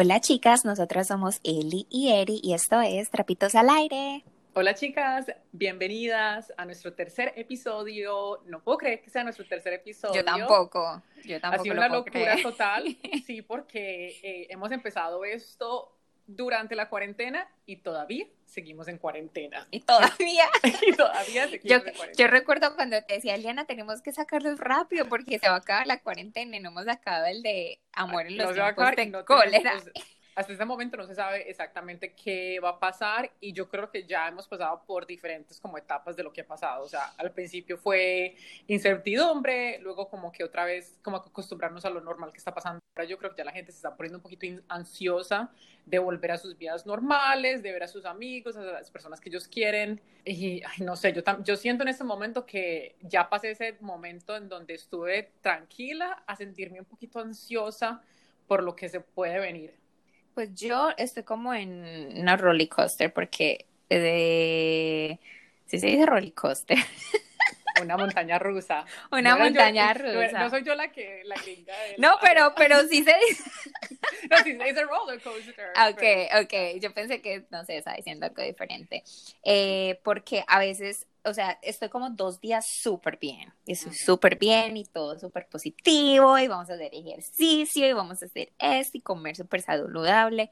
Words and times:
Hola 0.00 0.20
chicas, 0.20 0.64
nosotras 0.64 1.08
somos 1.08 1.40
Eli 1.42 1.88
y 1.90 2.12
Eri 2.12 2.38
y 2.40 2.54
esto 2.54 2.80
es 2.80 3.10
Trapitos 3.10 3.56
al 3.56 3.68
Aire. 3.68 4.22
Hola 4.54 4.72
chicas, 4.76 5.26
bienvenidas 5.50 6.52
a 6.56 6.66
nuestro 6.66 6.92
tercer 6.92 7.32
episodio. 7.34 8.40
No 8.46 8.62
puedo 8.62 8.78
creer 8.78 9.02
que 9.02 9.10
sea 9.10 9.24
nuestro 9.24 9.44
tercer 9.44 9.72
episodio. 9.72 10.14
Yo 10.14 10.24
tampoco, 10.24 11.02
yo 11.24 11.40
tampoco. 11.40 11.62
Ha 11.62 11.64
sido 11.64 11.74
una 11.74 11.88
locura 11.88 12.36
total, 12.40 12.96
sí, 13.26 13.42
porque 13.42 14.20
eh, 14.22 14.46
hemos 14.50 14.70
empezado 14.70 15.24
esto 15.24 15.97
durante 16.28 16.76
la 16.76 16.88
cuarentena 16.88 17.48
y 17.66 17.76
todavía 17.76 18.26
seguimos 18.46 18.86
en 18.88 18.98
cuarentena. 18.98 19.66
Y 19.70 19.80
todavía. 19.80 20.46
y 20.86 20.92
todavía 20.92 21.48
seguimos 21.48 21.64
yo, 21.64 21.76
en 21.76 21.94
cuarentena. 21.96 22.12
Yo 22.16 22.26
recuerdo 22.28 22.74
cuando 22.76 23.02
te 23.02 23.14
decía, 23.14 23.34
Eliana, 23.34 23.64
tenemos 23.66 24.02
que 24.02 24.12
sacarlos 24.12 24.60
rápido 24.60 25.08
porque 25.08 25.38
se 25.38 25.48
va 25.48 25.54
a 25.56 25.58
acabar 25.58 25.86
la 25.86 26.00
cuarentena 26.00 26.56
y 26.56 26.60
no 26.60 26.68
hemos 26.68 26.84
sacado 26.84 27.26
el 27.26 27.42
de 27.42 27.80
amor 27.92 28.26
en 28.26 28.36
los 28.36 28.48
No 28.48 28.54
tiempos 28.54 28.96
de 28.96 29.06
no 29.06 29.24
cólera. 29.24 29.72
tenemos- 29.78 29.84
hasta 30.38 30.52
este 30.52 30.64
momento 30.64 30.96
no 30.96 31.04
se 31.04 31.16
sabe 31.16 31.50
exactamente 31.50 32.12
qué 32.12 32.60
va 32.60 32.68
a 32.68 32.78
pasar 32.78 33.28
y 33.40 33.52
yo 33.52 33.68
creo 33.68 33.90
que 33.90 34.04
ya 34.04 34.28
hemos 34.28 34.46
pasado 34.46 34.84
por 34.86 35.04
diferentes 35.04 35.58
como 35.58 35.76
etapas 35.76 36.14
de 36.14 36.22
lo 36.22 36.32
que 36.32 36.42
ha 36.42 36.46
pasado. 36.46 36.84
O 36.84 36.88
sea, 36.88 37.12
al 37.18 37.32
principio 37.32 37.76
fue 37.76 38.36
incertidumbre, 38.68 39.80
luego 39.80 40.08
como 40.08 40.30
que 40.30 40.44
otra 40.44 40.64
vez 40.64 40.96
como 41.02 41.16
acostumbrarnos 41.16 41.84
a 41.84 41.90
lo 41.90 42.00
normal 42.00 42.30
que 42.30 42.38
está 42.38 42.54
pasando. 42.54 42.78
Ahora 42.94 43.08
yo 43.08 43.18
creo 43.18 43.32
que 43.32 43.38
ya 43.38 43.44
la 43.44 43.50
gente 43.50 43.72
se 43.72 43.78
está 43.78 43.96
poniendo 43.96 44.18
un 44.18 44.22
poquito 44.22 44.46
ansiosa 44.68 45.50
de 45.84 45.98
volver 45.98 46.30
a 46.30 46.38
sus 46.38 46.56
vidas 46.56 46.86
normales, 46.86 47.60
de 47.64 47.72
ver 47.72 47.82
a 47.82 47.88
sus 47.88 48.04
amigos, 48.04 48.56
a 48.56 48.60
las 48.60 48.92
personas 48.92 49.20
que 49.20 49.30
ellos 49.30 49.48
quieren. 49.48 50.00
Y 50.24 50.62
ay, 50.62 50.84
no 50.84 50.94
sé, 50.94 51.12
yo, 51.12 51.22
yo 51.42 51.56
siento 51.56 51.82
en 51.82 51.88
este 51.88 52.04
momento 52.04 52.46
que 52.46 52.94
ya 53.00 53.28
pasé 53.28 53.50
ese 53.50 53.76
momento 53.80 54.36
en 54.36 54.48
donde 54.48 54.74
estuve 54.74 55.32
tranquila 55.40 56.22
a 56.28 56.36
sentirme 56.36 56.78
un 56.78 56.86
poquito 56.86 57.18
ansiosa 57.18 58.02
por 58.46 58.62
lo 58.62 58.76
que 58.76 58.88
se 58.88 59.00
puede 59.00 59.40
venir. 59.40 59.77
Pues 60.38 60.54
yo 60.54 60.90
estoy 60.96 61.24
como 61.24 61.52
en 61.52 62.16
una 62.16 62.36
roller 62.36 62.68
coaster 62.68 63.12
porque 63.12 63.66
de... 63.88 65.18
¿Sí 65.66 65.80
se 65.80 65.88
dice 65.88 66.06
roller 66.06 66.32
coaster? 66.32 66.78
Una 67.82 67.96
montaña 67.96 68.38
rusa. 68.38 68.84
Una 69.10 69.20
No 69.20 69.28
era 69.30 69.36
yo- 69.38 69.44
montaña 69.46 69.94
no- 69.98 70.12
rusa. 70.12 70.38
No, 70.38 70.50
soy 70.50 70.62
yo 70.62 70.76
la 70.76 70.92
que 70.92 71.22
la 71.24 71.34
gringa 71.42 71.74
No, 71.98 72.18
pero, 72.22 72.52
pero 72.56 72.78
sí 72.82 73.02
se 73.02 73.16
dice... 73.28 73.42
No, 74.30 74.36
sí, 74.44 74.56
es 74.64 74.76
el 74.76 74.88
roller 74.88 75.20
coaster. 75.20 75.70
Ok, 75.90 75.96
pero- 75.98 76.42
ok, 76.44 76.80
yo 76.80 76.94
pensé 76.94 77.20
que, 77.20 77.42
no 77.50 77.64
sé, 77.64 77.78
estaba 77.78 77.96
diciendo 77.96 78.26
algo 78.26 78.40
diferente. 78.40 79.02
Eh, 79.42 79.98
porque 80.04 80.44
a 80.46 80.60
veces, 80.60 81.08
o 81.28 81.34
sea, 81.34 81.58
estoy 81.62 81.88
como 81.88 82.10
dos 82.10 82.40
días 82.40 82.66
súper 82.66 83.18
bien, 83.18 83.52
y 83.64 83.72
estoy 83.72 83.92
súper 83.92 84.38
bien 84.38 84.76
y 84.76 84.84
todo 84.84 85.18
súper 85.18 85.48
positivo, 85.48 86.38
y 86.38 86.48
vamos 86.48 86.70
a 86.70 86.74
hacer 86.74 86.94
ejercicio, 86.94 87.88
y 87.88 87.92
vamos 87.92 88.22
a 88.22 88.26
hacer 88.26 88.52
esto, 88.58 88.98
y 88.98 89.00
comer 89.00 89.36
súper 89.36 89.62
saludable. 89.62 90.50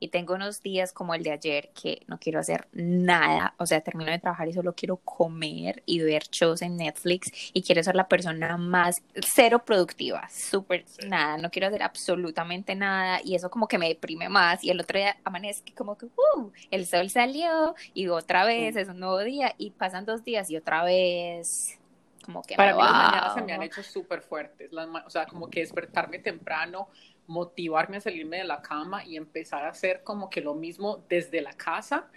Y 0.00 0.08
tengo 0.08 0.34
unos 0.34 0.62
días 0.62 0.92
como 0.92 1.14
el 1.14 1.22
de 1.22 1.30
ayer 1.32 1.70
que 1.80 2.02
no 2.08 2.18
quiero 2.18 2.40
hacer 2.40 2.66
nada, 2.72 3.54
o 3.58 3.66
sea, 3.66 3.82
termino 3.82 4.10
de 4.10 4.18
trabajar 4.18 4.48
y 4.48 4.52
solo 4.54 4.74
quiero 4.74 4.96
comer 4.96 5.82
y 5.86 6.00
ver 6.00 6.22
shows 6.30 6.62
en 6.62 6.76
Netflix 6.76 7.30
y 7.52 7.62
quiero 7.62 7.82
ser 7.82 7.94
la 7.94 8.08
persona 8.08 8.56
más 8.56 9.02
cero 9.14 9.64
productiva, 9.64 10.28
súper 10.30 10.84
Sí. 10.86 11.06
nada, 11.06 11.36
no 11.36 11.50
quiero 11.50 11.68
hacer 11.68 11.82
absolutamente 11.82 12.74
nada 12.74 13.20
y 13.22 13.34
eso 13.34 13.50
como 13.50 13.68
que 13.68 13.76
me 13.78 13.88
deprime 13.88 14.28
más 14.30 14.64
y 14.64 14.70
el 14.70 14.80
otro 14.80 14.98
día 14.98 15.16
amanezco 15.22 15.66
como 15.76 15.98
que, 15.98 16.06
uh, 16.06 16.50
el 16.70 16.86
sol 16.86 17.10
salió 17.10 17.74
y 17.92 18.08
otra 18.08 18.44
vez 18.46 18.76
es 18.76 18.88
un 18.88 19.00
nuevo 19.00 19.18
día 19.18 19.54
y 19.58 19.70
pasan 19.70 20.06
dos 20.06 20.24
días 20.24 20.50
y 20.50 20.56
otra 20.56 20.82
vez 20.82 21.76
como 22.24 22.42
que 22.42 22.54
Para 22.54 22.74
mí 22.74 22.82
las 22.82 22.92
mañanas 22.92 23.34
se 23.34 23.42
me 23.42 23.52
han 23.52 23.62
hecho 23.62 23.82
súper 23.82 24.20
fuertes. 24.22 24.72
Las 24.72 24.88
o 25.06 25.10
sea, 25.10 25.26
como 25.26 25.48
que 25.48 25.60
despertarme 25.60 26.18
temprano, 26.18 26.88
motivarme 27.30 27.98
a 27.98 28.00
salirme 28.00 28.38
de 28.38 28.44
la 28.44 28.60
cama 28.60 29.04
y 29.04 29.16
empezar 29.16 29.64
a 29.64 29.68
hacer 29.68 30.02
como 30.02 30.28
que 30.28 30.40
lo 30.40 30.54
mismo 30.54 31.04
desde 31.08 31.40
la 31.40 31.52
casa. 31.52 32.08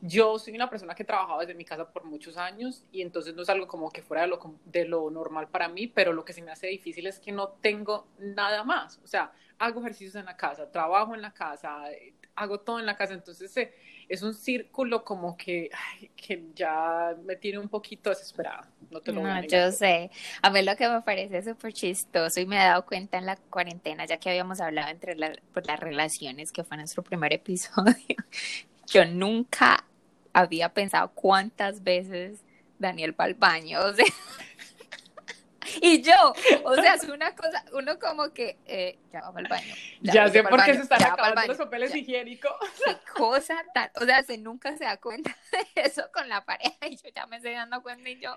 Yo 0.00 0.38
soy 0.38 0.54
una 0.54 0.70
persona 0.70 0.94
que 0.94 1.02
he 1.02 1.06
trabajado 1.06 1.40
desde 1.40 1.54
mi 1.54 1.64
casa 1.64 1.92
por 1.92 2.04
muchos 2.04 2.38
años 2.38 2.86
y 2.90 3.02
entonces 3.02 3.34
no 3.34 3.42
es 3.42 3.50
algo 3.50 3.68
como 3.68 3.90
que 3.90 4.00
fuera 4.02 4.22
de 4.22 4.28
lo, 4.28 4.40
de 4.64 4.86
lo 4.86 5.10
normal 5.10 5.48
para 5.48 5.68
mí, 5.68 5.86
pero 5.86 6.14
lo 6.14 6.24
que 6.24 6.32
se 6.32 6.40
me 6.40 6.50
hace 6.50 6.68
difícil 6.68 7.06
es 7.06 7.20
que 7.20 7.32
no 7.32 7.50
tengo 7.60 8.08
nada 8.18 8.64
más. 8.64 8.98
O 9.04 9.06
sea, 9.06 9.30
hago 9.58 9.80
ejercicios 9.80 10.14
en 10.14 10.24
la 10.24 10.38
casa, 10.38 10.70
trabajo 10.72 11.14
en 11.14 11.20
la 11.20 11.32
casa, 11.32 11.92
eh, 11.92 12.14
hago 12.34 12.60
todo 12.60 12.80
en 12.80 12.86
la 12.86 12.96
casa, 12.96 13.12
entonces 13.12 13.54
eh, 13.58 13.74
es 14.08 14.22
un 14.22 14.34
círculo 14.34 15.04
como 15.04 15.36
que, 15.36 15.70
ay, 15.72 16.10
que 16.16 16.44
ya 16.54 17.14
me 17.24 17.36
tiene 17.36 17.58
un 17.58 17.68
poquito 17.68 18.10
desesperada. 18.10 18.68
No 18.90 19.00
te 19.00 19.12
lo 19.12 19.20
voy 19.20 19.30
a 19.30 19.40
No, 19.40 19.46
yo 19.46 19.72
sé. 19.72 20.10
A 20.42 20.50
mí 20.50 20.62
lo 20.62 20.76
que 20.76 20.88
me 20.88 21.00
parece 21.02 21.42
súper 21.42 21.72
chistoso 21.72 22.40
y 22.40 22.46
me 22.46 22.56
he 22.56 22.64
dado 22.64 22.84
cuenta 22.86 23.18
en 23.18 23.26
la 23.26 23.36
cuarentena, 23.36 24.04
ya 24.04 24.18
que 24.18 24.30
habíamos 24.30 24.60
hablado 24.60 24.90
entre 24.90 25.14
la- 25.16 25.36
pues, 25.52 25.66
las 25.66 25.80
relaciones, 25.80 26.52
que 26.52 26.64
fue 26.64 26.76
nuestro 26.76 27.02
primer 27.02 27.32
episodio, 27.32 27.94
yo 28.86 29.04
nunca 29.06 29.84
había 30.32 30.68
pensado 30.72 31.10
cuántas 31.14 31.82
veces 31.82 32.40
Daniel 32.78 33.18
va 33.18 33.24
al 33.26 33.34
baño, 33.34 33.80
o 33.80 33.92
sea, 33.92 34.04
y 35.80 36.02
yo, 36.02 36.34
o 36.64 36.74
sea, 36.74 36.94
es 36.94 37.04
una 37.08 37.34
cosa, 37.34 37.64
uno 37.72 37.98
como 37.98 38.32
que, 38.32 38.58
eh, 38.66 38.98
ya 39.12 39.20
va 39.30 39.38
al 39.40 39.46
baño. 39.48 39.74
Ya, 40.00 40.28
sé 40.28 40.42
por 40.42 40.50
qué 40.52 40.56
baño, 40.56 40.74
se 40.74 40.82
están 40.82 41.02
acabando 41.04 41.36
baño, 41.36 41.48
los 41.48 41.56
papeles 41.58 41.90
ya. 41.92 41.98
higiénicos. 41.98 42.52
Qué 42.84 42.96
cosa 43.16 43.64
tan, 43.74 43.90
o 44.00 44.04
sea, 44.04 44.22
se 44.22 44.38
nunca 44.38 44.76
se 44.76 44.84
da 44.84 44.96
cuenta 44.98 45.36
de 45.52 45.82
eso 45.82 46.02
con 46.12 46.28
la 46.28 46.44
pareja 46.44 46.86
y 46.88 46.96
yo 46.96 47.08
ya 47.14 47.26
me 47.26 47.36
estoy 47.36 47.52
dando 47.52 47.82
cuenta 47.82 48.08
y 48.08 48.20
yo 48.20 48.36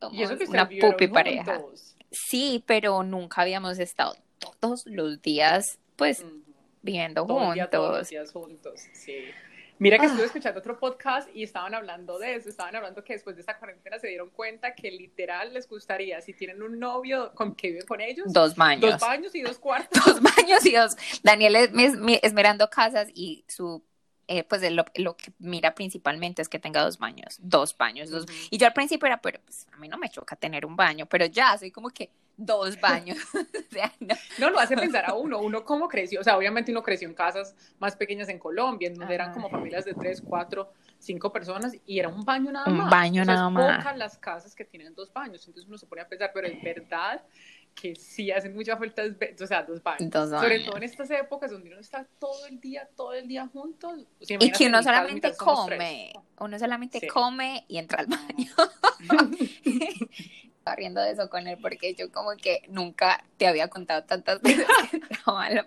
somos 0.00 0.18
Y 0.18 0.22
eso 0.22 0.36
que 0.38 0.44
una 0.46 0.68
pupi 0.68 1.08
pareja. 1.08 1.56
juntos. 1.56 1.96
Sí, 2.10 2.62
pero 2.66 3.02
nunca 3.02 3.42
habíamos 3.42 3.78
estado 3.78 4.14
todos 4.60 4.86
los 4.86 5.20
días, 5.22 5.78
pues, 5.96 6.20
Ujú. 6.20 6.42
viviendo 6.82 7.26
Todo 7.26 7.52
día, 7.52 7.68
todos 7.70 7.88
los 7.88 7.92
juntos. 7.96 8.08
días 8.10 8.32
juntos, 8.32 8.80
sí. 8.92 9.30
Mira 9.78 9.98
que 9.98 10.04
Ah. 10.06 10.08
estuve 10.08 10.26
escuchando 10.26 10.60
otro 10.60 10.78
podcast 10.78 11.28
y 11.34 11.42
estaban 11.42 11.74
hablando 11.74 12.18
de 12.18 12.36
eso, 12.36 12.48
estaban 12.48 12.76
hablando 12.76 13.02
que 13.02 13.14
después 13.14 13.34
de 13.36 13.40
esta 13.40 13.58
cuarentena 13.58 13.98
se 13.98 14.06
dieron 14.08 14.30
cuenta 14.30 14.74
que 14.74 14.90
literal 14.90 15.52
les 15.52 15.68
gustaría, 15.68 16.20
si 16.20 16.32
tienen 16.32 16.62
un 16.62 16.78
novio 16.78 17.32
con 17.34 17.54
que 17.54 17.68
vive 17.72 17.82
con 17.82 18.00
ellos, 18.00 18.32
Dos 18.32 18.54
baños. 18.54 18.92
dos 18.92 19.00
baños 19.00 19.34
y 19.34 19.42
dos 19.42 19.58
cuartos. 19.58 19.90
Dos 20.06 20.20
baños 20.22 20.64
y 20.64 20.72
dos. 20.72 20.96
Daniel 21.22 21.56
es, 21.56 21.70
es- 21.76 21.98
es 22.22 22.32
mirando 22.32 22.70
casas 22.70 23.08
y 23.14 23.44
su, 23.48 23.82
eh, 24.28 24.44
pues 24.44 24.62
lo, 24.72 24.84
lo 24.94 25.16
que 25.16 25.32
mira 25.38 25.74
principalmente 25.74 26.40
es 26.40 26.48
que 26.48 26.58
tenga 26.60 26.82
dos 26.82 26.98
baños, 26.98 27.38
dos 27.42 27.76
baños, 27.76 28.10
dos. 28.10 28.26
Y 28.50 28.58
yo 28.58 28.66
al 28.68 28.72
principio 28.72 29.06
era, 29.06 29.20
pero 29.20 29.40
pues 29.44 29.66
a 29.72 29.76
mí 29.78 29.88
no 29.88 29.98
me 29.98 30.08
choca 30.08 30.36
tener 30.36 30.64
un 30.66 30.76
baño, 30.76 31.06
pero 31.06 31.26
ya 31.26 31.58
soy 31.58 31.70
como 31.72 31.90
que 31.90 32.10
dos 32.36 32.80
baños. 32.80 33.18
o 33.34 33.72
sea, 33.72 33.92
no. 34.00 34.14
No, 34.38 34.50
lo 34.50 34.58
hace 34.58 34.76
pensar 34.76 35.04
a 35.06 35.14
uno, 35.14 35.38
uno 35.40 35.64
cómo 35.64 35.88
creció, 35.88 36.20
o 36.20 36.24
sea, 36.24 36.36
obviamente 36.36 36.72
uno 36.72 36.82
creció 36.82 37.08
en 37.08 37.14
casas 37.14 37.54
más 37.78 37.96
pequeñas 37.96 38.28
en 38.28 38.38
Colombia, 38.38 38.88
en 38.88 38.94
donde 38.94 39.14
eran 39.14 39.32
como 39.32 39.48
familias 39.50 39.84
de 39.84 39.94
tres, 39.94 40.20
cuatro, 40.20 40.72
cinco 40.98 41.32
personas 41.32 41.74
y 41.86 41.98
era 41.98 42.08
un 42.08 42.24
baño 42.24 42.50
nada 42.50 42.70
Un 42.70 42.78
más. 42.78 42.90
baño 42.90 43.22
O 43.22 43.24
sea, 43.24 43.34
nada 43.34 43.48
es 43.48 43.52
más. 43.54 43.76
pocas 43.78 43.96
las 43.98 44.18
casas 44.18 44.54
que 44.54 44.64
tienen 44.64 44.94
dos 44.94 45.12
baños, 45.12 45.46
entonces 45.46 45.68
uno 45.68 45.78
se 45.78 45.86
pone 45.86 46.02
a 46.02 46.08
pensar, 46.08 46.30
pero 46.34 46.46
es 46.46 46.60
verdad 46.62 47.22
que 47.74 47.96
sí 47.96 48.30
hacen 48.30 48.54
mucha 48.54 48.76
falta, 48.76 49.02
o 49.42 49.46
sea, 49.48 49.64
dos 49.64 49.82
baños. 49.82 50.08
Dos 50.08 50.30
Sobre 50.30 50.60
todo 50.60 50.76
en 50.76 50.84
estas 50.84 51.10
épocas 51.10 51.50
donde 51.50 51.70
uno 51.70 51.80
está 51.80 52.06
todo 52.20 52.46
el 52.46 52.60
día, 52.60 52.88
todo 52.96 53.14
el 53.14 53.26
día 53.26 53.48
juntos. 53.48 54.06
O 54.20 54.24
sea, 54.24 54.38
Y 54.40 54.50
que 54.52 54.68
uno 54.68 54.80
solamente 54.80 55.10
en 55.10 55.32
mi 55.32 55.36
casa 55.38 55.44
somos 55.44 55.60
come, 55.70 56.12
uno 56.38 56.58
solamente 56.58 57.00
Sí. 57.00 57.06
come 57.08 57.64
y 57.66 57.78
entra 57.78 57.98
al 58.00 58.06
baño. 58.06 58.52
Estaba 60.64 60.76
riendo 60.76 61.02
de 61.02 61.10
eso 61.10 61.28
con 61.28 61.46
él 61.46 61.58
porque 61.60 61.94
yo 61.94 62.10
como 62.10 62.34
que 62.38 62.62
nunca 62.68 63.22
te 63.36 63.46
había 63.46 63.68
contado 63.68 64.02
tantas 64.04 64.40
veces 64.40 64.66
que 64.88 64.98
baño. 65.26 65.62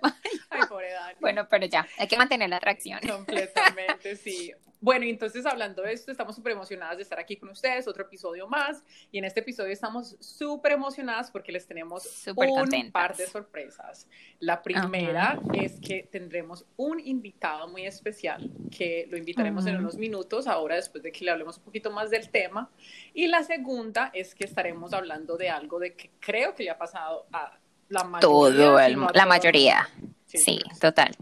Ay, 0.50 0.62
pobre 0.68 0.92
Dani. 0.92 1.18
Bueno, 1.20 1.48
pero 1.48 1.68
ya, 1.68 1.86
hay 2.00 2.08
que 2.08 2.18
mantener 2.18 2.50
la 2.50 2.56
atracción. 2.56 3.00
Completamente, 3.08 4.16
sí. 4.16 4.56
Bueno, 4.80 5.06
y 5.06 5.10
entonces 5.10 5.46
hablando 5.46 5.82
de 5.82 5.92
esto, 5.94 6.12
estamos 6.12 6.36
súper 6.36 6.52
emocionadas 6.52 6.98
de 6.98 7.04
estar 7.04 7.20
aquí 7.20 7.36
con 7.38 7.50
ustedes, 7.50 7.88
otro 7.88 8.04
episodio 8.04 8.48
más. 8.48 8.84
Y 9.12 9.18
en 9.18 9.26
este 9.26 9.40
episodio 9.40 9.74
estamos 9.74 10.16
súper 10.20 10.74
emocionadas 10.74 11.32
porque 11.32 11.52
les 11.52 11.66
tenemos 11.66 12.04
Súper 12.04 12.50
un 12.50 12.56
contentas. 12.60 12.92
par 12.92 13.16
de 13.18 13.26
sorpresas. 13.26 14.08
La 14.40 14.62
primera 14.62 15.40
es 15.54 15.80
que 15.80 16.04
tendremos 16.12 16.66
un 16.76 17.00
invitado 17.00 17.68
muy 17.68 17.88
especial 17.88 18.52
que 18.70 19.08
lo 19.10 19.18
invitaremos 19.18 19.66
en 19.66 19.74
Ujú. 19.76 19.82
unos 19.84 19.96
minutos, 19.98 20.46
ahora 20.46 20.76
después 20.76 21.02
de 21.04 21.12
que 21.12 21.26
le 21.26 21.32
hablemos 21.32 21.58
un 21.58 21.64
poquito 21.64 21.90
más 21.90 22.12
del 22.12 22.30
tema. 22.30 22.70
Y 23.16 23.26
la 23.28 23.44
segunda 23.44 24.12
es 24.14 24.36
que 24.36 24.44
estaremos 24.46 24.94
hablando 24.94 25.38
de 25.38 25.50
algo 25.50 25.80
de 25.80 25.96
que 25.96 26.12
creo 26.20 26.54
que 26.54 26.64
le 26.64 26.70
ha 26.70 26.78
pasado 26.78 27.26
a 27.34 27.58
la 27.90 28.04
mayoría. 28.04 28.20
Todo, 28.68 28.80
el- 28.80 28.98
la 29.14 29.26
mayoría. 29.26 29.90
Sí, 30.28 30.38
Sí, 30.38 30.60
total. 30.80 31.16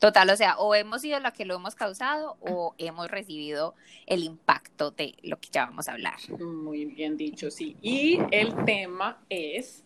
Total, 0.00 0.30
o 0.30 0.36
sea, 0.36 0.56
o 0.56 0.74
hemos 0.74 1.02
sido 1.02 1.20
la 1.20 1.30
que 1.30 1.44
lo 1.44 1.54
hemos 1.54 1.74
causado 1.74 2.38
o 2.40 2.74
hemos 2.78 3.10
recibido 3.10 3.74
el 4.06 4.24
impacto 4.24 4.90
de 4.90 5.14
lo 5.22 5.38
que 5.38 5.50
ya 5.52 5.66
vamos 5.66 5.88
a 5.88 5.92
hablar. 5.92 6.16
Muy 6.38 6.86
bien 6.86 7.18
dicho, 7.18 7.50
sí. 7.50 7.76
Y 7.82 8.18
el 8.30 8.64
tema 8.64 9.22
es 9.28 9.84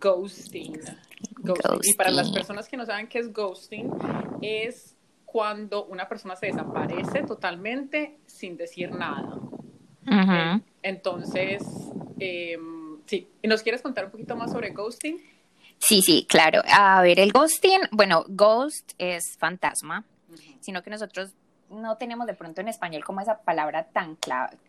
ghosting. 0.00 0.78
Ghosting. 1.38 1.80
Y 1.82 1.94
para 1.94 2.12
las 2.12 2.30
personas 2.30 2.68
que 2.68 2.76
no 2.76 2.86
saben 2.86 3.08
qué 3.08 3.18
es 3.18 3.32
ghosting, 3.32 3.90
es 4.42 4.96
cuando 5.24 5.86
una 5.86 6.08
persona 6.08 6.36
se 6.36 6.46
desaparece 6.46 7.24
totalmente 7.24 8.16
sin 8.26 8.56
decir 8.56 8.92
nada. 8.92 9.40
Ujú. 10.06 10.62
Entonces, 10.82 11.64
em, 12.20 13.00
sí. 13.06 13.28
¿Y 13.42 13.48
¿nos 13.48 13.64
quieres 13.64 13.82
contar 13.82 14.04
un 14.04 14.12
poquito 14.12 14.36
más 14.36 14.52
sobre 14.52 14.70
ghosting? 14.70 15.20
Sí, 15.78 16.02
sí, 16.02 16.26
claro. 16.28 16.62
A 16.70 17.00
ver, 17.02 17.20
el 17.20 17.32
ghosting, 17.32 17.80
bueno, 17.92 18.24
ghost 18.28 18.92
es 18.98 19.36
fantasma, 19.38 20.04
sino 20.60 20.82
que 20.82 20.90
nosotros 20.90 21.30
no 21.70 21.96
tenemos 21.96 22.26
de 22.26 22.34
pronto 22.34 22.60
en 22.60 22.68
español 22.68 23.04
como 23.04 23.20
esa 23.20 23.38
palabra 23.38 23.84
tan, 23.84 24.16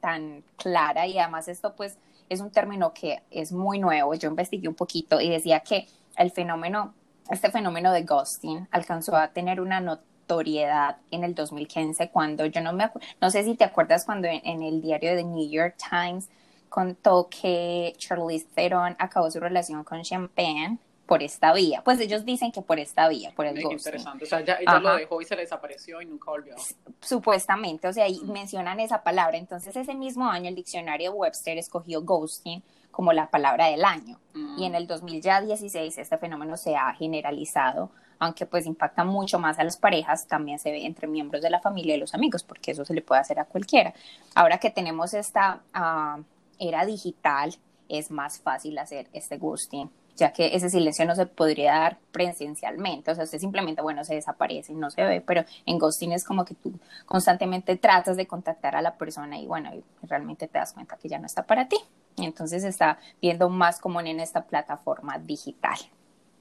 tan 0.02 0.44
clara 0.58 1.08
y 1.08 1.18
además 1.18 1.48
esto 1.48 1.74
pues 1.76 1.98
es 2.28 2.42
un 2.42 2.52
término 2.52 2.94
que 2.94 3.24
es 3.32 3.52
muy 3.52 3.80
nuevo. 3.80 4.14
Yo 4.14 4.30
investigué 4.30 4.68
un 4.68 4.76
poquito 4.76 5.20
y 5.20 5.30
decía 5.30 5.62
que 5.62 5.88
el 6.18 6.32
fenómeno, 6.32 6.94
este 7.30 7.50
fenómeno 7.52 7.92
de 7.92 8.04
ghosting 8.04 8.68
alcanzó 8.72 9.16
a 9.16 9.30
tener 9.30 9.62
una 9.62 9.80
notoriedad 9.80 10.98
en 11.10 11.24
el 11.24 11.34
2015 11.34 12.10
cuando 12.10 12.46
yo 12.46 12.62
no 12.62 12.74
me 12.74 12.92
no 13.20 13.32
sé 13.32 13.44
si 13.44 13.56
te 13.56 13.64
acuerdas 13.64 14.06
cuando 14.06 14.28
en, 14.28 14.62
el 14.62 14.82
diario 14.82 15.16
de 15.16 15.24
New 15.24 15.50
York 15.50 15.76
Times 15.90 16.30
contó 16.70 17.30
que 17.30 17.96
Charlize 17.98 18.48
Theron 18.54 18.96
acabó 19.00 19.32
su 19.32 19.40
relación 19.40 19.84
con 19.84 20.04
Champagne 20.04 20.78
por 21.10 21.24
esta 21.24 21.52
vía. 21.54 21.82
Pues 21.84 22.00
ellos 22.00 22.24
dicen 22.24 22.52
que 22.52 22.62
por 22.62 22.78
esta 22.80 23.10
vía, 23.10 23.32
por 23.36 23.48
el 23.48 23.56
ghosting. 23.56 23.78
Interesante, 23.78 24.26
o 24.26 24.28
sea, 24.28 24.42
ya, 24.42 24.58
ella 24.60 24.80
lo 24.80 24.96
dejó 24.96 25.20
y 25.20 25.26
se 25.26 25.36
le 25.36 25.42
desapareció 25.42 26.04
y 26.04 26.06
nunca 26.06 26.30
volvió. 26.30 26.56
Supuestamente, 27.02 27.88
o 27.88 27.94
sea, 27.94 28.06
ahí 28.06 28.22
mencionan 28.26 28.80
esa 28.80 29.02
palabra. 29.02 29.36
Entonces, 29.36 29.76
ese 29.76 29.96
mismo 29.96 30.30
año 30.30 30.50
el 30.50 30.56
diccionario 30.56 31.12
Webster 31.14 31.58
escogió 31.58 32.04
ghosting 32.04 32.62
como 32.92 33.12
la 33.12 33.32
palabra 33.32 33.66
del 33.66 33.86
año. 33.86 34.20
Y 34.56 34.66
en 34.66 34.76
el 34.76 34.86
2016 34.86 35.98
este 35.98 36.18
fenómeno 36.20 36.58
se 36.58 36.76
ha 36.76 36.94
generalizado, 36.94 37.90
aunque 38.20 38.46
pues 38.46 38.68
impacta 38.68 39.04
mucho 39.04 39.40
más 39.40 39.58
a 39.58 39.64
las 39.64 39.78
parejas, 39.78 40.28
también 40.28 40.60
se 40.60 40.70
ve 40.70 40.86
entre 40.86 41.08
miembros 41.08 41.42
de 41.42 41.50
la 41.50 41.60
familia 41.60 41.96
y 41.96 42.00
los 42.00 42.14
amigos, 42.14 42.44
porque 42.44 42.72
eso 42.72 42.86
se 42.86 42.94
le 42.94 43.02
puede 43.02 43.22
hacer 43.22 43.40
a 43.40 43.46
cualquiera. 43.46 43.96
Ahora 44.36 44.60
que 44.60 44.70
tenemos 44.70 45.16
esta 45.16 45.62
uh, 45.74 46.22
era 46.60 46.86
digital, 46.86 47.56
es 47.88 48.12
más 48.12 48.40
fácil 48.40 48.78
hacer 48.78 49.08
este 49.12 49.38
ghosting 49.38 49.90
ya 50.20 50.34
que 50.34 50.56
ese 50.56 50.70
silencio 50.70 51.06
no 51.06 51.16
se 51.16 51.26
podría 51.26 51.74
dar 51.74 51.98
presencialmente, 52.12 53.12
o 53.12 53.16
sea, 53.16 53.24
usted 53.24 53.40
simplemente, 53.40 53.82
bueno, 53.82 54.04
se 54.04 54.16
desaparece 54.16 54.74
y 54.74 54.76
no 54.76 54.92
se 54.92 55.04
ve, 55.04 55.22
pero 55.22 55.46
en 55.66 55.80
ghosting 55.80 56.12
es 56.12 56.24
como 56.24 56.46
que 56.46 56.56
tú 56.56 56.74
constantemente 57.06 57.76
tratas 57.78 58.18
de 58.18 58.28
contactar 58.28 58.76
a 58.76 58.82
la 58.82 58.98
persona 58.98 59.40
y 59.40 59.48
bueno, 59.48 59.72
realmente 60.04 60.48
te 60.48 60.60
das 60.60 60.74
cuenta 60.74 60.98
que 60.98 61.10
ya 61.10 61.18
no 61.18 61.26
está 61.26 61.44
para 61.44 61.68
ti. 61.68 61.78
Entonces 62.18 62.64
está 62.64 63.00
viendo 63.22 63.50
más 63.50 63.80
común 63.80 64.08
en 64.08 64.20
esta 64.20 64.44
plataforma 64.46 65.18
digital. 65.20 65.78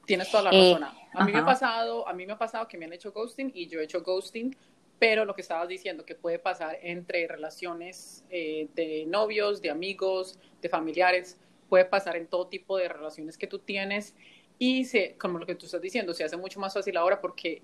Tienes 0.05 0.31
toda 0.31 0.45
la 0.45 0.51
eh, 0.53 0.77
razón. 0.79 0.99
a 1.13 1.25
mí 1.25 1.33
me 1.33 1.39
ha 1.39 1.45
pasado, 1.45 2.09
a 2.09 2.13
mí 2.13 2.27
me 2.27 2.33
ha 2.33 2.39
pasado 2.39 2.67
que 2.67 2.79
me 2.79 2.87
han 2.87 2.93
hecho 2.93 3.13
ghosting 3.13 3.53
y 3.55 3.69
yo 3.69 3.81
he 3.81 3.85
hecho 3.85 4.03
ghosting, 4.03 4.57
pero 4.99 5.25
lo 5.25 5.35
que 5.35 5.43
estabas 5.43 5.69
diciendo 5.69 6.05
que 6.05 6.15
puede 6.15 6.39
pasar 6.39 6.79
entre 6.83 7.27
relaciones 7.29 8.25
eh, 8.31 8.69
de 8.75 9.05
novios, 9.07 9.63
de 9.63 9.71
amigos, 9.71 10.39
de 10.61 10.69
familiares, 10.69 11.39
puede 11.69 11.85
pasar 11.85 12.17
en 12.17 12.27
todo 12.27 12.49
tipo 12.49 12.77
de 12.77 12.89
relaciones 12.89 13.39
que 13.39 13.47
tú 13.47 13.59
tienes 13.59 14.15
y 14.59 14.85
se, 14.85 15.17
como 15.17 15.39
lo 15.39 15.47
que 15.47 15.55
tú 15.55 15.67
estás 15.67 15.81
diciendo, 15.81 16.15
se 16.15 16.25
hace 16.25 16.37
mucho 16.37 16.59
más 16.59 16.75
fácil 16.75 16.97
ahora 16.97 17.21
porque 17.21 17.63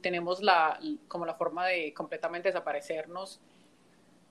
tenemos 0.00 0.42
la, 0.42 0.80
como 1.06 1.26
la 1.26 1.34
forma 1.34 1.66
de 1.66 1.94
completamente 1.94 2.48
desaparecernos 2.48 3.40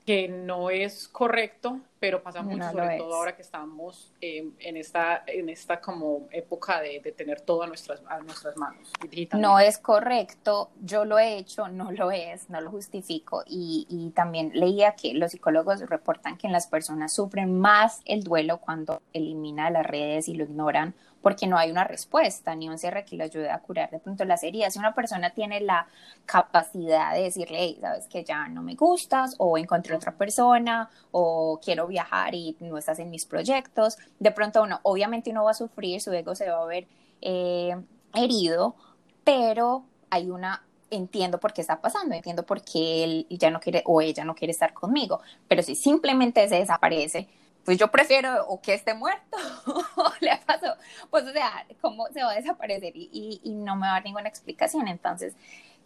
que 0.04 0.28
no 0.28 0.68
es 0.68 1.08
correcto, 1.08 1.80
pero 1.98 2.22
pasa 2.22 2.42
mucho, 2.42 2.70
sobre 2.70 2.98
todo 2.98 3.14
ahora 3.14 3.34
que 3.34 3.40
estamos 3.40 4.12
eh, 4.20 4.50
en 4.60 4.76
esta 4.76 5.24
en 5.26 5.48
esta 5.48 5.80
como 5.80 6.28
época 6.30 6.82
de, 6.82 7.00
tener 7.16 7.40
todo 7.40 7.62
a 7.62 7.66
nuestras, 7.66 8.02
a 8.06 8.18
nuestras 8.20 8.56
manos. 8.58 8.92
No 9.32 9.58
es 9.58 9.78
correcto, 9.78 10.70
yo 10.82 11.06
lo 11.06 11.18
he 11.18 11.38
hecho, 11.38 11.68
no 11.68 11.90
lo 11.92 12.10
es, 12.10 12.50
no 12.50 12.60
lo 12.60 12.70
justifico. 12.70 13.42
Y, 13.46 13.86
y 13.88 14.10
también 14.10 14.50
leía 14.52 14.94
que 14.94 15.14
los 15.14 15.30
psicólogos 15.30 15.80
reportan 15.88 16.36
que 16.36 16.48
las 16.48 16.66
personas 16.66 17.14
sufren 17.14 17.58
más 17.58 18.02
el 18.04 18.22
duelo 18.22 18.58
cuando 18.58 19.00
elimina 19.14 19.70
las 19.70 19.86
redes 19.86 20.28
y 20.28 20.34
lo 20.34 20.44
ignoran 20.44 20.94
porque 21.24 21.46
no 21.46 21.56
hay 21.56 21.70
una 21.70 21.84
respuesta 21.84 22.54
ni 22.54 22.68
un 22.68 22.78
cierre 22.78 23.02
que 23.06 23.16
le 23.16 23.24
ayude 23.24 23.50
a 23.50 23.58
curar 23.58 23.90
de 23.90 23.98
pronto 23.98 24.26
las 24.26 24.42
heridas. 24.42 24.74
Si 24.74 24.78
una 24.78 24.94
persona 24.94 25.30
tiene 25.30 25.58
la 25.62 25.86
capacidad 26.26 27.14
de 27.14 27.22
decirle, 27.22 27.78
sabes 27.80 28.06
que 28.08 28.22
ya 28.22 28.46
no 28.48 28.62
me 28.62 28.74
gustas, 28.74 29.34
o 29.38 29.56
encontré 29.56 29.96
otra 29.96 30.12
persona, 30.12 30.90
o 31.12 31.58
quiero 31.64 31.86
viajar 31.86 32.34
y 32.34 32.54
no 32.60 32.76
estás 32.76 32.98
en 32.98 33.10
mis 33.10 33.24
proyectos, 33.24 33.96
de 34.18 34.32
pronto 34.32 34.62
uno, 34.62 34.80
obviamente 34.82 35.30
uno 35.30 35.44
va 35.44 35.52
a 35.52 35.54
sufrir, 35.54 36.02
su 36.02 36.12
ego 36.12 36.34
se 36.34 36.50
va 36.50 36.62
a 36.62 36.66
ver 36.66 36.86
eh, 37.22 37.74
herido, 38.12 38.76
pero 39.24 39.86
hay 40.10 40.28
una 40.28 40.62
entiendo 40.90 41.40
por 41.40 41.54
qué 41.54 41.62
está 41.62 41.80
pasando, 41.80 42.14
entiendo 42.14 42.44
por 42.44 42.62
qué 42.62 43.02
él 43.02 43.26
ya 43.30 43.50
no 43.50 43.60
quiere 43.60 43.82
o 43.86 44.02
ella 44.02 44.26
no 44.26 44.34
quiere 44.34 44.52
estar 44.52 44.74
conmigo, 44.74 45.22
pero 45.48 45.62
si 45.62 45.74
simplemente 45.74 46.46
se 46.50 46.56
desaparece, 46.56 47.28
pues 47.64 47.78
yo 47.78 47.90
prefiero 47.90 48.46
o 48.46 48.60
que 48.60 48.74
esté 48.74 48.94
muerto 48.94 49.36
o 49.96 50.12
le 50.20 50.36
pasó, 50.46 50.74
pues 51.10 51.24
o 51.24 51.32
sea, 51.32 51.66
¿cómo 51.80 52.06
se 52.12 52.22
va 52.22 52.32
a 52.32 52.36
desaparecer? 52.36 52.92
Y, 52.94 53.40
y, 53.42 53.52
no 53.52 53.76
me 53.76 53.82
va 53.82 53.92
a 53.92 53.94
dar 53.94 54.04
ninguna 54.04 54.28
explicación, 54.28 54.88
entonces 54.88 55.34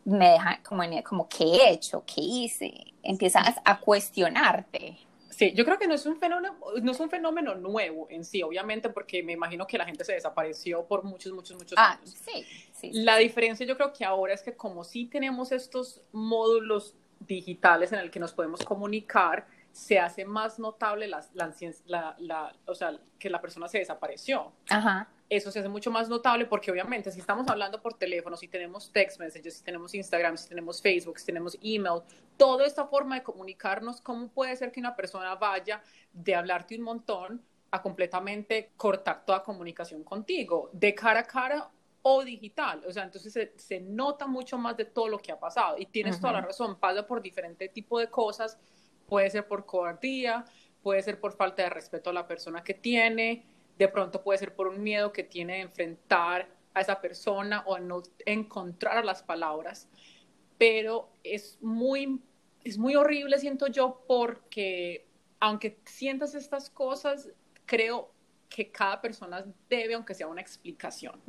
me 0.05 0.31
deja 0.31 0.61
como, 0.63 0.83
en, 0.83 1.03
como 1.03 1.29
¿qué 1.29 1.45
he 1.45 1.71
hecho? 1.71 2.03
¿Qué 2.07 2.21
hice? 2.21 2.73
Empiezas 3.03 3.57
a 3.65 3.79
cuestionarte. 3.79 4.99
Sí, 5.31 5.53
yo 5.55 5.65
creo 5.65 5.79
que 5.79 5.87
no 5.87 5.95
es 5.95 6.05
un 6.05 6.19
fenómeno, 6.19 6.57
no 6.83 6.91
es 6.91 6.99
un 6.99 7.09
fenómeno 7.09 7.55
nuevo 7.55 8.09
en 8.11 8.25
sí, 8.25 8.43
obviamente, 8.43 8.89
porque 8.89 9.23
me 9.23 9.35
imagino 9.35 9.69
que 9.69 9.79
la 9.79 9.85
gente 9.85 10.05
se 10.05 10.15
desapareció 10.15 10.85
por 10.85 11.05
muchos, 11.05 11.33
muchos, 11.33 11.57
muchos 11.57 11.79
ah, 11.79 11.93
años. 11.93 12.17
Sí, 12.25 12.45
sí, 12.73 12.91
La 12.93 13.17
diferencia 13.19 13.65
yo 13.65 13.77
creo 13.77 13.93
que 13.93 14.05
ahora 14.05 14.35
es 14.35 14.43
que 14.43 14.57
como 14.57 14.83
sí 14.83 15.07
tenemos 15.07 15.53
estos 15.53 16.03
módulos 16.11 16.97
digitales 17.21 17.93
en 17.93 18.01
el 18.01 18.11
que 18.11 18.19
nos 18.19 18.33
podemos 18.33 18.65
comunicar, 18.65 19.47
se 19.79 20.01
hace 20.01 20.25
más 20.25 20.59
notable 20.59 21.07
la, 21.07 21.25
la, 21.37 22.53
o 22.67 22.75
sea, 22.75 22.99
que 23.17 23.31
la 23.31 23.41
persona 23.41 23.69
se 23.69 23.79
desapareció. 23.79 24.51
Ajá. 24.69 25.09
Eso 25.31 25.53
se 25.53 25.61
hace 25.61 25.69
mucho 25.69 25.93
más 25.93 26.09
notable 26.09 26.47
porque 26.47 26.73
obviamente 26.73 27.13
si 27.13 27.21
estamos 27.21 27.47
hablando 27.47 27.81
por 27.81 27.95
teléfono, 27.95 28.37
si 28.37 28.49
tenemos 28.49 28.91
text 28.91 29.21
messages, 29.21 29.59
si 29.59 29.63
tenemos 29.63 29.95
Instagram, 29.95 30.37
si 30.37 30.49
tenemos 30.49 30.83
Facebook, 30.83 31.21
si 31.21 31.27
tenemos 31.27 31.57
email, 31.63 32.03
toda 32.37 32.67
esta 32.67 32.87
forma 32.87 33.15
de 33.15 33.23
comunicarnos, 33.23 34.01
¿cómo 34.01 34.27
puede 34.29 34.57
ser 34.57 34.73
que 34.73 34.81
una 34.81 34.97
persona 34.97 35.37
vaya 35.37 35.81
de 36.13 36.35
hablarte 36.35 36.75
un 36.75 36.83
montón 36.83 37.43
a 37.71 37.81
completamente 37.81 38.73
cortar 38.77 39.25
toda 39.25 39.45
comunicación 39.45 40.03
contigo, 40.03 40.71
de 40.73 40.93
cara 40.93 41.21
a 41.21 41.25
cara 41.25 41.71
o 42.03 42.25
digital. 42.25 42.83
O 42.85 42.93
sea, 42.93 43.05
entonces 43.05 43.53
se, 43.55 43.81
nota 43.81 44.27
mucho 44.27 44.59
más 44.59 44.77
de 44.77 44.87
todo 44.87 45.09
lo 45.09 45.19
que 45.19 45.31
ha 45.31 45.39
pasado. 45.39 45.77
Y 45.79 45.87
tienes 45.87 46.21
toda 46.21 46.33
la 46.33 46.41
razón, 46.41 46.81
pasa 46.81 47.07
por 47.07 47.23
diferente 47.23 47.69
tipo 47.69 47.99
de 47.99 48.09
cosas 48.09 48.59
Puede 49.09 49.31
ser 49.31 49.49
por 49.49 49.67
cobardía, 49.67 50.45
puede 50.83 51.03
ser 51.03 51.19
por 51.19 51.33
falta 51.33 51.63
de 51.63 51.71
respeto 51.71 52.11
a 52.11 52.13
la 52.13 52.29
persona 52.29 52.63
que 52.63 52.75
tiene, 52.75 53.45
de 53.79 53.89
pronto 53.89 54.23
puede 54.23 54.39
ser 54.39 54.55
por 54.55 54.69
un 54.69 54.83
miedo 54.83 55.13
que 55.13 55.25
tiene 55.25 55.55
de 55.55 55.61
enfrentar 55.61 56.49
a 56.75 56.81
esa 56.81 57.01
persona 57.01 57.63
o 57.67 57.79
no 57.79 58.03
encontrar 58.27 59.05
las 59.05 59.23
palabras. 59.23 59.89
Pero 60.59 61.09
es 61.25 61.59
muy, 61.63 62.21
es 62.65 62.77
muy 62.77 62.97
horrible, 62.97 63.39
siento 63.39 63.69
yo, 63.69 64.05
porque 64.07 65.07
aunque 65.41 65.79
sientas 65.85 66.35
estas 66.35 66.69
cosas, 66.69 67.31
creo 67.65 68.13
que 68.49 68.71
cada 68.71 69.01
persona 69.01 69.45
debe, 69.71 69.95
aunque 69.95 70.15
sea 70.15 70.27
una 70.27 70.41
explicación 70.41 71.21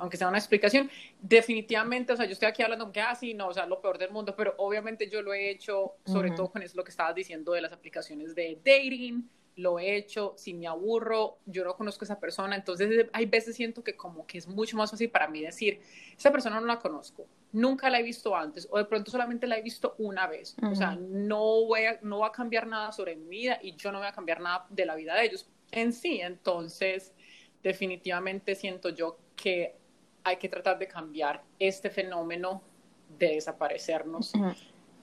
aunque 0.00 0.16
sea 0.16 0.28
una 0.28 0.38
explicación, 0.38 0.90
definitivamente, 1.20 2.12
o 2.12 2.16
sea, 2.16 2.24
yo 2.26 2.32
estoy 2.32 2.48
aquí 2.48 2.62
hablando 2.62 2.90
que, 2.90 3.00
ah, 3.00 3.14
sí, 3.14 3.34
no, 3.34 3.48
o 3.48 3.54
sea, 3.54 3.66
lo 3.66 3.80
peor 3.80 3.98
del 3.98 4.10
mundo, 4.10 4.34
pero 4.34 4.54
obviamente 4.58 5.08
yo 5.08 5.22
lo 5.22 5.32
he 5.32 5.50
hecho, 5.50 5.94
sobre 6.04 6.30
todo 6.30 6.50
con 6.50 6.62
eso 6.62 6.76
lo 6.76 6.84
que 6.84 6.90
estabas 6.90 7.14
diciendo 7.14 7.52
de 7.52 7.60
las 7.60 7.72
aplicaciones 7.72 8.34
de 8.34 8.58
dating, 8.64 9.28
lo 9.56 9.78
he 9.78 9.96
hecho, 9.96 10.32
si 10.36 10.54
me 10.54 10.66
aburro, 10.66 11.38
yo 11.44 11.64
no 11.64 11.74
conozco 11.74 12.04
a 12.04 12.06
esa 12.06 12.18
persona, 12.18 12.56
entonces 12.56 13.08
hay 13.12 13.26
veces 13.26 13.56
siento 13.56 13.84
que 13.84 13.94
como 13.94 14.26
que 14.26 14.38
es 14.38 14.48
mucho 14.48 14.76
más 14.76 14.90
fácil 14.90 15.10
para 15.10 15.28
mí 15.28 15.42
decir, 15.42 15.80
esa 16.16 16.32
persona 16.32 16.60
no 16.60 16.66
la 16.66 16.78
conozco, 16.78 17.26
nunca 17.52 17.90
la 17.90 18.00
he 18.00 18.02
visto 18.02 18.34
antes, 18.34 18.66
o 18.70 18.78
de 18.78 18.86
pronto 18.86 19.10
solamente 19.10 19.46
la 19.46 19.58
he 19.58 19.62
visto 19.62 19.96
una 19.98 20.26
vez, 20.26 20.56
o 20.62 20.74
sea, 20.74 20.96
no, 20.96 21.66
voy 21.66 21.84
a, 21.84 21.98
no 22.00 22.20
va 22.20 22.28
a 22.28 22.32
cambiar 22.32 22.66
nada 22.66 22.90
sobre 22.92 23.16
mi 23.16 23.28
vida 23.28 23.58
y 23.62 23.76
yo 23.76 23.92
no 23.92 23.98
voy 23.98 24.08
a 24.08 24.12
cambiar 24.12 24.40
nada 24.40 24.66
de 24.70 24.86
la 24.86 24.94
vida 24.94 25.14
de 25.14 25.26
ellos 25.26 25.46
en 25.72 25.92
sí, 25.92 26.20
entonces 26.22 27.12
definitivamente 27.62 28.54
siento 28.54 28.88
yo 28.88 29.18
que 29.36 29.79
hay 30.24 30.36
que 30.36 30.48
tratar 30.48 30.78
de 30.78 30.86
cambiar 30.86 31.42
este 31.58 31.90
fenómeno 31.90 32.62
de 33.18 33.34
desaparecernos, 33.34 34.32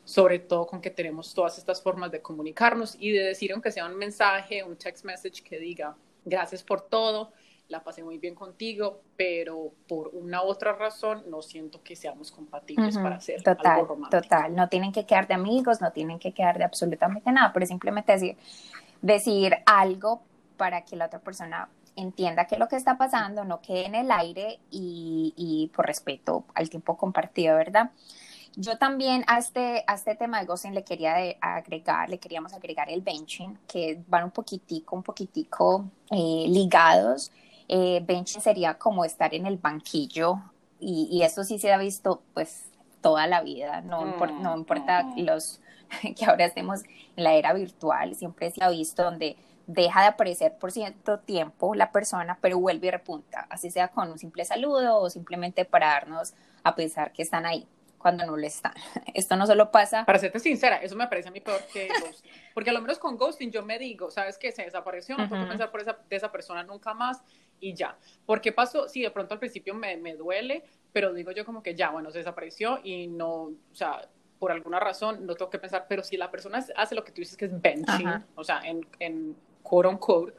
sobre 0.04 0.40
todo 0.40 0.66
con 0.66 0.82
que 0.82 0.90
tenemos 0.90 1.34
todas 1.34 1.58
estas 1.58 1.82
formas 1.82 2.12
de 2.12 2.22
comunicarnos 2.22 2.96
y 3.00 3.12
de 3.12 3.24
decir, 3.24 3.52
aunque 3.52 3.72
sea 3.72 3.86
un 3.86 3.98
mensaje, 3.98 4.64
un 4.64 4.78
text 4.78 5.06
message 5.06 5.44
que 5.44 5.60
diga, 5.60 5.96
gracias 6.24 6.64
por 6.64 6.82
todo, 6.82 7.34
la 7.68 7.84
pasé 7.84 8.04
muy 8.04 8.18
bien 8.18 8.34
contigo, 8.34 9.02
pero 9.18 9.74
por 9.88 10.10
una 10.14 10.42
u 10.44 10.48
otra 10.48 10.74
razón 10.74 11.24
no 11.30 11.42
siento 11.42 11.84
que 11.84 11.96
seamos 11.96 12.32
compatibles 12.32 12.98
para 12.98 13.16
hacer 13.16 13.44
total, 13.44 13.74
algo 13.74 13.88
romántico. 13.88 14.22
Total, 14.22 14.56
no 14.56 14.70
tienen 14.70 14.94
que 14.94 15.06
quedar 15.06 15.28
de 15.28 15.34
amigos, 15.34 15.82
no 15.82 15.92
tienen 15.92 16.18
que 16.20 16.34
quedar 16.34 16.58
de 16.58 16.64
absolutamente 16.64 17.30
nada, 17.32 17.52
pero 17.52 17.66
simplemente 17.66 18.14
decir, 18.14 18.38
decir 19.02 19.58
algo 19.66 20.22
para 20.56 20.86
que 20.86 20.96
la 20.96 21.08
otra 21.08 21.20
persona 21.20 21.70
entienda 21.98 22.46
que 22.46 22.58
lo 22.58 22.68
que 22.68 22.78
está 22.78 22.98
pasando 22.98 23.44
no 23.44 23.60
quede 23.60 23.86
en 23.86 23.96
el 23.96 24.12
aire 24.12 24.60
y, 24.72 25.70
por 25.76 25.86
respeto 25.86 26.46
al 26.54 26.70
tiempo 26.70 26.96
compartido, 26.96 27.58
¿verdad? 27.58 27.92
Yo 28.56 28.78
también 28.78 29.24
a 29.28 29.38
este, 29.38 29.84
a 29.86 29.96
este 29.96 30.16
tema 30.16 30.40
de 30.40 30.46
ghosting 30.46 30.74
le 30.74 30.84
quería 30.84 31.16
agregar, 31.42 32.10
le 32.10 32.18
queríamos 32.18 32.54
agregar 32.54 32.90
el 32.90 33.02
benching, 33.02 33.58
que 33.68 34.02
van 34.08 34.24
un 34.26 34.32
poquitico, 34.32 34.96
un 34.96 35.04
poquitico 35.04 35.86
eh, 36.10 36.46
ligados. 36.48 37.32
Eh, 37.68 38.02
benching 38.06 38.42
sería 38.42 38.76
como 38.76 39.04
estar 39.04 39.34
en 39.34 39.46
el 39.46 39.58
banquillo 39.58 40.40
y, 40.80 41.10
y 41.12 41.24
eso 41.24 41.44
sí 41.44 41.60
se 41.60 41.72
ha 41.74 41.78
visto 41.78 42.22
pues 42.34 42.70
toda 43.02 43.28
la 43.28 43.42
vida, 43.42 43.82
no, 43.82 44.06
no 44.06 44.58
importa 44.58 45.06
los 45.18 45.62
que 46.18 46.26
ahora 46.26 46.46
estemos 46.46 46.84
en 47.16 47.24
la 47.24 47.34
era 47.34 47.54
virtual, 47.54 48.16
siempre 48.16 48.52
se 48.52 48.64
ha 48.64 48.70
visto 48.70 49.04
donde 49.04 49.38
deja 49.68 50.02
de 50.02 50.08
aparecer 50.08 50.58
por 50.58 50.72
cierto 50.72 51.20
tiempo 51.20 51.76
la 51.76 51.92
persona, 51.92 52.40
pero 52.42 52.58
vuelve 52.58 52.88
y 52.88 52.92
repunta, 52.92 53.46
así 53.50 53.70
sea 53.70 53.90
con 53.90 54.10
un 54.10 54.18
simple 54.18 54.46
saludo 54.46 54.98
o 55.00 55.10
simplemente 55.10 55.66
para 55.66 55.88
darnos 55.88 56.34
a 56.64 56.74
pensar 56.74 57.12
que 57.12 57.22
están 57.22 57.46
ahí 57.46 57.68
cuando 57.98 58.26
no 58.26 58.38
lo 58.38 58.48
están. 58.48 58.74
Esto 59.14 59.36
no 59.36 59.46
solo 59.46 59.70
pasa... 59.70 60.06
Para 60.06 60.20
serte 60.20 60.40
sincera, 60.40 60.78
eso 60.78 60.96
me 60.96 61.08
parece 61.08 61.28
a 61.28 61.32
mí 61.32 61.42
peor 61.42 61.62
que 61.74 61.88
ghosting, 61.88 62.32
porque 62.54 62.70
a 62.70 62.74
lo 62.74 62.82
menos 62.82 62.98
con 62.98 63.18
ghosting 63.18 63.52
yo 63.52 63.64
me 63.64 63.78
digo, 63.78 64.10
¿sabes 64.10 64.38
qué? 64.38 64.52
Se 64.52 64.64
desapareció, 64.64 65.18
no 65.18 65.28
tengo 65.28 65.44
que 65.44 65.50
pensar 65.50 65.70
por 65.70 65.82
esa, 65.82 65.98
de 66.10 66.16
esa 66.16 66.32
persona 66.32 66.64
nunca 66.64 66.94
más 66.94 67.22
y 67.60 67.74
ya. 67.74 67.98
Porque 68.26 68.54
pasó, 68.54 68.88
sí, 68.88 69.02
de 69.02 69.12
pronto 69.12 69.34
al 69.34 69.40
principio 69.40 69.74
me, 69.74 69.98
me 69.98 70.16
duele, 70.16 70.64
pero 70.94 71.14
digo 71.14 71.32
yo 71.32 71.46
como 71.46 71.62
que 71.62 71.76
ya, 71.76 71.90
bueno, 71.90 72.10
se 72.12 72.20
desapareció 72.20 72.80
y 72.84 73.08
no, 73.08 73.34
o 73.34 73.74
sea, 73.74 74.08
por 74.40 74.52
alguna 74.52 74.80
razón 74.80 75.26
no 75.26 75.36
tengo 75.36 75.50
que 75.50 75.60
pensar, 75.60 75.88
pero 75.90 76.04
si 76.04 76.16
la 76.16 76.32
persona 76.32 76.64
hace 76.76 76.96
lo 76.96 77.04
que 77.04 77.12
tú 77.12 77.22
dices 77.22 77.36
que 77.36 77.46
es 77.46 77.62
benching, 77.62 78.24
o 78.36 78.44
sea, 78.44 78.62
en, 78.64 78.88
en 79.00 79.36
quote 79.68 79.88
on 79.88 79.98
quote, 79.98 80.34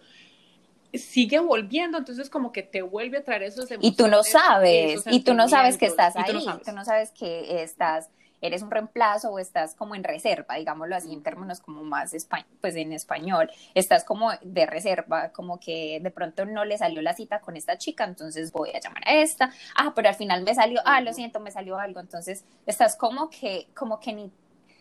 sigue 0.95 1.39
volviendo, 1.39 1.99
entonces 1.99 2.31
como 2.31 2.53
que 2.53 2.63
te 2.63 2.83
vuelve 2.83 3.19
a 3.19 3.25
traer 3.25 3.43
esos 3.43 3.71
emociones. 3.71 3.93
Y 3.93 3.97
tú 3.97 4.09
no 4.09 4.23
sabes, 4.23 5.05
y 5.11 5.21
tú 5.23 5.35
no 5.35 5.49
sabes 5.49 5.77
que 5.77 5.87
estás 5.87 6.17
ahí, 6.17 6.33
tú 6.65 6.73
no 6.73 6.85
sabes 6.85 7.11
que 7.11 7.63
estás 7.63 8.11
eres 8.41 8.63
un 8.63 8.71
reemplazo 8.71 9.31
o 9.31 9.39
estás 9.39 9.75
como 9.75 9.95
en 9.95 10.05
reserva, 10.05 10.57
digámoslo 10.57 10.97
así 10.97 11.13
en 11.13 11.23
términos 11.23 11.61
como 11.61 11.83
más 11.83 12.15
pues 12.61 12.77
en 12.77 12.93
español, 12.93 13.51
estás 13.75 14.05
como 14.05 14.31
de 14.43 14.67
reserva, 14.67 15.31
como 15.31 15.59
que 15.59 16.01
de 16.01 16.11
pronto 16.11 16.45
no 16.45 16.65
le 16.65 16.79
salió 16.79 17.03
la 17.03 17.15
cita 17.15 17.41
con 17.41 17.57
esta 17.57 17.79
chica, 17.79 18.05
entonces 18.05 18.53
voy 18.53 18.71
a 18.71 18.81
llamar 18.81 19.03
a 19.07 19.15
esta, 19.15 19.51
ah, 19.75 19.93
pero 19.95 20.09
al 20.09 20.15
final 20.15 20.43
me 20.43 20.55
salió, 20.55 20.81
ah, 20.85 21.01
lo 21.01 21.13
siento, 21.13 21.41
me 21.41 21.51
salió 21.51 21.79
algo, 21.79 22.01
entonces 22.01 22.45
estás 22.67 22.97
como 22.97 23.29
que, 23.29 23.69
como 23.75 23.99
que 24.01 24.13
ni, 24.13 24.31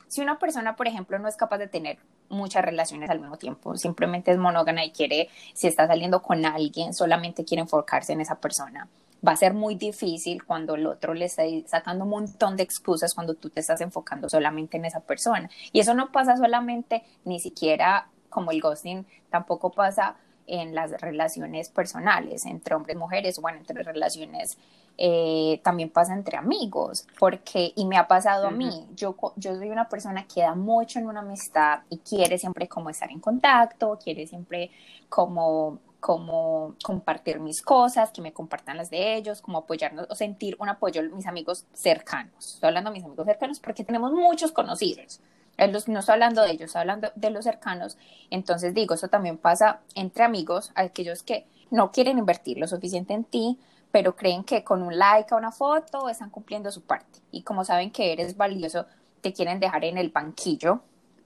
si 0.08 0.22
una 0.22 0.40
persona, 0.40 0.76
por 0.76 0.88
ejemplo, 0.88 1.18
no 1.20 1.28
es 1.28 1.36
capaz 1.36 1.58
de 1.58 1.68
tener 1.68 1.98
muchas 2.30 2.64
relaciones 2.64 3.10
al 3.10 3.20
mismo 3.20 3.38
tiempo, 3.38 3.76
simplemente 3.78 4.32
es 4.32 4.38
monógama 4.38 4.84
y 4.84 4.92
quiere, 4.92 5.30
si 5.54 5.68
está 5.68 5.88
saliendo 5.88 6.22
con 6.22 6.46
alguien, 6.46 6.94
solamente 6.94 7.46
quiere 7.46 7.62
enfocarse 7.62 8.14
en 8.14 8.22
esa 8.22 8.36
persona 8.36 8.88
va 9.26 9.32
a 9.32 9.36
ser 9.36 9.54
muy 9.54 9.76
difícil 9.76 10.44
cuando 10.44 10.76
el 10.76 10.86
otro 10.86 11.14
le 11.14 11.26
está 11.26 11.44
sacando 11.66 12.04
un 12.04 12.12
montón 12.12 12.56
de 12.56 12.64
excusas 12.64 13.14
cuando 13.14 13.34
tú 13.34 13.50
te 13.50 13.62
estás 13.62 13.82
enfocando 13.82 14.30
solamente 14.30 14.78
en 14.78 14.86
esa 14.86 15.00
persona. 15.00 15.50
Y 15.72 15.80
eso 15.80 15.94
no 15.94 16.12
pasa 16.12 16.38
solamente 16.38 17.04
ni 17.26 17.40
siquiera 17.40 18.10
como 18.30 18.52
el 18.52 18.62
ghosting, 18.62 19.06
tampoco 19.30 19.72
pasa 19.72 20.16
en 20.48 20.74
las 20.74 20.92
relaciones 21.02 21.70
personales, 21.70 22.46
entre 22.46 22.76
hombres 22.76 22.96
y 22.96 23.00
mujeres, 23.00 23.40
bueno, 23.40 23.60
entre 23.60 23.84
relaciones, 23.84 24.58
eh, 24.98 25.60
también 25.64 25.90
pasa 25.90 26.14
entre 26.14 26.38
amigos, 26.38 27.06
porque, 27.20 27.74
y 27.76 27.86
me 27.86 27.98
ha 27.98 28.08
pasado 28.08 28.48
a 28.48 28.52
mí, 28.52 28.88
yo, 28.96 29.16
yo 29.36 29.56
soy 29.56 29.70
una 29.70 29.90
persona 29.90 30.26
que 30.26 30.42
da 30.42 30.56
mucho 30.56 30.98
en 31.00 31.08
una 31.08 31.20
amistad 31.20 31.82
y 31.90 31.98
quiere 31.98 32.38
siempre 32.40 32.68
como 32.68 32.90
estar 32.90 33.12
en 33.12 33.20
contacto, 33.20 34.00
quiere 34.02 34.26
siempre 34.26 34.72
como 35.10 35.80
como 36.00 36.76
compartir 36.84 37.40
mis 37.40 37.62
cosas, 37.62 38.12
que 38.12 38.22
me 38.22 38.32
compartan 38.32 38.78
las 38.78 38.90
de 38.90 39.16
ellos, 39.16 39.42
como 39.42 39.58
apoyarnos 39.58 40.06
o 40.10 40.16
sentir 40.16 40.56
un 40.60 40.70
apoyo 40.70 41.02
mis 41.04 41.26
amigos 41.26 41.66
cercanos. 41.74 42.54
Estoy 42.54 42.68
hablando 42.68 42.92
de 42.92 42.96
mis 42.98 43.04
amigos 43.04 43.26
cercanos 43.26 43.60
porque 43.60 43.84
tenemos 43.84 44.12
muchos 44.12 44.52
conocidos. 44.52 45.20
No 45.58 46.00
estoy 46.00 46.14
hablando 46.14 46.44
de 46.44 46.52
ellos, 46.52 46.66
estoy 46.66 46.82
hablando 46.82 47.12
de 47.16 47.30
los 47.30 47.44
cercanos. 47.44 47.98
Entonces 48.30 48.74
digo, 48.74 48.94
eso 48.94 49.08
también 49.08 49.38
pasa 49.38 49.80
entre 49.96 50.24
amigos, 50.24 50.72
aquellos 50.76 51.24
que 51.24 51.48
no 51.72 51.92
quieren 51.92 52.18
invertir 52.18 52.58
lo 52.58 52.68
suficiente 52.68 53.14
en 53.14 53.24
ti, 53.24 53.60
pero 53.92 54.16
creen 54.16 54.44
que 54.44 54.64
con 54.64 54.82
un 54.82 54.98
like 54.98 55.34
a 55.34 55.38
una 55.38 55.52
foto 55.52 56.10
están 56.10 56.30
cumpliendo 56.30 56.72
su 56.72 56.82
parte. 56.82 57.20
Y 57.32 57.42
como 57.42 57.66
saben 57.66 57.92
que 57.92 58.14
eres 58.14 58.38
valioso, 58.38 58.86
te 59.22 59.34
quieren 59.34 59.60
dejar 59.60 59.84
en 59.86 59.98
el 59.98 60.10
banquillo. 60.10 60.82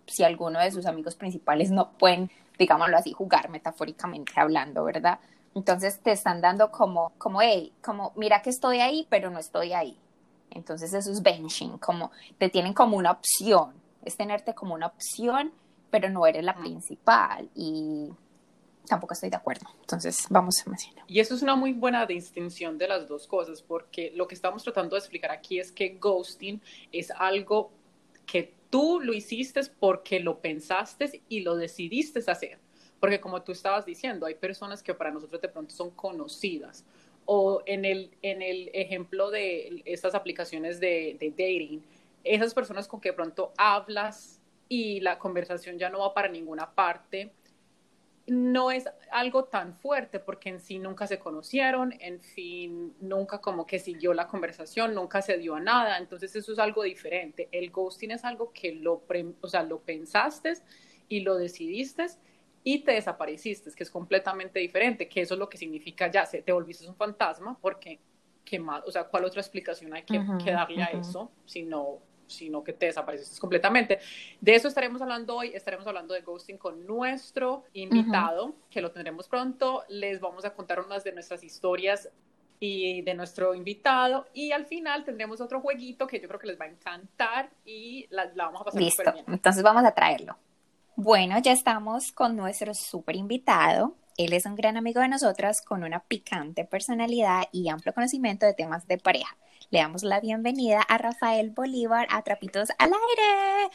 Si 0.07 0.23
alguno 0.23 0.59
de 0.59 0.71
sus 0.71 0.85
amigos 0.85 1.15
principales 1.15 1.71
no 1.71 1.91
pueden 1.91 2.31
digámoslo 2.61 2.95
así, 2.95 3.11
jugar 3.11 3.49
metafóricamente 3.49 4.33
hablando, 4.35 4.83
¿verdad? 4.83 5.19
Entonces 5.55 5.99
te 5.99 6.11
están 6.11 6.41
dando 6.41 6.71
como, 6.71 7.11
como, 7.17 7.41
hey, 7.41 7.73
como, 7.83 8.13
mira 8.15 8.41
que 8.43 8.51
estoy 8.51 8.79
ahí, 8.79 9.07
pero 9.09 9.31
no 9.31 9.39
estoy 9.39 9.73
ahí. 9.73 9.97
Entonces 10.51 10.93
eso 10.93 11.11
es 11.11 11.23
benching, 11.23 11.79
como 11.79 12.11
te 12.37 12.49
tienen 12.49 12.73
como 12.73 12.97
una 12.97 13.11
opción, 13.11 13.73
es 14.03 14.17
tenerte 14.17 14.53
como 14.53 14.73
una 14.73 14.87
opción, 14.87 15.51
pero 15.89 16.09
no 16.09 16.25
eres 16.25 16.43
la 16.43 16.55
principal 16.55 17.49
y 17.55 18.09
tampoco 18.87 19.13
estoy 19.13 19.29
de 19.29 19.37
acuerdo. 19.37 19.67
Entonces 19.81 20.25
vamos 20.29 20.61
a 20.65 20.69
mencionar. 20.69 21.05
Y 21.07 21.19
eso 21.19 21.35
es 21.35 21.41
una 21.41 21.55
muy 21.55 21.73
buena 21.73 22.05
distinción 22.05 22.77
de 22.77 22.87
las 22.87 23.07
dos 23.07 23.27
cosas, 23.27 23.61
porque 23.61 24.11
lo 24.15 24.27
que 24.27 24.35
estamos 24.35 24.63
tratando 24.63 24.95
de 24.95 24.99
explicar 24.99 25.31
aquí 25.31 25.59
es 25.59 25.71
que 25.71 25.97
ghosting 25.99 26.61
es 26.91 27.11
algo 27.11 27.71
que 28.25 28.53
tú 28.69 28.99
lo 29.01 29.13
hiciste 29.13 29.61
porque 29.79 30.19
lo 30.19 30.39
pensaste 30.39 31.21
y 31.29 31.41
lo 31.41 31.55
decidiste 31.55 32.19
hacer. 32.31 32.59
Porque 32.99 33.19
como 33.19 33.41
tú 33.41 33.51
estabas 33.51 33.85
diciendo, 33.85 34.25
hay 34.25 34.35
personas 34.35 34.83
que 34.83 34.93
para 34.93 35.11
nosotros 35.11 35.41
de 35.41 35.49
pronto 35.49 35.73
son 35.73 35.91
conocidas. 35.91 36.85
O 37.25 37.61
en 37.65 37.85
el, 37.85 38.11
en 38.21 38.41
el 38.41 38.69
ejemplo 38.73 39.31
de 39.31 39.81
estas 39.85 40.15
aplicaciones 40.15 40.79
de, 40.79 41.17
de 41.19 41.29
dating, 41.31 41.83
esas 42.23 42.53
personas 42.53 42.87
con 42.87 43.01
que 43.01 43.13
pronto 43.13 43.53
hablas 43.57 44.41
y 44.67 44.99
la 45.01 45.17
conversación 45.19 45.77
ya 45.77 45.89
no 45.89 45.99
va 45.99 46.13
para 46.13 46.29
ninguna 46.29 46.73
parte, 46.73 47.33
no 48.27 48.71
es 48.71 48.85
algo 49.11 49.45
tan 49.45 49.75
fuerte 49.75 50.19
porque 50.19 50.49
en 50.49 50.59
sí 50.59 50.79
nunca 50.79 51.07
se 51.07 51.19
conocieron, 51.19 51.93
en 51.99 52.21
fin, 52.21 52.95
nunca 53.01 53.39
como 53.39 53.65
que 53.65 53.79
siguió 53.79 54.13
la 54.13 54.27
conversación, 54.27 54.93
nunca 54.93 55.21
se 55.21 55.37
dio 55.37 55.55
a 55.55 55.59
nada, 55.59 55.97
entonces 55.97 56.35
eso 56.35 56.53
es 56.53 56.59
algo 56.59 56.83
diferente. 56.83 57.49
El 57.51 57.71
ghosting 57.71 58.11
es 58.11 58.23
algo 58.23 58.51
que 58.53 58.73
lo, 58.73 59.03
o 59.41 59.47
sea, 59.47 59.63
lo 59.63 59.79
pensaste 59.79 60.53
y 61.09 61.21
lo 61.21 61.35
decidiste 61.35 62.05
y 62.63 62.79
te 62.79 62.93
desapareciste, 62.93 63.71
que 63.71 63.83
es 63.83 63.89
completamente 63.89 64.59
diferente, 64.59 65.09
que 65.09 65.21
eso 65.21 65.33
es 65.33 65.39
lo 65.39 65.49
que 65.49 65.57
significa 65.57 66.09
ya, 66.09 66.25
se, 66.25 66.41
te 66.41 66.51
volviste 66.51 66.87
un 66.87 66.95
fantasma 66.95 67.57
porque, 67.59 67.99
¿qué 68.45 68.59
más? 68.59 68.83
O 68.85 68.91
sea, 68.91 69.05
¿cuál 69.05 69.25
otra 69.25 69.41
explicación 69.41 69.93
hay 69.93 70.03
que, 70.03 70.19
darle 70.51 70.83
a 70.83 70.87
eso 70.87 71.31
si 71.45 71.63
no 71.63 71.99
sino 72.31 72.63
que 72.63 72.73
te 72.73 72.87
desapareces 72.87 73.39
completamente. 73.39 73.99
De 74.39 74.55
eso 74.55 74.67
estaremos 74.67 75.01
hablando 75.01 75.35
hoy, 75.35 75.51
estaremos 75.53 75.85
hablando 75.87 76.13
de 76.13 76.21
ghosting 76.21 76.57
con 76.57 76.85
nuestro 76.85 77.65
invitado, 77.73 78.55
que 78.69 78.81
lo 78.81 78.91
tendremos 78.91 79.27
pronto. 79.27 79.83
Les 79.89 80.19
vamos 80.19 80.45
a 80.45 80.53
contar 80.53 80.79
unas 80.79 81.03
de 81.03 81.11
nuestras 81.11 81.43
historias 81.43 82.09
y 82.63 83.01
de 83.01 83.15
nuestro 83.15 83.55
invitado 83.55 84.27
y 84.33 84.51
al 84.51 84.67
final 84.67 85.03
tendremos 85.03 85.41
otro 85.41 85.61
jueguito 85.61 86.05
que 86.05 86.19
yo 86.19 86.27
creo 86.27 86.39
que 86.39 86.45
les 86.45 86.59
va 86.61 86.65
a 86.65 86.69
encantar 86.69 87.49
y 87.65 88.05
la, 88.11 88.31
vamos 88.35 88.61
a 88.61 88.65
pasar 88.65 88.81
Listo, 88.81 89.11
bien. 89.11 89.25
entonces 89.27 89.63
vamos 89.63 89.83
a 89.83 89.91
traerlo. 89.93 90.37
Bueno, 90.95 91.39
ya 91.39 91.53
estamos 91.53 92.11
con 92.11 92.35
nuestro 92.35 92.75
súper 92.75 93.15
invitado. 93.15 93.95
Él 94.15 94.33
es 94.33 94.45
un 94.45 94.55
gran 94.55 94.77
amigo 94.77 95.01
de 95.01 95.07
nosotras 95.07 95.63
con 95.63 95.83
una 95.83 96.01
picante 96.01 96.63
personalidad 96.63 97.45
y 97.51 97.69
amplio 97.69 97.93
conocimiento 97.93 98.45
de 98.45 98.53
temas 98.53 98.85
de 98.85 98.99
pareja. 98.99 99.35
Le 99.71 99.79
damos 99.79 100.03
la 100.03 100.19
bienvenida 100.19 100.81
a 100.81 100.97
Rafael 100.97 101.51
Bolívar 101.51 102.05
a 102.09 102.21
Trapitos 102.23 102.71
al 102.77 102.91
Aire. 102.91 103.73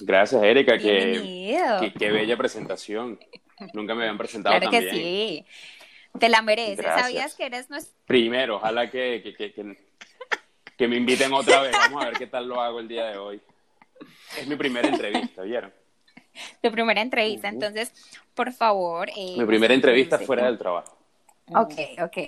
Gracias, 0.00 0.42
Erika. 0.42 0.78
Qué, 0.78 1.92
qué, 1.96 2.10
bella 2.10 2.36
presentación. 2.36 3.16
Nunca 3.72 3.94
me 3.94 4.02
habían 4.02 4.18
presentado 4.18 4.58
claro 4.58 4.72
que 4.72 4.90
sí. 4.90 5.46
Te 6.18 6.28
la 6.28 6.42
mereces. 6.42 6.84
¿Sabías 6.84 7.36
que 7.36 7.46
eres 7.46 7.70
nuestro... 7.70 7.94
Primero, 8.04 8.56
ojalá 8.56 8.90
que, 8.90 9.22
que, 9.38 9.52
que, 10.76 10.88
me 10.88 10.96
inviten 10.96 11.32
otra 11.34 11.62
vez. 11.62 11.70
Vamos 11.70 12.02
a 12.02 12.08
ver 12.08 12.18
qué 12.18 12.26
tal 12.26 12.48
lo 12.48 12.60
hago 12.60 12.80
el 12.80 12.88
día 12.88 13.06
de 13.10 13.16
hoy. 13.16 13.40
Es 14.40 14.48
mi 14.48 14.56
primera 14.56 14.88
entrevista, 14.88 15.42
¿vieron? 15.42 15.72
Tu 16.60 16.72
primera 16.72 17.00
entrevista. 17.00 17.46
Entonces, 17.46 17.92
por 18.34 18.52
favor... 18.52 19.08
Eh, 19.10 19.36
mi 19.38 19.44
primera 19.44 19.72
entrevista 19.72 20.18
fuera 20.18 20.46
del 20.46 20.58
trabajo. 20.58 20.98
Ok, 21.46 21.74
ok. 22.02 22.18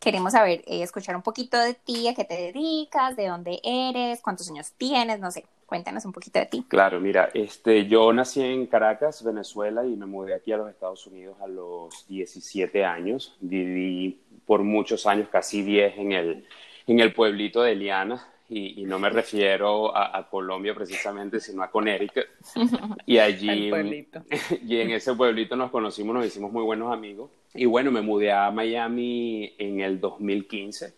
Queremos 0.00 0.32
saber, 0.32 0.62
eh, 0.66 0.82
escuchar 0.82 1.16
un 1.16 1.22
poquito 1.22 1.58
de 1.58 1.74
ti, 1.74 2.08
a 2.08 2.14
qué 2.14 2.24
te 2.24 2.34
dedicas, 2.34 3.16
de 3.16 3.28
dónde 3.28 3.60
eres, 3.62 4.20
cuántos 4.20 4.50
años 4.50 4.72
tienes, 4.76 5.20
no 5.20 5.30
sé, 5.30 5.44
cuéntanos 5.66 6.04
un 6.04 6.12
poquito 6.12 6.38
de 6.38 6.46
ti. 6.46 6.64
Claro, 6.68 7.00
mira, 7.00 7.30
este, 7.34 7.86
yo 7.86 8.12
nací 8.12 8.42
en 8.42 8.66
Caracas, 8.66 9.22
Venezuela, 9.22 9.84
y 9.84 9.96
me 9.96 10.06
mudé 10.06 10.34
aquí 10.34 10.52
a 10.52 10.56
los 10.56 10.68
Estados 10.68 11.06
Unidos 11.06 11.36
a 11.40 11.46
los 11.46 12.06
17 12.08 12.84
años. 12.84 13.36
Viví 13.40 14.20
por 14.44 14.62
muchos 14.62 15.06
años, 15.06 15.28
casi 15.30 15.62
10, 15.62 15.98
en 15.98 16.12
el, 16.12 16.46
en 16.86 17.00
el 17.00 17.12
pueblito 17.12 17.62
de 17.62 17.72
Eliana, 17.72 18.26
y, 18.48 18.84
no 18.84 18.98
me 19.00 19.10
refiero 19.10 19.96
a, 19.96 20.28
Colombia 20.28 20.72
precisamente, 20.72 21.40
sino 21.40 21.62
a 21.62 21.70
Connecticut. 21.70 22.26
Y 23.06 23.18
allí, 23.18 23.70
y 24.66 24.80
en 24.80 24.90
ese 24.92 25.14
pueblito 25.14 25.56
nos 25.56 25.70
conocimos, 25.70 26.14
nos 26.14 26.26
hicimos 26.26 26.52
muy 26.52 26.62
buenos 26.62 26.92
amigos. 26.92 27.30
Y 27.54 27.64
bueno, 27.66 27.90
me 27.90 28.02
mudé 28.02 28.32
a 28.32 28.50
Miami 28.50 29.54
en 29.58 29.80
el 29.80 30.00
2015, 30.00 30.94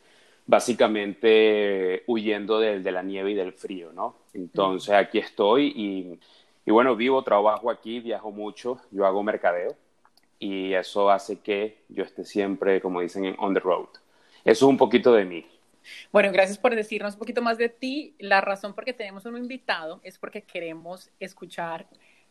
básicamente 0.46 2.02
huyendo 2.06 2.60
de, 2.60 2.80
de 2.80 2.92
la 2.92 3.02
nieve 3.02 3.32
y 3.32 3.34
del 3.34 3.52
frío, 3.52 3.92
¿no? 3.92 4.16
Entonces 4.34 4.94
aquí 4.94 5.18
estoy 5.18 5.72
y, 5.74 6.18
y 6.66 6.70
bueno, 6.70 6.96
vivo, 6.96 7.22
trabajo 7.22 7.70
aquí, 7.70 8.00
viajo 8.00 8.30
mucho, 8.30 8.78
yo 8.90 9.06
hago 9.06 9.22
mercadeo. 9.22 9.74
y 10.38 10.74
eso 10.74 11.10
hace 11.10 11.40
que 11.40 11.78
yo 11.88 12.04
esté 12.04 12.24
siempre, 12.24 12.80
como 12.80 13.00
dicen, 13.00 13.24
en 13.24 13.36
on 13.38 13.54
the 13.54 13.60
road. 13.60 13.88
Eso 14.44 14.66
es 14.66 14.70
un 14.70 14.76
poquito 14.76 15.12
de 15.12 15.24
mí. 15.24 15.46
Bueno, 16.12 16.30
gracias 16.32 16.58
por 16.58 16.74
decirnos 16.74 17.14
un 17.14 17.18
poquito 17.18 17.42
más 17.42 17.58
de 17.58 17.68
ti. 17.68 18.14
La 18.18 18.40
razón 18.40 18.74
por 18.74 18.84
que 18.84 18.92
tenemos 18.92 19.24
un 19.24 19.36
invitado 19.36 20.00
es 20.02 20.18
porque 20.18 20.42
queremos 20.42 21.10
escuchar 21.20 21.86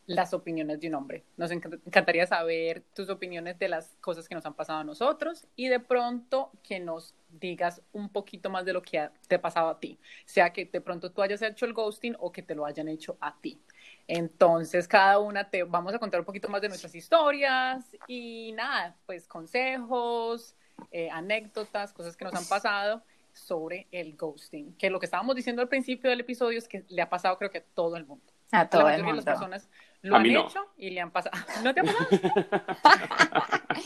las 0.07 0.33
opiniones 0.33 0.79
de 0.79 0.87
un 0.87 0.95
hombre. 0.95 1.25
Nos 1.35 1.51
encantaría 1.51 2.25
saber 2.25 2.81
tus 2.95 3.09
opiniones 3.09 3.59
de 3.59 3.67
las 3.67 3.97
cosas 3.99 4.27
que 4.27 4.35
nos 4.35 4.45
han 4.45 4.53
pasado 4.53 4.79
a 4.79 4.83
nosotros 4.85 5.45
y 5.55 5.67
de 5.67 5.81
pronto 5.81 6.49
que 6.63 6.79
nos 6.79 7.13
digas 7.29 7.81
un 7.91 8.09
poquito 8.09 8.49
más 8.49 8.63
de 8.63 8.71
lo 8.71 8.81
que 8.81 9.09
te 9.27 9.35
ha 9.35 9.41
pasado 9.41 9.67
a 9.67 9.79
ti, 9.79 9.99
sea 10.25 10.51
que 10.53 10.65
de 10.65 10.79
pronto 10.79 11.11
tú 11.11 11.21
hayas 11.21 11.41
hecho 11.41 11.65
el 11.65 11.73
ghosting 11.73 12.15
o 12.19 12.31
que 12.31 12.41
te 12.41 12.55
lo 12.55 12.65
hayan 12.65 12.87
hecho 12.87 13.17
a 13.19 13.37
ti. 13.37 13.61
Entonces, 14.07 14.87
cada 14.87 15.19
una 15.19 15.49
te 15.49 15.63
vamos 15.63 15.93
a 15.93 15.99
contar 15.99 16.21
un 16.21 16.25
poquito 16.25 16.47
más 16.47 16.61
de 16.61 16.69
nuestras 16.69 16.95
historias 16.95 17.85
y 18.07 18.53
nada, 18.53 18.95
pues 19.05 19.27
consejos, 19.27 20.55
eh, 20.91 21.09
anécdotas, 21.09 21.91
cosas 21.91 22.15
que 22.15 22.23
nos 22.23 22.33
han 22.33 22.45
pasado 22.45 23.03
sobre 23.37 23.87
el 23.91 24.15
ghosting, 24.15 24.75
que 24.77 24.89
lo 24.89 24.99
que 24.99 25.05
estábamos 25.05 25.35
diciendo 25.35 25.61
al 25.61 25.67
principio 25.67 26.09
del 26.09 26.19
episodio 26.19 26.57
es 26.57 26.67
que 26.67 26.83
le 26.89 27.01
ha 27.01 27.09
pasado 27.09 27.37
creo 27.37 27.51
que 27.51 27.59
a 27.59 27.63
todo 27.63 27.95
el 27.95 28.05
mundo. 28.05 28.25
A 28.51 28.69
todo 28.69 28.89
el 28.89 29.03
mundo. 29.03 29.17
las 29.17 29.25
personas 29.25 29.69
lo 30.01 30.15
han 30.15 30.25
hecho 30.25 30.67
y 30.77 30.91
le 30.91 31.01
han 31.01 31.11
pasado. 31.11 31.37
¿No 31.63 31.73
te 31.73 31.81
ha 31.81 31.83
pasado? 31.83 32.07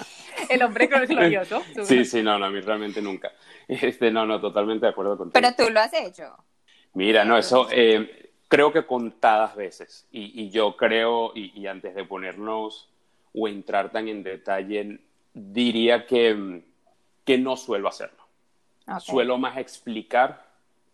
el 0.50 0.62
hombre 0.64 0.88
glorioso. 0.88 1.62
Sí, 1.84 2.06
sí, 2.06 2.22
no, 2.22 2.38
no, 2.38 2.46
a 2.46 2.50
mí 2.50 2.62
realmente 2.62 3.02
nunca. 3.02 3.32
Este, 3.68 4.12
no, 4.12 4.26
no, 4.26 4.40
totalmente 4.40 4.86
de 4.86 4.92
acuerdo 4.92 5.18
contigo. 5.18 5.34
Pero 5.34 5.56
tú 5.56 5.74
lo 5.74 5.80
has 5.80 5.94
hecho. 5.94 6.36
Mira, 6.94 7.26
no, 7.26 7.38
eso 7.38 7.68
eh, 7.72 8.32
creo 8.48 8.72
que 8.72 8.86
contadas 8.86 9.56
veces. 9.56 10.08
Y, 10.12 10.44
y 10.44 10.50
yo 10.50 10.76
creo, 10.76 11.32
y, 11.34 11.60
y, 11.60 11.68
antes 11.68 11.96
de 11.96 12.04
ponernos 12.04 12.90
o 13.34 13.48
entrar 13.48 13.92
tan 13.92 14.08
en 14.08 14.24
detalle, 14.24 15.00
diría 15.34 16.06
que, 16.06 16.62
que 17.24 17.38
no 17.38 17.56
suelo 17.56 17.88
hacerlo. 17.88 18.21
Suelo 19.00 19.38
más 19.38 19.58
explicar 19.58 20.46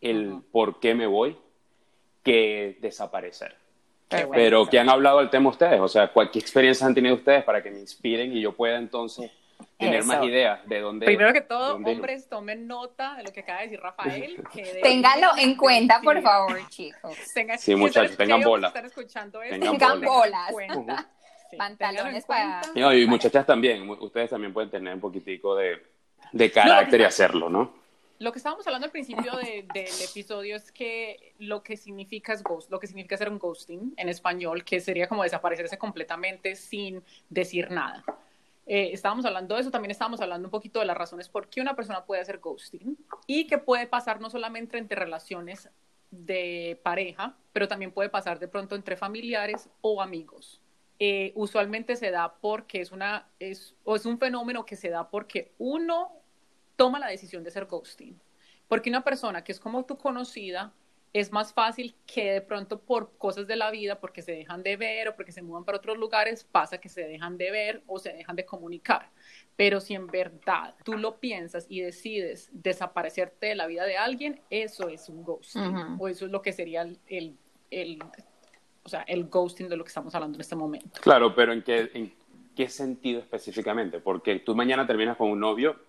el 0.01 0.41
por 0.51 0.79
qué 0.79 0.93
me 0.93 1.07
voy 1.07 1.37
que 2.23 2.77
desaparecer. 2.81 3.55
Pero 4.09 4.65
¿qué 4.67 4.79
han 4.79 4.89
hablado 4.89 5.19
del 5.19 5.29
tema 5.29 5.49
ustedes? 5.49 5.79
O 5.79 5.87
sea, 5.87 6.11
¿qué 6.31 6.39
experiencias 6.39 6.87
han 6.87 6.95
tenido 6.95 7.15
ustedes 7.15 7.43
para 7.43 7.61
que 7.61 7.71
me 7.71 7.79
inspiren 7.79 8.31
y 8.35 8.41
yo 8.41 8.53
pueda 8.53 8.77
entonces 8.77 9.31
tener 9.77 10.03
más 10.03 10.23
ideas 10.23 10.67
de 10.67 10.79
dónde. 10.79 11.05
Primero 11.05 11.33
que 11.33 11.41
todo, 11.41 11.75
hombres, 11.75 12.27
tomen 12.27 12.67
nota 12.67 13.15
de 13.15 13.23
lo 13.23 13.31
que 13.31 13.41
acaba 13.41 13.59
de 13.59 13.65
decir 13.65 13.79
Rafael. 13.79 14.43
Ténganlo 14.83 15.29
en 15.37 15.55
cuenta, 15.55 16.01
por 16.01 16.21
favor, 16.21 16.59
chicos. 16.69 17.15
sí, 17.59 17.75
muchachos, 17.75 18.17
tengan 18.17 18.41
bolas. 18.41 18.73
Tengan, 18.73 20.01
bolas. 20.01 20.53
Pantalones 21.57 22.25
para. 22.25 22.61
y 22.75 23.05
muchachas 23.05 23.45
también, 23.45 23.89
ustedes 23.89 24.29
también 24.29 24.51
pueden 24.51 24.69
tener 24.69 24.93
un 24.93 24.99
poquitico 24.99 25.55
de, 25.55 25.81
de 26.31 26.51
carácter 26.51 27.01
y 27.01 27.03
hacerlo, 27.03 27.49
¿no? 27.49 27.77
Lo 28.19 28.31
que 28.31 28.39
estábamos 28.39 28.65
hablando 28.65 28.85
al 28.85 28.91
principio 28.91 29.35
del 29.35 29.67
episodio 29.75 30.55
es 30.55 30.71
que 30.71 31.33
lo 31.37 31.61
que 31.61 31.77
significa 31.77 32.33
es 32.33 32.41
ghost, 32.41 32.71
lo 32.71 32.79
que 32.79 32.87
significa 32.87 33.15
ser 33.15 33.29
un 33.29 33.37
ghosting 33.37 33.93
en 33.95 34.09
español, 34.09 34.63
que 34.63 34.79
sería 34.79 35.07
como 35.07 35.21
desaparecerse 35.21 35.77
completamente 35.77 36.55
sin 36.55 37.03
decir 37.29 37.69
nada. 37.69 38.03
Eh, 38.65 38.89
estábamos 38.91 39.23
hablando 39.25 39.53
de 39.53 39.61
eso, 39.61 39.71
también 39.71 39.91
estábamos 39.91 40.19
hablando 40.19 40.47
un 40.47 40.51
poquito 40.51 40.79
de 40.79 40.85
las 40.85 40.97
razones 40.97 41.29
por 41.29 41.47
qué 41.47 41.61
una 41.61 41.75
persona 41.75 42.05
puede 42.05 42.21
hacer 42.21 42.39
ghosting 42.39 42.97
y 43.27 43.45
que 43.45 43.59
puede 43.59 43.85
pasar 43.85 44.19
no 44.19 44.29
solamente 44.29 44.79
entre 44.79 44.99
relaciones 44.99 45.69
de 46.09 46.79
pareja, 46.83 47.35
pero 47.53 47.67
también 47.67 47.91
puede 47.91 48.09
pasar 48.09 48.39
de 48.39 48.47
pronto 48.47 48.75
entre 48.75 48.97
familiares 48.97 49.69
o 49.81 50.01
amigos. 50.01 50.59
Eh, 50.99 51.31
usualmente 51.35 51.95
se 51.95 52.09
da 52.09 52.33
porque 52.41 52.81
es 52.81 52.91
una 52.91 53.27
es 53.39 53.75
o 53.83 53.95
es 53.95 54.07
un 54.07 54.17
fenómeno 54.17 54.65
que 54.65 54.75
se 54.75 54.89
da 54.89 55.07
porque 55.07 55.51
uno 55.59 56.11
toma 56.77 56.99
la 56.99 57.07
decisión 57.07 57.43
de 57.43 57.51
ser 57.51 57.65
ghosting. 57.65 58.17
Porque 58.69 58.89
una 58.89 59.03
persona 59.03 59.43
que 59.43 59.51
es 59.51 59.59
como 59.59 59.85
tu 59.85 59.97
conocida, 59.97 60.73
es 61.13 61.31
más 61.31 61.53
fácil 61.53 61.95
que 62.05 62.33
de 62.33 62.41
pronto 62.41 62.79
por 62.79 63.17
cosas 63.17 63.47
de 63.47 63.55
la 63.55 63.71
vida, 63.71 63.99
porque 63.99 64.21
se 64.21 64.33
dejan 64.33 64.61
de 64.61 64.77
ver 64.77 65.07
o 65.07 65.15
porque 65.15 65.31
se 65.31 65.41
mudan 65.41 65.63
para 65.63 65.77
otros 65.77 65.97
lugares, 65.97 66.43
pasa 66.43 66.77
que 66.77 66.89
se 66.89 67.07
dejan 67.07 67.37
de 67.37 67.49
ver 67.49 67.81
o 67.87 67.97
se 67.97 68.13
dejan 68.13 68.35
de 68.35 68.45
comunicar. 68.45 69.09
Pero 69.55 69.79
si 69.79 69.95
en 69.95 70.07
verdad 70.07 70.75
tú 70.83 70.97
lo 70.97 71.19
piensas 71.19 71.65
y 71.69 71.81
decides 71.81 72.49
desaparecerte 72.51 73.47
de 73.47 73.55
la 73.55 73.67
vida 73.67 73.85
de 73.85 73.97
alguien, 73.97 74.41
eso 74.49 74.89
es 74.89 75.09
un 75.09 75.23
ghosting. 75.23 75.97
O 75.97 76.07
eso 76.07 76.25
es 76.25 76.31
lo 76.31 76.41
que 76.41 76.53
sería 76.53 76.81
el, 77.07 77.37
el, 77.71 77.99
o 78.83 78.89
sea, 78.89 79.01
el 79.03 79.25
ghosting 79.25 79.69
de 79.69 79.77
lo 79.77 79.83
que 79.83 79.89
estamos 79.89 80.13
hablando 80.13 80.35
en 80.35 80.41
este 80.41 80.55
momento. 80.55 81.01
Claro, 81.01 81.33
pero 81.33 81.53
¿en 81.53 81.63
qué, 81.63 81.89
en 81.93 82.13
qué 82.55 82.69
sentido 82.69 83.21
específicamente? 83.21 83.99
Porque 83.99 84.39
tú 84.39 84.53
mañana 84.53 84.85
terminas 84.85 85.17
con 85.17 85.31
un 85.31 85.39
novio 85.39 85.86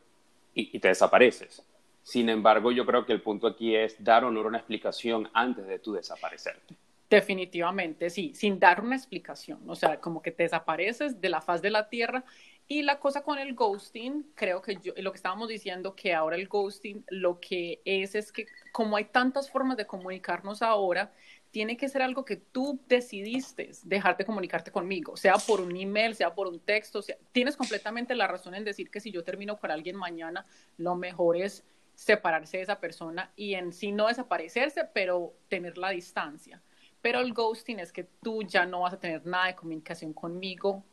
y, 0.59 0.79
te 0.79 0.89
desapareces. 0.89 1.63
Sin 2.03 2.29
embargo, 2.29 2.73
yo 2.73 2.85
creo 2.87 3.05
que 3.05 3.13
el 3.13 3.23
punto 3.23 3.47
aquí 3.47 3.77
es 3.77 4.03
dar 4.03 4.25
o 4.25 4.31
no 4.31 4.41
una 4.41 4.59
explicación 4.59 5.29
antes 5.33 5.67
de 5.67 5.79
tu 5.79 5.93
desaparecerte. 5.93 6.75
Definitivamente, 7.09 8.11
sí, 8.11 8.33
sin 8.35 8.59
dar 8.59 8.83
una 8.83 8.97
explicación, 8.97 9.61
o 9.67 9.75
sea, 9.75 9.99
como 9.99 10.21
que 10.21 10.31
te 10.31 10.43
desapareces 10.43 11.21
de 11.21 11.29
la 11.31 11.41
faz 11.41 11.63
de 11.63 11.71
la 11.71 11.89
tierra. 11.89 12.25
Y 12.71 12.83
la 12.83 12.99
cosa 13.01 13.23
con 13.23 13.39
el 13.39 13.55
ghosting, 13.55 14.27
creo 14.35 14.61
que 14.61 14.77
yo, 14.77 14.93
lo 14.99 15.11
que 15.11 15.17
estábamos 15.17 15.49
diciendo, 15.49 15.95
que 15.95 16.13
ahora 16.13 16.37
el 16.37 16.49
ghosting 16.49 17.03
lo 17.09 17.41
que 17.41 17.81
es 17.87 18.15
es 18.15 18.31
que 18.31 18.47
como 18.73 18.99
hay 18.99 19.07
tantas 19.07 19.51
formas 19.51 19.79
de 19.79 19.87
comunicarnos 19.87 20.61
ahora, 20.61 21.13
tiene 21.59 21.77
que 21.77 21.89
ser 21.89 22.03
algo 22.03 22.25
que 22.25 22.37
tú 22.37 22.79
decidiste 22.87 23.73
dejar 23.83 24.17
de 24.17 24.25
comunicarte 24.25 24.71
conmigo, 24.71 25.17
sea 25.17 25.35
por 25.45 25.61
un 25.61 25.77
email, 25.77 26.15
sea 26.15 26.33
por 26.33 26.47
un 26.47 26.61
texto, 26.61 27.03
sea, 27.03 27.17
tienes 27.33 27.57
completamente 27.57 28.15
la 28.15 28.29
razón 28.29 28.55
en 28.55 28.63
decir 28.63 28.93
que 28.93 29.01
si 29.01 29.11
yo 29.11 29.25
termino 29.25 29.57
con 29.57 29.73
alguien 29.73 29.97
mañana, 29.97 30.47
lo 30.77 30.95
mejor 30.95 31.37
es 31.37 31.65
separarse 31.97 32.59
de 32.59 32.63
esa 32.63 32.79
persona 32.79 33.33
y 33.35 33.55
en 33.55 33.73
sí 33.73 33.91
no 33.91 34.07
desaparecerse, 34.07 34.85
pero 34.95 35.35
tener 35.49 35.79
la 35.79 35.91
distancia. 35.91 36.63
Pero 37.03 37.19
el 37.19 37.33
ghosting 37.33 37.81
es 37.81 37.91
que 37.91 38.05
tú 38.05 38.45
ya 38.45 38.65
no 38.65 38.83
vas 38.83 38.95
a 38.95 39.01
tener 39.01 39.27
nada 39.27 39.47
de 39.47 39.57
comunicación 39.57 40.13
conmigo, 40.13 40.85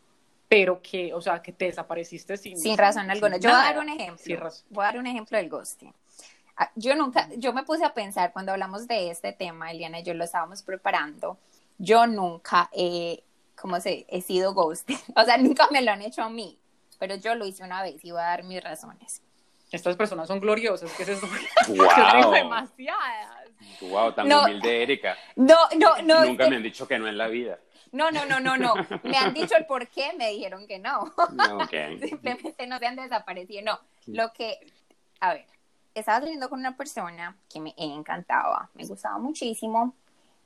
pero 0.50 0.82
que, 0.82 1.14
o 1.14 1.22
sea, 1.22 1.44
que 1.44 1.52
te 1.52 1.66
desapareciste 1.66 2.38
sin, 2.38 2.58
sin 2.58 2.76
razón 2.76 3.12
alguna. 3.12 3.38
Yo 3.38 3.52
voy 3.52 3.60
a 3.60 3.64
dar 3.66 3.78
un 3.78 3.90
ejemplo. 3.90 4.50
Voy 4.72 4.84
a 4.84 4.88
dar 4.88 4.98
un 4.98 5.06
ejemplo 5.06 5.38
del 5.38 5.48
ghosting. 5.48 5.94
Ah, 6.58 6.72
yo 6.76 6.96
nunca, 6.96 7.30
yo 7.38 7.52
me 7.54 7.64
puse 7.64 7.84
a 7.84 7.94
pensar 7.94 8.32
cuando 8.32 8.54
hablamos 8.54 8.88
de 8.88 9.12
este 9.12 9.34
tema, 9.34 9.72
Eliana 9.72 10.00
y 10.00 10.04
yo 10.04 10.14
lo 10.14 10.24
estábamos 10.24 10.64
preparando, 10.64 11.38
yo 11.78 12.08
nunca 12.08 12.70
he, 12.72 13.24
¿cómo 13.56 13.80
se? 13.82 14.06
He 14.08 14.22
sido 14.22 14.54
ghost, 14.54 14.90
o 15.16 15.24
sea, 15.24 15.38
nunca 15.38 15.68
me 15.72 15.82
lo 15.82 15.92
han 15.92 16.02
hecho 16.02 16.24
a 16.24 16.30
mí, 16.30 16.58
pero 16.98 17.16
yo 17.16 17.36
lo 17.36 17.46
hice 17.46 17.64
una 17.64 17.84
vez 17.84 18.04
y 18.06 18.12
voy 18.12 18.22
a 18.22 18.26
dar 18.26 18.44
mis 18.44 18.64
razones. 18.64 19.22
Estas 19.72 19.98
personas 19.98 20.28
son 20.28 20.40
gloriosas, 20.40 20.92
¿qué 20.94 21.04
es 21.04 21.10
eso? 21.10 21.28
Wow. 21.68 22.32
demasiadas. 22.32 23.50
Wow, 23.82 24.14
tan 24.14 24.32
humilde 24.32 24.84
Erika. 24.84 25.18
No, 25.36 25.58
no, 25.78 26.02
no. 26.04 26.24
Nunca 26.24 26.48
me 26.48 26.56
han 26.56 26.64
dicho 26.64 26.88
que 26.88 26.98
no 27.00 27.08
en 27.08 27.18
la 27.18 27.28
vida. 27.28 27.60
No, 27.92 28.12
no, 28.12 28.26
no, 28.26 28.40
no, 28.40 28.58
no. 28.58 28.74
Me 29.04 29.18
han 29.18 29.34
dicho 29.34 29.56
el 29.58 29.66
por 29.66 29.88
qué, 29.88 30.14
me 30.18 30.30
dijeron 30.30 30.68
que 30.68 30.80
no. 30.80 31.14
Okay. 31.64 32.00
Simplemente 32.10 32.68
no 32.68 32.78
se 32.78 32.86
han 32.86 32.96
desaparecido. 32.96 33.62
No, 33.64 33.80
lo 34.08 34.32
que, 34.34 34.60
a 35.20 35.34
ver, 35.34 35.46
estaba 35.96 36.20
saliendo 36.20 36.50
con 36.50 36.60
una 36.60 36.78
persona 36.78 37.38
que 37.50 37.60
me 37.60 37.74
encantaba, 37.78 38.70
me 38.74 38.86
gustaba 38.86 39.18
muchísimo, 39.18 39.96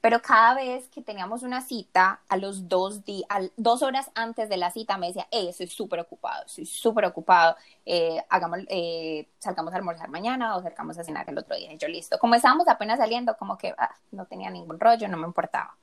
pero 0.02 0.22
cada 0.22 0.56
vez 0.56 0.88
que 0.90 1.02
teníamos 1.02 1.44
una 1.44 1.62
cita, 1.62 2.22
a 2.30 2.38
los 2.38 2.70
dos, 2.70 3.04
días, 3.04 3.28
dos 3.58 3.82
horas 3.82 4.10
antes 4.16 4.48
de 4.48 4.56
la 4.56 4.72
cita, 4.72 4.98
me 4.98 5.08
decía, 5.08 5.28
hey, 5.30 5.48
estoy 5.50 5.68
súper 5.68 6.00
ocupado, 6.00 6.46
estoy 6.46 6.66
súper 6.66 7.04
ocupado, 7.06 7.58
eh, 7.86 8.24
hagamos, 8.30 8.60
eh, 8.70 9.28
salgamos 9.40 9.74
a 9.74 9.78
almorzar 9.78 10.10
mañana 10.10 10.56
o 10.56 10.62
salgamos 10.62 10.98
a 10.98 11.04
cenar 11.04 11.30
el 11.30 11.38
otro 11.38 11.56
día. 11.58 11.74
Y 11.74 11.78
yo, 11.78 11.90
listo. 11.90 12.18
Como 12.18 12.36
estábamos 12.36 12.68
apenas 12.70 12.98
saliendo, 12.98 13.36
como 13.36 13.58
que 13.58 13.74
ah, 13.78 13.94
no 14.12 14.26
tenía 14.26 14.50
ningún 14.50 14.80
rollo, 14.80 15.08
no 15.10 15.18
me 15.18 15.28
importaba. 15.28 15.76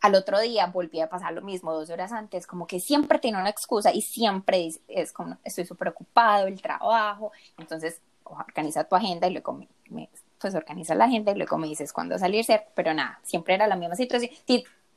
Al 0.00 0.14
otro 0.16 0.40
día 0.40 0.66
volví 0.66 1.00
a 1.00 1.08
pasar 1.08 1.32
lo 1.32 1.42
mismo, 1.42 1.72
dos 1.72 1.88
horas 1.90 2.12
antes, 2.12 2.46
como 2.48 2.66
que 2.66 2.80
siempre 2.80 3.18
tiene 3.20 3.38
una 3.38 3.48
excusa 3.50 3.92
y 3.92 4.02
siempre 4.02 4.70
es, 4.88 5.12
como, 5.12 5.38
estoy 5.44 5.64
súper 5.66 5.88
ocupado, 5.88 6.48
el 6.48 6.60
trabajo. 6.60 7.30
Entonces, 7.58 8.02
organiza 8.30 8.84
tu 8.84 8.96
agenda 8.96 9.26
y 9.26 9.32
luego 9.32 9.60
me, 9.88 10.08
pues 10.38 10.54
organiza 10.54 10.94
la 10.94 11.04
agenda 11.04 11.32
y 11.32 11.36
luego 11.36 11.58
me 11.58 11.68
dices 11.68 11.92
cuándo 11.92 12.18
salirse, 12.18 12.66
pero 12.74 12.94
nada, 12.94 13.20
siempre 13.22 13.54
era 13.54 13.66
la 13.66 13.76
misma 13.76 13.96
situación. 13.96 14.30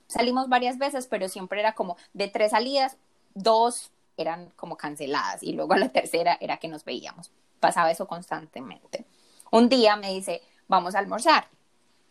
salimos 0.08 0.50
varias 0.50 0.78
veces, 0.78 1.08
pero 1.08 1.30
siempre 1.30 1.60
era 1.60 1.74
como 1.74 1.98
de 2.14 2.28
tres 2.28 2.52
salidas, 2.52 2.98
dos 3.34 3.92
eran 4.18 4.50
como 4.56 4.76
canceladas 4.76 5.44
y 5.44 5.54
luego 5.54 5.76
la 5.76 5.90
tercera 5.90 6.38
era 6.42 6.58
que 6.58 6.68
nos 6.68 6.84
veíamos. 6.84 7.32
Pasaba 7.60 7.92
eso 7.92 8.08
constantemente. 8.08 9.06
Un 9.52 9.70
día 9.70 9.96
me 9.96 10.14
dice, 10.14 10.42
vamos 10.68 10.96
a 10.96 11.00
almorzar. 11.00 11.48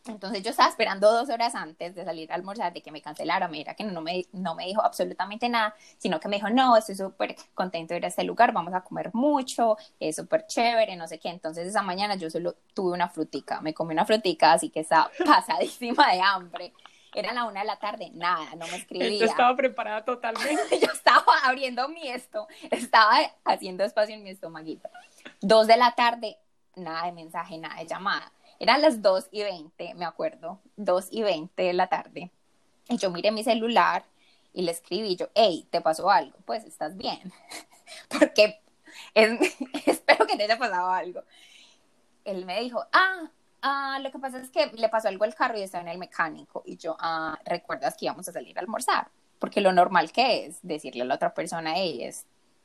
Entonces 0.06 0.42
yo 0.42 0.50
estaba 0.50 0.68
esperando 0.68 1.10
dos 1.12 1.28
horas 1.30 1.54
antes 1.54 1.94
de 1.94 2.04
salir 2.04 2.30
a 2.32 2.34
almorzar 2.34 2.72
de 2.72 2.82
que 2.82 2.90
me 2.90 3.02
cancelara. 3.02 3.48
Mira 3.48 3.74
que 3.74 3.84
no 3.84 4.00
me, 4.00 4.26
no 4.32 4.54
me 4.54 4.66
dijo 4.66 4.82
absolutamente 4.82 5.48
nada, 5.48 5.74
sino 5.98 6.20
que 6.20 6.28
me 6.28 6.36
dijo, 6.36 6.50
no, 6.50 6.76
estoy 6.76 6.94
súper 6.94 7.36
contento 7.54 7.94
de 7.94 7.98
ir 7.98 8.04
a 8.04 8.08
este 8.08 8.24
lugar, 8.24 8.52
vamos 8.52 8.74
a 8.74 8.80
comer 8.82 9.10
mucho, 9.12 9.76
es 10.00 10.16
súper 10.16 10.46
chévere, 10.46 10.96
no 10.96 11.06
sé 11.06 11.18
qué. 11.18 11.28
Entonces 11.28 11.66
esa 11.66 11.82
mañana 11.82 12.16
yo 12.16 12.30
solo 12.30 12.56
tuve 12.74 12.92
una 12.92 13.08
frutica, 13.08 13.60
me 13.60 13.74
comí 13.74 13.92
una 13.92 14.04
frutica, 14.04 14.52
así 14.52 14.70
que 14.70 14.80
estaba 14.80 15.10
pasadísima 15.24 16.12
de 16.12 16.20
hambre. 16.20 16.72
Era 17.14 17.32
la 17.32 17.44
una 17.44 17.60
de 17.60 17.66
la 17.66 17.78
tarde, 17.78 18.10
nada, 18.14 18.54
no 18.56 18.66
me 18.66 18.76
escribía. 18.76 19.18
Yo 19.18 19.26
estaba 19.26 19.56
preparada 19.56 20.04
totalmente. 20.04 20.78
Yo 20.80 20.92
estaba 20.92 21.24
abriendo 21.44 21.88
mi 21.88 22.08
esto, 22.08 22.46
estaba 22.70 23.18
haciendo 23.44 23.82
espacio 23.84 24.14
en 24.14 24.22
mi 24.22 24.30
estomaguito. 24.30 24.88
Dos 25.40 25.66
de 25.66 25.76
la 25.76 25.94
tarde, 25.94 26.38
nada 26.76 27.06
de 27.06 27.12
mensaje, 27.12 27.58
nada 27.58 27.76
de 27.76 27.86
llamada. 27.86 28.30
Eran 28.58 28.82
las 28.82 29.02
dos 29.02 29.28
y 29.30 29.42
veinte, 29.42 29.94
me 29.94 30.04
acuerdo, 30.04 30.60
dos 30.76 31.08
y 31.10 31.22
veinte 31.22 31.62
de 31.64 31.72
la 31.72 31.88
tarde. 31.88 32.30
Y 32.88 32.96
yo 32.96 33.10
miré 33.10 33.30
mi 33.30 33.44
celular 33.44 34.04
y 34.52 34.62
le 34.62 34.72
escribí 34.72 35.16
yo, 35.16 35.28
hey, 35.34 35.66
¿te 35.70 35.80
pasó 35.80 36.10
algo? 36.10 36.38
Pues 36.44 36.64
estás 36.64 36.96
bien. 36.96 37.32
Porque 38.08 38.60
espero 39.86 40.26
que 40.26 40.36
te 40.36 40.44
haya 40.44 40.58
pasado 40.58 40.90
algo. 40.90 41.22
Él 42.24 42.44
me 42.44 42.60
dijo, 42.60 42.84
ah, 42.92 43.30
ah, 43.62 43.98
lo 44.02 44.10
que 44.10 44.18
pasa 44.18 44.38
es 44.38 44.50
que 44.50 44.66
le 44.66 44.88
pasó 44.88 45.08
algo 45.08 45.24
al 45.24 45.34
carro 45.34 45.58
y 45.58 45.62
está 45.62 45.80
en 45.80 45.88
el 45.88 45.98
mecánico. 45.98 46.62
Y 46.66 46.76
yo, 46.76 46.96
ah, 47.00 47.38
¿recuerdas 47.44 47.96
que 47.96 48.06
íbamos 48.06 48.28
a 48.28 48.32
salir 48.32 48.58
a 48.58 48.60
almorzar? 48.60 49.08
Porque 49.38 49.60
lo 49.60 49.72
normal 49.72 50.12
que 50.12 50.46
es 50.46 50.58
decirle 50.62 51.02
a 51.02 51.04
la 51.06 51.14
otra 51.14 51.32
persona, 51.32 51.74
hey, 51.76 52.10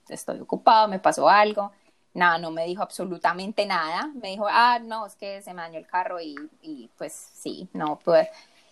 estoy 0.10 0.40
ocupado, 0.40 0.88
me 0.88 1.00
pasó 1.00 1.30
algo. 1.30 1.72
Nada, 2.14 2.38
no 2.38 2.52
me 2.52 2.66
dijo 2.66 2.84
absolutamente 2.84 3.66
nada. 3.66 4.12
Me 4.14 4.30
dijo, 4.30 4.46
ah, 4.50 4.80
no, 4.80 5.06
es 5.06 5.16
que 5.16 5.42
se 5.42 5.54
me 5.54 5.62
dañó 5.62 5.80
el 5.80 5.88
carro 5.88 6.22
y, 6.22 6.36
y 6.62 6.90
pues 6.98 7.14
sí, 7.34 7.68
no, 7.74 8.00
pues. 8.04 8.28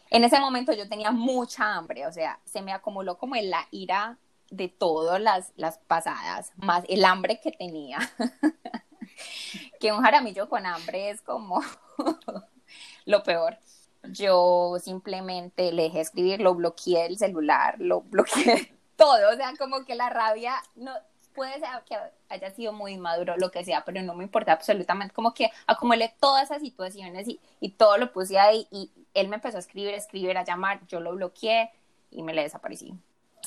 En 0.09 0.23
ese 0.23 0.39
momento 0.39 0.73
yo 0.73 0.89
tenía 0.89 1.11
mucha 1.11 1.73
hambre, 1.73 2.05
o 2.05 2.11
sea, 2.11 2.37
se 2.43 2.61
me 2.61 2.73
acumuló 2.73 3.17
como 3.17 3.35
en 3.37 3.49
la 3.49 3.65
ira 3.71 4.17
de 4.49 4.67
todas 4.67 5.21
las, 5.21 5.53
las 5.55 5.77
pasadas, 5.77 6.51
más 6.57 6.83
el 6.89 7.05
hambre 7.05 7.39
que 7.41 7.51
tenía. 7.51 7.97
que 9.79 9.91
un 9.91 10.01
jaramillo 10.01 10.49
con 10.49 10.65
hambre 10.65 11.09
es 11.09 11.21
como 11.21 11.61
lo 13.05 13.23
peor. 13.23 13.57
Yo 14.03 14.77
simplemente 14.83 15.71
le 15.71 15.83
dejé 15.83 16.01
escribir, 16.01 16.41
lo 16.41 16.55
bloqueé 16.55 17.05
el 17.05 17.17
celular, 17.17 17.75
lo 17.79 18.01
bloqueé 18.01 18.75
todo, 18.95 19.31
o 19.31 19.35
sea, 19.35 19.53
como 19.57 19.85
que 19.85 19.95
la 19.95 20.09
rabia, 20.09 20.61
no, 20.75 20.91
puede 21.33 21.53
ser 21.53 21.69
que 21.85 21.97
haya 22.29 22.51
sido 22.51 22.73
muy 22.73 22.97
maduro, 22.97 23.35
lo 23.37 23.51
que 23.51 23.63
sea, 23.63 23.83
pero 23.85 24.01
no 24.01 24.13
me 24.13 24.23
importa 24.23 24.51
absolutamente, 24.53 25.13
como 25.13 25.33
que 25.33 25.49
acumulé 25.67 26.13
todas 26.19 26.45
esas 26.45 26.61
situaciones 26.61 27.27
y, 27.27 27.39
y 27.59 27.69
todo 27.69 27.97
lo 27.97 28.11
puse 28.11 28.39
ahí 28.39 28.67
y 28.71 28.91
él 29.13 29.27
me 29.27 29.35
empezó 29.35 29.57
a 29.57 29.59
escribir, 29.59 29.93
escribir, 29.93 30.37
a 30.37 30.43
llamar, 30.43 30.85
yo 30.87 30.99
lo 30.99 31.13
bloqueé 31.13 31.71
y 32.11 32.23
me 32.23 32.33
le 32.33 32.43
desaparecí 32.43 32.93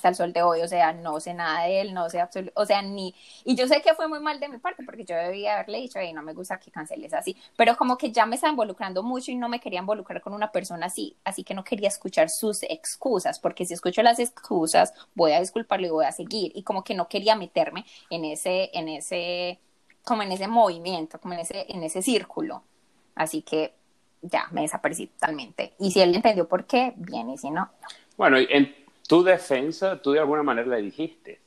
hasta 0.05 0.09
el 0.11 0.15
sol 0.17 0.33
de 0.33 0.43
hoy, 0.43 0.61
o 0.61 0.69
sea, 0.69 0.93
no 0.93 1.19
sé 1.19 1.33
nada 1.33 1.65
de 1.65 1.81
él, 1.81 1.95
no 1.95 2.11
sé 2.11 2.21
absolutamente, 2.21 2.61
o 2.61 2.67
sea, 2.67 2.83
ni, 2.83 3.15
y 3.45 3.57
yo 3.57 3.67
sé 3.67 3.81
que 3.81 3.95
fue 3.95 4.07
muy 4.07 4.21
mal 4.21 4.39
de 4.39 4.49
mi 4.49 4.59
parte, 4.59 4.83
porque 4.85 5.05
yo 5.05 5.17
debía 5.17 5.55
haberle 5.55 5.81
dicho, 5.81 5.99
hey, 5.99 6.13
no 6.13 6.23
me 6.23 6.35
gusta 6.35 6.59
que 6.61 6.71
canceles 6.71 7.15
así, 7.15 7.37
pero 7.57 7.77
como 7.77 7.97
que 7.97 8.13
ya 8.13 8.27
me 8.27 8.35
estaba 8.35 8.51
involucrando 8.51 9.03
mucho 9.03 9.31
y 9.31 9.37
no 9.37 9.49
me 9.49 9.61
quería 9.61 9.81
involucrar 9.81 10.21
con 10.21 10.35
una 10.35 10.53
persona 10.53 10.87
así, 10.87 11.17
así 11.25 11.43
que 11.43 11.55
no 11.55 11.65
quería 11.65 11.89
escuchar 11.89 12.29
sus 12.29 12.63
excusas, 12.65 13.39
porque 13.39 13.65
si 13.65 13.75
escucho 13.75 14.03
las 14.03 14.19
excusas, 14.19 14.93
voy 15.15 15.33
a 15.33 15.41
disculparlo 15.41 15.87
y 15.87 15.91
voy 15.91 16.05
a 16.05 16.13
seguir, 16.13 16.53
y 16.55 16.63
como 16.63 16.85
que 16.85 16.95
no 16.95 17.09
quería 17.09 17.35
meterme 17.35 17.87
en 18.11 18.27
ese, 18.27 18.71
en 18.75 18.89
ese, 18.89 19.59
como 20.05 20.23
en 20.23 20.33
ese 20.33 20.49
movimiento, 20.49 21.19
como 21.19 21.35
en 21.35 21.41
ese, 21.41 21.67
en 21.73 21.83
ese 21.83 22.03
círculo, 22.03 22.63
así 23.15 23.43
que 23.43 23.75
ya, 24.21 24.49
me 24.53 24.63
desaparecí 24.63 25.07
totalmente, 25.07 25.75
y 25.79 25.91
si 25.91 26.01
él 26.01 26.15
entendió 26.15 26.47
por 26.47 26.67
qué, 26.67 26.93
bien, 26.97 27.31
y 27.31 27.39
si 27.39 27.51
no, 27.51 27.63
no. 27.81 27.89
Bueno, 28.17 28.37
en 28.39 28.84
tu 29.07 29.23
defensa, 29.23 30.01
tú 30.01 30.13
de 30.13 30.21
alguna 30.21 30.43
manera 30.43 30.69
le 30.69 30.83
dijiste. 30.83 31.41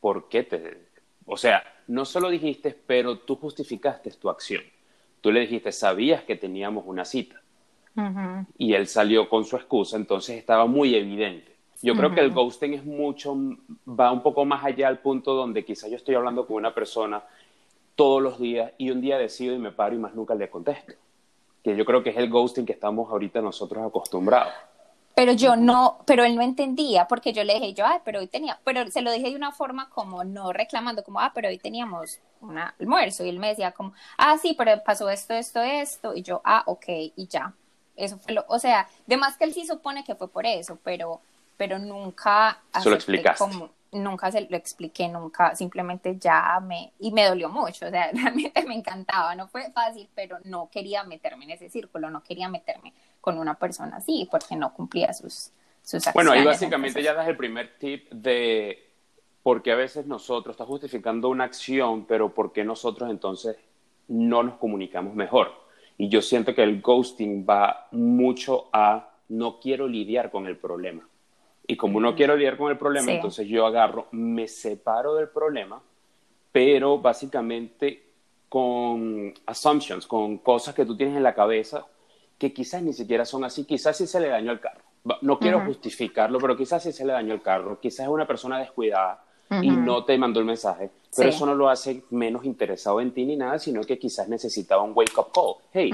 ¿Por 0.00 0.28
qué 0.28 0.42
te.? 0.44 0.88
O 1.26 1.36
sea, 1.36 1.62
no 1.88 2.04
solo 2.04 2.28
dijiste, 2.30 2.76
pero 2.86 3.18
tú 3.18 3.36
justificaste 3.36 4.10
tu 4.12 4.30
acción. 4.30 4.62
Tú 5.20 5.32
le 5.32 5.40
dijiste, 5.40 5.72
sabías 5.72 6.22
que 6.22 6.36
teníamos 6.36 6.84
una 6.86 7.04
cita. 7.04 7.40
Y 8.56 8.74
él 8.74 8.86
salió 8.86 9.28
con 9.28 9.44
su 9.44 9.56
excusa, 9.56 9.96
entonces 9.96 10.38
estaba 10.38 10.66
muy 10.66 10.94
evidente. 10.94 11.56
Yo 11.82 11.94
creo 11.94 12.14
que 12.14 12.20
el 12.20 12.30
ghosting 12.30 12.74
es 12.74 12.84
mucho, 12.84 13.36
va 13.88 14.12
un 14.12 14.22
poco 14.22 14.44
más 14.44 14.64
allá 14.64 14.88
al 14.88 15.00
punto 15.00 15.34
donde 15.34 15.64
quizás 15.64 15.90
yo 15.90 15.96
estoy 15.96 16.14
hablando 16.14 16.46
con 16.46 16.56
una 16.56 16.74
persona 16.74 17.22
todos 17.96 18.22
los 18.22 18.38
días 18.38 18.72
y 18.78 18.90
un 18.90 19.00
día 19.00 19.18
decido 19.18 19.54
y 19.54 19.58
me 19.58 19.72
paro 19.72 19.96
y 19.96 19.98
más 19.98 20.14
nunca 20.14 20.34
le 20.34 20.48
contesto. 20.48 20.92
Que 21.62 21.76
yo 21.76 21.84
creo 21.84 22.02
que 22.02 22.10
es 22.10 22.16
el 22.16 22.30
ghosting 22.30 22.64
que 22.64 22.72
estamos 22.72 23.10
ahorita 23.10 23.40
nosotros 23.40 23.84
acostumbrados. 23.84 24.52
Pero 25.18 25.32
yo 25.32 25.56
no, 25.56 25.98
pero 26.06 26.22
él 26.22 26.36
no 26.36 26.42
entendía 26.42 27.08
porque 27.08 27.32
yo 27.32 27.42
le 27.42 27.54
dije, 27.54 27.74
yo, 27.74 27.84
ay, 27.84 27.98
pero 28.04 28.20
hoy 28.20 28.28
tenía, 28.28 28.60
pero 28.62 28.88
se 28.88 29.02
lo 29.02 29.10
dije 29.10 29.30
de 29.30 29.34
una 29.34 29.50
forma 29.50 29.90
como 29.90 30.22
no 30.22 30.52
reclamando, 30.52 31.02
como, 31.02 31.18
ah, 31.18 31.32
pero 31.34 31.48
hoy 31.48 31.58
teníamos 31.58 32.20
un 32.40 32.56
almuerzo. 32.56 33.24
Y 33.24 33.30
él 33.30 33.40
me 33.40 33.48
decía 33.48 33.72
como, 33.72 33.94
ah, 34.16 34.38
sí, 34.40 34.54
pero 34.56 34.80
pasó 34.84 35.10
esto, 35.10 35.34
esto, 35.34 35.60
esto. 35.60 36.14
Y 36.14 36.22
yo, 36.22 36.40
ah, 36.44 36.62
ok, 36.66 36.84
y 37.16 37.26
ya. 37.26 37.52
Eso 37.96 38.16
fue 38.18 38.32
lo, 38.32 38.44
o 38.46 38.60
sea, 38.60 38.88
de 39.08 39.16
más 39.16 39.36
que 39.36 39.42
él 39.46 39.52
sí 39.52 39.66
supone 39.66 40.04
que 40.04 40.14
fue 40.14 40.28
por 40.28 40.46
eso, 40.46 40.78
pero, 40.84 41.20
pero 41.56 41.80
nunca. 41.80 42.60
Se 42.80 42.88
lo 42.88 42.94
explicaste. 42.94 43.42
Como, 43.42 43.70
nunca 43.90 44.30
se 44.30 44.42
lo 44.42 44.56
expliqué, 44.56 45.08
nunca, 45.08 45.56
simplemente 45.56 46.16
ya 46.16 46.60
me, 46.60 46.92
y 47.00 47.10
me 47.10 47.24
dolió 47.24 47.48
mucho, 47.48 47.86
o 47.86 47.90
sea, 47.90 48.10
realmente 48.12 48.64
me 48.66 48.74
encantaba, 48.76 49.34
no 49.34 49.48
fue 49.48 49.72
fácil, 49.72 50.08
pero 50.14 50.38
no 50.44 50.68
quería 50.70 51.02
meterme 51.02 51.46
en 51.46 51.50
ese 51.52 51.68
círculo, 51.68 52.08
no 52.08 52.22
quería 52.22 52.48
meterme 52.48 52.92
con 53.28 53.38
una 53.38 53.58
persona 53.58 53.98
así, 53.98 54.26
porque 54.30 54.56
no 54.56 54.72
cumplía 54.72 55.12
sus, 55.12 55.50
sus 55.82 56.06
acciones. 56.06 56.14
Bueno, 56.14 56.32
ahí 56.32 56.46
básicamente 56.46 57.02
ya 57.02 57.12
das 57.12 57.28
el 57.28 57.36
primer 57.36 57.76
tip 57.78 58.10
de 58.10 58.88
por 59.42 59.60
qué 59.60 59.72
a 59.72 59.76
veces 59.76 60.06
nosotros, 60.06 60.54
está 60.54 60.64
justificando 60.64 61.28
una 61.28 61.44
acción, 61.44 62.06
pero 62.06 62.32
por 62.32 62.54
qué 62.54 62.64
nosotros 62.64 63.10
entonces 63.10 63.56
no 64.08 64.42
nos 64.42 64.54
comunicamos 64.54 65.14
mejor. 65.14 65.52
Y 65.98 66.08
yo 66.08 66.22
siento 66.22 66.54
que 66.54 66.62
el 66.62 66.80
ghosting 66.80 67.44
va 67.46 67.88
mucho 67.90 68.70
a 68.72 69.10
no 69.28 69.60
quiero 69.60 69.86
lidiar 69.86 70.30
con 70.30 70.46
el 70.46 70.56
problema. 70.56 71.06
Y 71.66 71.76
como 71.76 72.00
no 72.00 72.16
quiero 72.16 72.34
lidiar 72.34 72.56
con 72.56 72.70
el 72.70 72.78
problema, 72.78 73.12
entonces 73.12 73.46
yo 73.46 73.66
agarro, 73.66 74.06
me 74.12 74.48
separo 74.48 75.16
del 75.16 75.28
problema, 75.28 75.82
pero 76.50 76.96
básicamente 76.96 78.04
con 78.48 79.34
assumptions, 79.44 80.06
con 80.06 80.38
cosas 80.38 80.74
que 80.74 80.86
tú 80.86 80.96
tienes 80.96 81.14
en 81.14 81.22
la 81.22 81.34
cabeza 81.34 81.84
que 82.38 82.52
quizás 82.52 82.82
ni 82.82 82.92
siquiera 82.92 83.24
son 83.24 83.44
así, 83.44 83.64
quizás 83.64 83.96
sí 83.96 84.06
se 84.06 84.20
le 84.20 84.28
dañó 84.28 84.52
el 84.52 84.60
carro. 84.60 84.82
No 85.22 85.38
quiero 85.38 85.60
justificarlo, 85.64 86.38
pero 86.38 86.56
quizás 86.56 86.82
sí 86.82 86.92
se 86.92 87.04
le 87.04 87.12
dañó 87.12 87.34
el 87.34 87.42
carro, 87.42 87.80
quizás 87.80 88.00
es 88.00 88.08
una 88.08 88.26
persona 88.26 88.58
descuidada 88.58 89.24
y 89.62 89.70
no 89.70 90.04
te 90.04 90.18
mandó 90.18 90.40
el 90.40 90.46
mensaje, 90.46 90.90
pero 91.16 91.30
eso 91.30 91.46
no 91.46 91.54
lo 91.54 91.68
hace 91.68 92.04
menos 92.10 92.44
interesado 92.44 93.00
en 93.00 93.12
ti 93.12 93.24
ni 93.24 93.36
nada, 93.36 93.58
sino 93.58 93.82
que 93.82 93.98
quizás 93.98 94.28
necesitaba 94.28 94.82
un 94.82 94.92
wake 94.94 95.16
up 95.18 95.32
call. 95.32 95.54
Hey, 95.72 95.90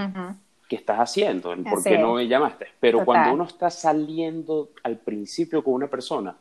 ¿qué 0.68 0.76
estás 0.76 0.98
haciendo? 0.98 1.54
¿Por 1.62 1.82
qué 1.82 1.98
no 1.98 2.14
me 2.14 2.26
llamaste? 2.26 2.66
Pero 2.80 3.04
cuando 3.04 3.32
uno 3.32 3.44
está 3.44 3.70
saliendo 3.70 4.70
al 4.82 4.96
principio 4.96 5.62
con 5.62 5.74
una 5.74 5.86
persona, 5.88 6.36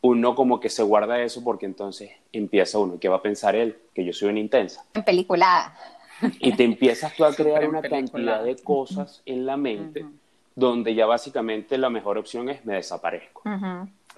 uno 0.00 0.34
como 0.34 0.60
que 0.60 0.68
se 0.68 0.82
guarda 0.82 1.20
eso 1.20 1.42
porque 1.42 1.66
entonces 1.66 2.10
empieza 2.32 2.78
uno, 2.78 2.98
¿qué 3.00 3.08
va 3.08 3.16
a 3.16 3.22
pensar 3.22 3.56
él? 3.56 3.78
Que 3.94 4.04
yo 4.04 4.12
soy 4.12 4.28
una 4.28 4.38
intensa. 4.38 4.84
En 4.94 5.02
película. 5.02 5.74
Y 6.40 6.52
te 6.56 6.64
empiezas 6.64 7.14
tú 7.14 7.24
a 7.24 7.32
crear 7.34 7.68
una 7.68 7.82
cantidad 7.82 8.42
de 8.42 8.56
cosas 8.56 9.22
en 9.26 9.46
la 9.46 9.56
mente 9.56 10.04
donde 10.58 10.92
ya 10.92 11.06
básicamente 11.06 11.78
la 11.78 11.88
mejor 11.88 12.18
opción 12.18 12.48
es 12.48 12.64
me 12.64 12.74
desaparezco. 12.74 13.42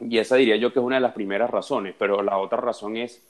Y 0.00 0.16
esa 0.16 0.36
diría 0.36 0.56
yo 0.56 0.72
que 0.72 0.78
es 0.78 0.84
una 0.84 0.96
de 0.96 1.02
las 1.02 1.12
primeras 1.12 1.50
razones, 1.50 1.94
pero 1.98 2.22
la 2.22 2.38
otra 2.38 2.58
razón 2.58 2.96
es, 2.96 3.22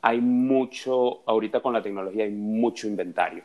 hay 0.00 0.22
mucho, 0.22 1.20
ahorita 1.26 1.60
con 1.60 1.74
la 1.74 1.82
tecnología 1.82 2.24
hay 2.24 2.30
mucho 2.30 2.86
inventario 2.88 3.44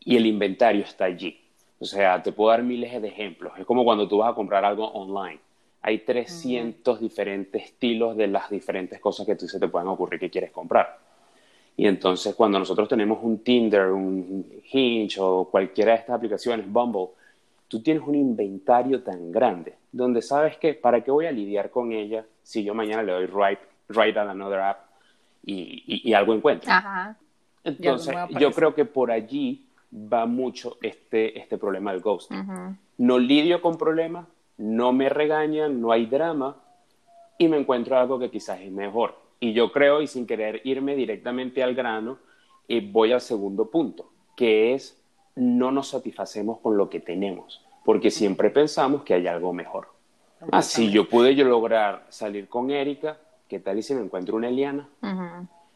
y 0.00 0.16
el 0.16 0.26
inventario 0.26 0.82
está 0.84 1.06
allí. 1.06 1.40
O 1.78 1.86
sea, 1.86 2.22
te 2.22 2.32
puedo 2.32 2.50
dar 2.50 2.62
miles 2.62 3.00
de 3.00 3.08
ejemplos. 3.08 3.54
Es 3.58 3.64
como 3.64 3.82
cuando 3.82 4.06
tú 4.06 4.18
vas 4.18 4.30
a 4.30 4.34
comprar 4.34 4.62
algo 4.66 4.86
online. 4.88 5.38
Hay 5.80 6.00
300 6.00 7.00
diferentes 7.00 7.64
estilos 7.64 8.14
de 8.14 8.26
las 8.26 8.50
diferentes 8.50 9.00
cosas 9.00 9.24
que 9.24 9.36
tú 9.36 9.48
se 9.48 9.58
te 9.58 9.68
pueden 9.68 9.88
ocurrir 9.88 10.20
que 10.20 10.28
quieres 10.28 10.50
comprar. 10.50 10.98
Y 11.80 11.86
entonces 11.86 12.34
cuando 12.34 12.58
nosotros 12.58 12.86
tenemos 12.90 13.20
un 13.22 13.38
Tinder, 13.38 13.86
un 13.86 14.44
Hinge 14.70 15.18
o 15.18 15.46
cualquiera 15.46 15.92
de 15.92 16.00
estas 16.00 16.14
aplicaciones, 16.14 16.70
Bumble, 16.70 17.08
tú 17.68 17.80
tienes 17.80 18.02
un 18.06 18.14
inventario 18.14 19.02
tan 19.02 19.32
grande 19.32 19.76
donde 19.90 20.20
sabes 20.20 20.58
que 20.58 20.74
para 20.74 21.02
qué 21.02 21.10
voy 21.10 21.24
a 21.24 21.32
lidiar 21.32 21.70
con 21.70 21.90
ella 21.92 22.26
si 22.42 22.62
yo 22.64 22.74
mañana 22.74 23.02
le 23.02 23.12
doy 23.12 23.26
right, 23.28 23.58
right 23.88 24.14
on 24.14 24.28
another 24.28 24.60
app 24.60 24.90
y, 25.42 26.02
y, 26.06 26.12
algo 26.12 26.34
encuentro. 26.34 26.70
Entonces, 27.64 28.14
yo 28.38 28.52
creo 28.52 28.74
que 28.74 28.84
por 28.84 29.10
allí 29.10 29.64
va 29.90 30.26
mucho 30.26 30.76
este, 30.82 31.38
este 31.38 31.56
problema 31.56 31.92
del 31.92 32.02
ghost. 32.02 32.30
No 32.98 33.18
lidio 33.18 33.62
con 33.62 33.78
problemas, 33.78 34.26
no 34.58 34.92
me 34.92 35.08
regañan, 35.08 35.80
no 35.80 35.92
hay 35.92 36.04
drama 36.04 36.56
y 37.38 37.48
me 37.48 37.56
encuentro 37.56 37.96
algo 37.96 38.18
que 38.18 38.30
quizás 38.30 38.60
es 38.60 38.70
mejor. 38.70 39.29
Y 39.40 39.54
yo 39.54 39.72
creo, 39.72 40.02
y 40.02 40.06
sin 40.06 40.26
querer 40.26 40.60
irme 40.64 40.94
directamente 40.94 41.62
al 41.62 41.74
grano, 41.74 42.18
eh, 42.68 42.86
voy 42.86 43.12
al 43.12 43.20
segundo 43.20 43.70
punto, 43.70 44.10
que 44.36 44.74
es 44.74 45.02
no 45.34 45.72
nos 45.72 45.88
satisfacemos 45.88 46.58
con 46.58 46.76
lo 46.76 46.90
que 46.90 47.00
tenemos, 47.00 47.64
porque 47.84 48.10
siempre 48.10 48.50
pensamos 48.50 49.02
que 49.02 49.14
hay 49.14 49.26
algo 49.26 49.52
mejor. 49.52 49.88
Así 50.52 50.88
ah, 50.88 50.90
yo 50.90 51.08
pude 51.08 51.34
yo 51.34 51.46
lograr 51.46 52.06
salir 52.10 52.48
con 52.48 52.70
Erika, 52.70 53.18
¿qué 53.48 53.58
tal 53.58 53.78
y 53.78 53.82
si 53.82 53.94
me 53.94 54.02
encuentro 54.02 54.36
una 54.36 54.48
Eliana? 54.48 54.88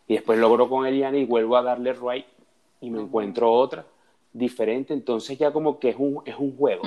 Y 0.07 0.14
después 0.14 0.38
logro 0.38 0.68
con 0.68 0.87
Eliana 0.87 1.18
y 1.18 1.24
vuelvo 1.24 1.57
a 1.57 1.62
darle 1.62 1.94
right 1.94 2.27
y 2.81 2.90
me 2.90 3.00
encuentro 3.00 3.50
otra 3.50 3.87
diferente, 4.35 4.92
entonces 4.92 5.38
ya 5.38 5.53
como 5.53 5.79
que 5.79 5.90
es 5.90 5.96
un, 5.96 6.20
es 6.27 6.37
un 6.37 6.57
juego 6.57 6.83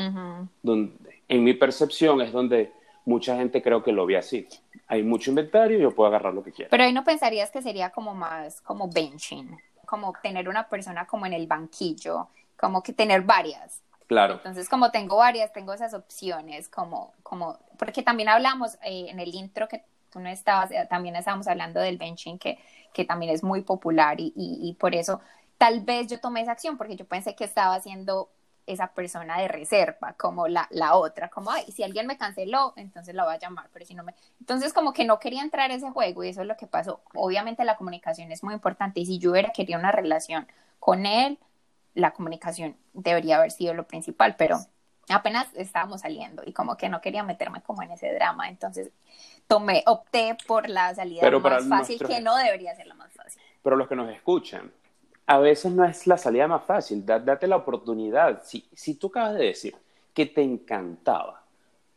donde 0.61 0.93
En 1.29 1.43
mi 1.43 1.53
percepción 1.53 2.21
es 2.21 2.31
donde 2.31 2.71
mucha 3.07 3.37
gente 3.37 3.63
creo 3.63 3.81
que 3.81 3.91
lo 3.91 4.05
ve 4.05 4.17
así. 4.17 4.47
Hay 4.87 5.01
mucho 5.01 5.31
inventario 5.31 5.77
y 5.77 5.81
yo 5.81 5.95
puedo 5.95 6.07
agarrar 6.07 6.33
lo 6.33 6.43
que 6.43 6.51
quiera. 6.51 6.69
Pero 6.69 6.83
ahí 6.83 6.93
no 6.93 7.03
pensarías 7.03 7.49
que 7.49 7.61
sería 7.61 7.89
como 7.89 8.13
más 8.13 8.61
como 8.61 8.89
benching, 8.89 9.57
como 9.85 10.13
tener 10.21 10.49
una 10.49 10.67
persona 10.67 11.07
como 11.07 11.25
en 11.25 11.33
el 11.33 11.47
banquillo, 11.47 12.27
como 12.57 12.83
que 12.83 12.93
tener 12.93 13.21
varias. 13.21 13.81
Claro. 14.07 14.35
Entonces, 14.35 14.69
como 14.69 14.91
tengo 14.91 15.17
varias, 15.17 15.51
tengo 15.51 15.73
esas 15.73 15.93
opciones, 15.93 16.69
como, 16.69 17.13
como, 17.23 17.57
porque 17.77 18.03
también 18.03 18.29
hablamos 18.29 18.75
eh, 18.83 19.07
en 19.09 19.19
el 19.19 19.33
intro 19.33 19.67
que 19.67 19.83
tú 20.11 20.19
no 20.19 20.29
estabas, 20.29 20.71
eh, 20.71 20.87
también 20.89 21.15
estábamos 21.15 21.47
hablando 21.47 21.79
del 21.79 21.97
benching, 21.97 22.37
que, 22.39 22.57
que 22.93 23.05
también 23.05 23.33
es 23.33 23.43
muy 23.43 23.61
popular 23.61 24.19
y, 24.19 24.33
y, 24.35 24.59
y 24.69 24.73
por 24.73 24.95
eso 24.95 25.21
tal 25.57 25.81
vez 25.81 26.07
yo 26.07 26.19
tomé 26.19 26.41
esa 26.41 26.51
acción, 26.51 26.77
porque 26.77 26.95
yo 26.95 27.05
pensé 27.05 27.35
que 27.35 27.43
estaba 27.43 27.75
haciendo 27.75 28.29
esa 28.67 28.87
persona 28.93 29.39
de 29.39 29.47
reserva, 29.47 30.13
como 30.13 30.47
la, 30.47 30.67
la 30.71 30.95
otra, 30.95 31.29
como, 31.29 31.49
ay, 31.49 31.63
si 31.71 31.83
alguien 31.83 32.05
me 32.05 32.17
canceló, 32.17 32.73
entonces 32.75 33.15
la 33.15 33.23
voy 33.23 33.33
a 33.33 33.39
llamar, 33.39 33.69
pero 33.73 33.85
si 33.85 33.95
no 33.95 34.03
me... 34.03 34.13
Entonces 34.39 34.73
como 34.73 34.93
que 34.93 35.05
no 35.05 35.19
quería 35.19 35.41
entrar 35.41 35.71
a 35.71 35.73
ese 35.73 35.89
juego 35.89 36.23
y 36.23 36.29
eso 36.29 36.41
es 36.41 36.47
lo 36.47 36.57
que 36.57 36.67
pasó. 36.67 37.01
Obviamente 37.15 37.63
la 37.65 37.77
comunicación 37.77 38.31
es 38.31 38.43
muy 38.43 38.53
importante 38.53 38.99
y 38.99 39.05
si 39.05 39.17
yo 39.19 39.31
hubiera 39.31 39.51
querido 39.51 39.79
una 39.79 39.91
relación 39.91 40.47
con 40.79 41.05
él, 41.05 41.39
la 41.95 42.11
comunicación 42.11 42.75
debería 42.93 43.37
haber 43.37 43.51
sido 43.51 43.73
lo 43.73 43.87
principal, 43.87 44.35
pero 44.37 44.59
apenas 45.09 45.47
estábamos 45.55 46.01
saliendo 46.01 46.43
y 46.45 46.51
como 46.53 46.75
que 46.75 46.89
no 46.89 46.99
quería 47.01 47.23
meterme 47.23 47.61
como 47.61 47.81
en 47.81 47.91
ese 47.91 48.13
drama, 48.13 48.49
entonces 48.49 48.91
tomé, 49.47 49.81
opté 49.87 50.37
por 50.45 50.69
la 50.69 50.93
salida 50.93 51.21
Pero 51.21 51.41
para 51.41 51.55
más 51.61 51.67
fácil, 51.69 51.95
nuestros- 51.97 52.09
que 52.11 52.21
no 52.21 52.35
debería 52.35 52.75
ser 52.75 52.87
la 52.87 52.95
más 52.95 53.13
fácil. 53.13 53.41
Pero 53.63 53.77
los 53.77 53.87
que 53.87 53.95
nos 53.95 54.09
escuchan, 54.11 54.71
a 55.27 55.37
veces 55.39 55.71
no 55.73 55.83
es 55.85 56.07
la 56.07 56.17
salida 56.17 56.47
más 56.47 56.63
fácil, 56.63 57.05
da- 57.05 57.19
date 57.19 57.47
la 57.47 57.57
oportunidad. 57.57 58.41
Si, 58.43 58.65
si 58.73 58.95
tú 58.95 59.07
acabas 59.07 59.35
de 59.35 59.45
decir 59.45 59.75
que 60.13 60.25
te 60.25 60.41
encantaba, 60.41 61.43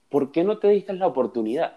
¿por 0.08 0.32
qué 0.32 0.44
no 0.44 0.58
te 0.58 0.68
diste 0.68 0.92
la 0.92 1.06
oportunidad? 1.06 1.76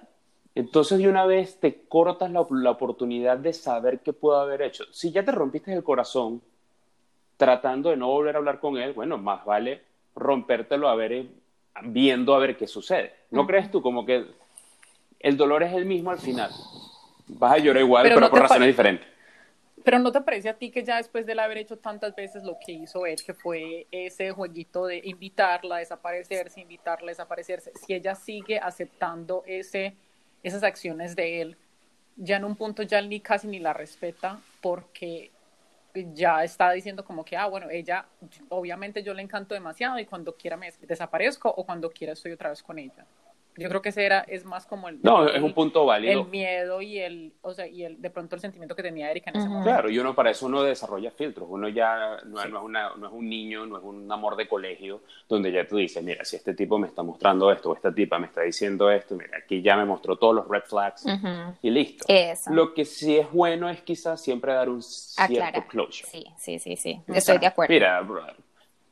Entonces 0.55 0.97
de 0.99 1.07
una 1.07 1.25
vez 1.25 1.59
te 1.59 1.83
cortas 1.87 2.31
la, 2.31 2.45
la 2.49 2.71
oportunidad 2.71 3.37
de 3.37 3.53
saber 3.53 3.99
qué 4.01 4.13
pudo 4.13 4.39
haber 4.39 4.61
hecho. 4.63 4.83
Si 4.91 5.11
ya 5.11 5.23
te 5.23 5.31
rompiste 5.31 5.71
el 5.73 5.83
corazón 5.83 6.41
tratando 7.37 7.89
de 7.89 7.97
no 7.97 8.07
volver 8.07 8.35
a 8.35 8.39
hablar 8.39 8.59
con 8.59 8.77
él, 8.77 8.93
bueno, 8.93 9.17
más 9.17 9.45
vale 9.45 9.81
rompértelo 10.15 10.87
a 10.89 10.95
ver, 10.95 11.11
eh, 11.13 11.27
viendo 11.85 12.35
a 12.35 12.39
ver 12.39 12.55
qué 12.57 12.67
sucede. 12.67 13.13
¿No 13.31 13.47
crees 13.47 13.71
tú 13.71 13.81
como 13.81 14.05
que 14.05 14.25
el 15.19 15.37
dolor 15.37 15.63
es 15.63 15.73
el 15.73 15.85
mismo 15.85 16.11
al 16.11 16.19
final? 16.19 16.51
Vas 17.27 17.53
a 17.53 17.57
llorar 17.57 17.81
igual, 17.81 18.03
Pero 18.03 18.15
pero, 18.15 18.25
no 18.27 18.29
por 18.31 18.41
razones 18.41 18.67
diferentes. 18.67 19.07
Pero 19.84 20.00
¿no 20.00 20.12
te 20.12 20.22
parece 20.22 20.50
a 20.50 20.58
ti 20.58 20.72
que 20.72 20.84
ya 20.84 20.98
después 20.98 21.26
de 21.26 21.34
haber 21.39 21.58
hecho 21.58 21.78
tantas 21.78 22.15
veces 22.15 22.43
lo 22.43 22.58
que 22.58 22.72
hizo 22.72 23.06
él, 23.06 23.22
que 23.22 23.34
fue 23.34 23.86
ese 23.91 24.32
jueguito 24.32 24.86
de 24.86 25.02
invitarla 25.04 25.76
a 25.76 25.80
desaparecerse, 25.80 26.62
invitarla 26.62 27.08
a 27.10 27.12
desaparecerse, 27.12 27.72
si 27.76 27.93
ella 27.93 28.15
sigue 28.15 28.60
aceptando 28.60 29.43
ese, 29.46 29.96
esas 30.41 30.63
acciones 30.63 31.15
de 31.17 31.41
él, 31.41 31.58
ya 32.15 32.38
en 32.38 32.46
un 32.46 32.56
punto 32.56 32.84
ya 32.84 33.00
él 33.00 33.10
ni 33.10 33.19
casi 33.19 33.48
ni 33.48 33.60
la 33.60 33.74
respeta 33.74 34.39
porque 34.62 35.32
ya 36.13 36.43
está 36.43 36.72
diciendo 36.72 37.04
como 37.06 37.26
que, 37.26 37.38
ah, 37.38 37.48
bueno, 37.48 37.69
ella, 37.69 38.06
obviamente 38.50 39.04
yo 39.04 39.13
le 39.13 39.22
encanto 39.22 39.54
demasiado 39.54 40.00
y 40.00 40.06
cuando 40.06 40.36
quiera 40.36 40.58
me 40.58 40.67
des- 40.67 40.80
desaparezco 40.88 41.50
o 41.50 41.65
cuando 41.65 41.89
quiera 41.91 42.13
estoy 42.13 42.32
otra 42.32 42.50
vez 42.50 42.63
con 42.63 42.80
ella. 42.80 43.06
Yo 43.55 43.69
creo 43.69 43.81
que 43.83 43.89
ese 43.89 44.03
era, 44.03 44.21
es 44.21 44.45
más 44.45 44.65
como 44.65 44.89
el... 44.89 44.99
No, 45.03 45.27
el- 45.27 45.35
es 45.35 45.41
un 45.43 45.53
punto 45.53 45.85
válido. 45.85 46.21
el 46.21 46.27
miedo 46.27 46.81
y 46.81 46.97
el, 46.99 47.33
o 47.41 47.53
sea, 47.53 47.67
y 47.67 47.83
el, 47.83 48.01
de 48.01 48.09
pronto 48.09 48.35
el 48.35 48.41
sentimiento 48.41 48.75
que 48.75 48.81
tenía 48.81 49.11
Erika 49.11 49.29
en 49.29 49.35
ese 49.37 49.45
Ujú. 49.45 49.53
momento. 49.57 49.71
Claro, 49.71 49.89
y 49.91 49.99
uno 49.99 50.15
para 50.15 50.31
eso 50.31 50.47
uno 50.47 50.63
desarrolla 50.63 51.11
filtros. 51.11 51.47
Uno 51.49 51.69
ya 51.69 52.17
no, 52.25 52.41
Sí. 52.41 52.49
no 52.51 52.57
es 52.59 52.63
una- 52.63 52.95
no 52.95 53.07
es 53.07 53.13
un 53.13 53.29
niño, 53.29 53.65
no 53.67 53.77
es 53.77 53.83
un 53.83 54.11
amor 54.11 54.35
de 54.35 54.47
colegio, 54.47 55.01
donde 55.29 55.51
ya 55.51 55.67
tú 55.67 55.77
dices, 55.77 56.03
mira, 56.03 56.25
si 56.25 56.35
este 56.35 56.53
tipo 56.55 56.79
me 56.79 56.87
está 56.87 57.03
mostrando 57.03 57.51
esto 57.51 57.69
o 57.69 57.75
esta 57.75 57.93
tipa 57.93 58.17
me 58.17 58.25
está 58.27 58.41
diciendo 58.41 58.89
esto, 58.89 59.15
mira, 59.15 59.37
aquí 59.37 59.61
ya 59.61 59.77
me 59.77 59.85
mostró 59.85 60.15
todos 60.17 60.33
los 60.33 60.47
red 60.47 60.63
flags 60.63 61.05
Ujú. 61.05 61.55
y 61.61 61.69
listo. 61.69 62.05
Eso. 62.07 62.51
Lo 62.51 62.73
que 62.73 62.85
sí 62.85 63.17
es 63.17 63.31
bueno 63.31 63.69
es 63.69 63.81
quizás 63.83 64.21
siempre 64.21 64.51
dar 64.53 64.69
un 64.69 64.81
cierto 64.81 65.33
Aclara. 65.43 65.67
closure. 65.67 66.09
Sí, 66.09 66.25
sí, 66.39 66.57
sí, 66.57 66.75
sí. 66.75 67.01
Estoy 67.07 67.37
de 67.37 67.47
acuerdo. 67.47 67.71
Mira, 67.71 68.01
brother, 68.01 68.35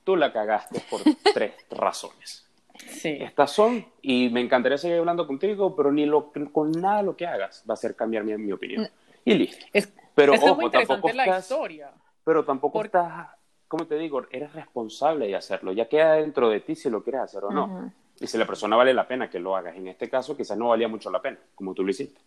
tú 0.03 0.15
la 0.15 0.31
cagaste 0.31 0.81
por 0.89 1.01
tres 1.33 1.53
razones. 1.71 2.45
Sí. 2.91 3.17
Estas 3.21 3.51
son, 3.51 3.85
y 4.01 4.29
me 4.29 4.41
encantaría 4.41 4.77
seguir 4.77 4.97
hablando 4.99 5.25
contigo, 5.25 5.75
pero 5.75 5.91
ni 5.91 6.05
lo, 6.05 6.31
con 6.51 6.71
nada 6.71 7.01
lo 7.01 7.15
que 7.15 7.25
hagas 7.25 7.63
va 7.69 7.73
a 7.73 7.75
hacer 7.75 7.95
cambiar 7.95 8.23
mi, 8.23 8.35
mi 8.37 8.51
opinión. 8.51 8.87
Y 9.25 9.33
listo. 9.35 9.65
Es, 9.73 9.91
Pero 10.15 10.33
es 10.33 10.41
ojo, 10.43 10.55
muy 10.55 10.71
tampoco 10.71 11.09
la 11.13 11.23
estás- 11.25 11.43
historia. 11.51 11.91
Pero 12.23 12.43
tampoco 12.45 12.73
Por- 12.79 12.85
estás, 12.87 13.29
como 13.67 13.87
te 13.87 13.95
digo, 13.97 14.23
eres 14.31 14.53
responsable 14.53 15.27
de 15.27 15.35
hacerlo. 15.35 15.71
Ya 15.71 15.87
queda 15.87 16.13
dentro 16.13 16.49
de 16.49 16.59
ti 16.59 16.75
si 16.75 16.89
lo 16.89 17.03
quieres 17.03 17.21
hacer 17.21 17.43
o 17.45 17.51
no. 17.51 17.65
Ujú. 17.65 17.91
Y 18.19 18.27
si 18.27 18.37
la 18.37 18.45
persona 18.45 18.75
vale 18.75 18.93
la 18.93 19.07
pena 19.07 19.29
que 19.29 19.39
lo 19.39 19.55
hagas. 19.55 19.75
En 19.75 19.87
este 19.87 20.09
caso, 20.09 20.37
quizás 20.37 20.57
no 20.57 20.67
valía 20.69 20.87
mucho 20.87 21.09
la 21.09 21.21
pena, 21.21 21.39
como 21.55 21.73
tú 21.73 21.83
lo 21.83 21.89
hiciste. 21.89 22.19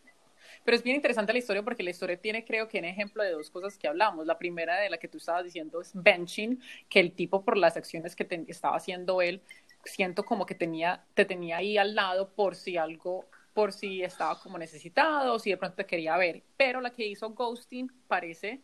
Pero 0.65 0.77
es 0.79 0.83
bien 0.83 0.97
interesante 0.97 1.33
la 1.33 1.39
historia 1.39 1.63
porque 1.63 1.83
la 1.83 1.91
historia 1.91 2.17
tiene, 2.17 2.43
creo 2.45 2.69
que, 2.69 2.79
un 2.79 2.87
ejemplo 2.87 3.23
de 3.23 3.33
dos 3.33 3.51
cosas 3.51 3.77
que 3.77 3.87
hablamos. 3.87 4.27
La 4.27 4.39
primera 4.39 4.81
de 4.81 4.89
la 4.89 4.97
que 4.97 5.09
tú 5.09 5.19
estabas 5.19 5.45
diciendo 5.45 5.81
es 5.83 5.91
benching, 5.95 6.59
que 6.89 7.01
el 7.01 7.13
tipo 7.13 7.45
por 7.45 7.59
las 7.59 7.77
acciones 7.77 8.17
que 8.17 8.25
te- 8.25 8.45
estaba 8.49 8.75
haciendo 8.77 9.21
él, 9.21 9.43
siento 9.85 10.25
como 10.25 10.47
que 10.47 10.55
tenía, 10.55 11.07
te 11.15 11.25
tenía 11.25 11.59
ahí 11.59 11.79
al 11.79 11.95
lado 11.95 12.35
por 12.35 12.57
si 12.57 12.77
algo, 12.77 13.29
por 13.53 13.73
si 13.73 14.03
estaba 14.03 14.41
como 14.41 14.59
necesitado, 14.59 15.39
si 15.39 15.51
de 15.51 15.57
pronto 15.57 15.77
te 15.77 15.87
quería 15.87 16.17
ver. 16.17 16.45
Pero 16.57 16.81
la 16.81 16.91
que 16.91 17.07
hizo 17.07 17.31
ghosting 17.31 17.91
parece 18.09 18.63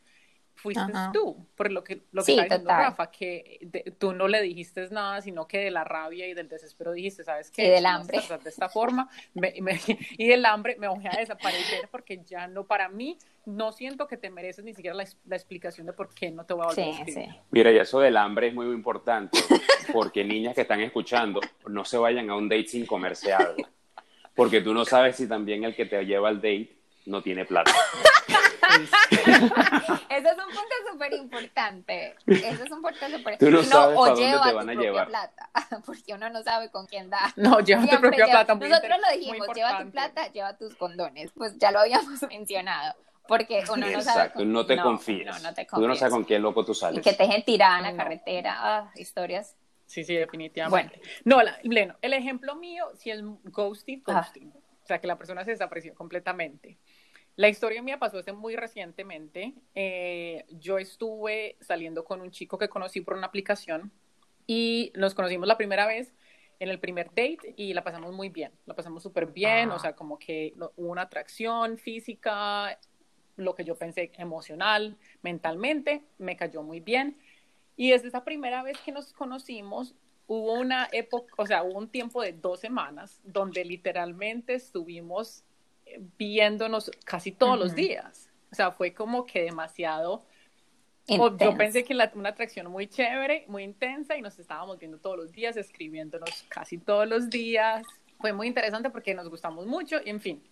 fuiste 0.57 0.83
Ajá. 0.93 1.11
tú, 1.13 1.47
por 1.57 1.73
lo 1.73 1.83
que, 1.83 2.03
lo 2.13 2.21
que 2.23 2.27
Sí, 2.27 2.33
está 2.33 2.43
diciendo 2.45 2.69
total. 2.69 2.85
Rafa, 2.85 3.11
que 3.11 3.59
de- 3.63 3.95
tú 3.99 4.13
no 4.13 4.29
le 4.29 4.43
dijiste 4.43 4.87
nada, 4.91 5.23
sino 5.23 5.49
que 5.49 5.59
de 5.59 5.71
la 5.71 5.85
rabia 5.85 6.27
y 6.29 6.35
del 6.35 6.49
desespero 6.49 6.93
dijiste, 6.93 7.25
¿sabes 7.25 7.51
qué? 7.51 7.67
Y 7.67 7.71
del 7.71 7.87
a 7.87 7.95
hambre. 7.95 8.21
de 8.43 8.51
esta 8.51 8.69
forma, 8.69 9.09
me- 9.35 9.55
me- 9.63 9.81
y 10.19 10.29
del 10.29 10.45
hambre 10.45 10.77
me 10.79 10.87
voy 10.89 11.07
a 11.07 11.17
desaparecer 11.19 11.89
porque 11.91 12.23
ya 12.27 12.47
no, 12.47 12.65
para 12.67 12.89
mí, 12.91 13.17
no 13.47 13.73
siento 13.73 14.07
que 14.07 14.19
te 14.19 14.29
mereces 14.29 14.65
ni 14.65 14.75
siquiera 14.75 14.95
la, 14.95 15.07
la 15.25 15.37
explicación 15.37 15.87
de 15.87 15.95
por 15.95 16.13
qué 16.15 16.31
no 16.31 16.45
te 16.45 16.53
voy 16.53 16.65
a 16.65 16.67
volver 16.67 16.85
a 16.89 16.93
Sí, 16.93 16.99
escribir. 17.01 17.31
sí. 17.31 17.37
Mira, 17.51 17.73
y 17.73 17.79
eso 17.79 17.99
del 18.01 18.17
hambre 18.19 18.49
es 18.49 18.55
muy 18.55 18.67
importante, 18.67 19.39
porque 19.95 20.23
niñas 20.25 20.55
que 20.55 20.61
están 20.61 20.81
escuchando, 20.81 21.41
no 21.69 21.85
se 21.87 21.97
vayan 21.97 22.29
a 22.29 22.37
un 22.37 22.49
date 22.51 22.67
sin 22.69 22.85
comerse 22.85 23.33
algo. 23.33 23.67
Porque 24.35 24.61
tú 24.61 24.75
no 24.75 24.85
sabes 24.85 25.17
si 25.17 25.27
también 25.27 25.65
el 25.65 25.75
que 25.75 25.87
te 25.87 26.05
lleva 26.05 26.29
al 26.29 26.37
date 26.37 26.77
no 27.07 27.23
tiene 27.23 27.45
plata. 27.47 27.73
Eso 29.11 30.29
es 30.29 30.39
un 30.39 30.47
punto 30.47 30.75
súper 30.93 31.13
importante. 31.15 32.15
Eso 32.27 32.65
es 32.65 32.71
un 32.71 32.83
punto 32.83 33.09
súper 33.09 33.39
Tú 33.39 33.51
no 33.51 33.63
sabes 33.63 33.97
o 33.99 34.03
pa' 34.03 34.09
dónde 34.11 34.23
lleva 34.27 34.43
te 34.45 34.51
tu 34.51 34.57
van 34.57 34.71
a 34.71 34.75
llevar. 34.75 35.09
plata, 35.09 35.51
porque 35.87 36.15
uno 36.15 36.29
no 36.31 36.43
sabe 36.43 36.71
con 36.71 36.87
quién 36.87 37.11
da. 37.11 37.33
No, 37.37 37.61
lleva 37.61 37.83
tu 37.83 37.89
Siempre 37.89 38.09
propia 38.11 38.27
lleva- 38.27 38.45
plata. 38.45 38.55
Nosotros 38.69 38.99
lo 39.11 39.19
dijimos, 39.19 39.49
lleva 39.55 39.83
tu 39.83 39.91
plata, 39.91 40.33
lleva 40.33 40.57
tus 40.57 40.75
condones. 40.77 41.31
Pues 41.35 41.57
ya 41.59 41.71
lo 41.73 41.81
habíamos 41.81 42.21
mencionado, 42.29 42.95
porque 43.29 43.63
uno 43.73 43.87
no 43.87 44.01
sabe. 44.03 44.19
Exacto, 44.21 44.39
con- 44.41 44.53
no 44.53 44.67
te 44.67 44.81
confíes. 44.81 45.27
No, 45.27 45.39
no 45.39 45.55
te 45.55 45.65
Tú 45.65 45.77
no 45.77 45.81
confíes. 45.83 45.99
sabes 45.99 46.13
con 46.15 46.25
qué 46.25 46.39
loco 46.39 46.65
tú 46.65 46.73
Y 46.73 46.75
sales. 46.75 47.03
que 47.05 47.13
te 47.13 47.23
dejen 47.25 47.45
tirada 47.45 47.79
en 47.79 47.83
la 47.85 47.91
No. 47.93 47.97
carretera. 47.97 48.57
Ah, 48.59 48.91
historias. 48.97 49.57
Sí, 49.87 50.05
sí, 50.05 50.15
definitivamente. 50.15 51.01
No, 51.25 51.43
la, 51.43 51.59
Leno, 51.65 51.97
el 52.01 52.13
ejemplo 52.13 52.55
mío, 52.55 52.87
si 52.95 53.11
es 53.11 53.21
ghosting, 53.45 54.03
Ah. 54.07 54.21
ghosting. 54.21 54.53
O 54.83 54.87
sea, 54.91 55.01
que 55.01 55.07
la 55.07 55.17
persona 55.17 55.45
se 55.45 55.51
desapareció 55.53 55.95
completamente. 55.95 56.79
La 57.37 57.49
historia 57.49 57.83
mía 57.83 57.99
pasó 57.99 58.19
hace 58.19 58.33
muy 58.33 58.57
recientemente. 58.57 59.55
Eh, 59.75 60.45
yo 60.51 60.79
estuve 60.79 61.57
saliendo 61.61 62.05
con 62.05 62.21
un 62.21 62.31
chico 62.31 62.59
que 62.59 62.69
conocí 62.69 63.01
por 63.01 63.15
una 63.17 63.27
aplicación 63.29 63.91
y 64.47 64.93
nos 64.95 65.15
conocimos 65.15 65.49
la 65.49 65.57
primera 65.57 65.87
vez 65.87 66.13
en 66.59 66.69
el 66.69 66.79
primer 66.79 67.07
date 67.09 67.55
y 67.57 67.73
la 67.73 67.83
pasamos 67.83 68.13
muy 68.13 68.29
bien. 68.29 68.53
La 68.67 68.75
pasamos 68.75 69.03
súper 69.03 69.27
bien, 69.27 69.71
Ah. 69.71 69.77
o 69.77 69.79
sea, 69.79 69.95
como 69.95 70.19
que 70.19 70.53
hubo 70.77 70.91
una 70.91 71.03
atracción 71.03 71.79
física, 71.79 72.79
lo 73.37 73.55
que 73.55 73.65
yo 73.65 73.77
pensé 73.77 74.13
emocional, 74.19 74.99
mentalmente, 75.23 76.03
me 76.19 76.37
cayó 76.37 76.63
muy 76.63 76.81
bien. 76.81 77.17
Y 77.77 77.91
desde 77.93 78.09
esa 78.09 78.25
primera 78.25 78.63
vez 78.63 78.77
que 78.85 78.93
nos 78.93 79.15
conocimos, 79.15 79.95
hubo 80.27 80.53
una 80.53 80.89
época, 80.93 81.33
o 81.39 81.47
sea, 81.47 81.63
hubo 81.63 81.79
un 81.79 81.89
tiempo 81.89 82.21
de 82.21 82.35
dos 82.35 82.61
semanas 82.61 83.21
donde 83.25 83.65
literalmente 83.65 84.53
estuvimos 84.55 85.45
viéndonos 86.19 86.91
casi 87.05 87.33
todos 87.33 87.59
los 87.59 87.69
Ujú. 87.69 87.77
días. 87.77 88.31
O 88.53 88.55
sea, 88.55 88.73
fue 88.73 88.93
como 88.95 89.27
que 89.27 89.43
demasiado... 89.43 90.25
o 91.09 91.37
yo 91.37 91.57
pensé 91.57 91.85
que 91.85 91.95
la- 91.95 92.13
una 92.15 92.29
atracción 92.31 92.71
muy 92.71 92.87
chévere, 92.87 93.45
muy 93.49 93.65
intensa 93.65 94.17
y 94.17 94.23
nos 94.23 94.39
estábamos 94.39 94.79
viendo 94.79 94.99
todos 94.99 95.17
los 95.17 95.33
días, 95.33 95.57
escribiéndonos 95.57 96.45
casi 96.49 96.79
todos 96.79 97.09
los 97.09 97.31
días. 97.31 97.87
Fue 98.19 98.33
muy 98.33 98.47
interesante 98.47 98.91
porque 98.91 99.15
nos 99.15 99.29
gustamos 99.29 99.67
mucho 99.67 99.97
y 100.05 100.11
en 100.11 100.21
fin. 100.21 100.43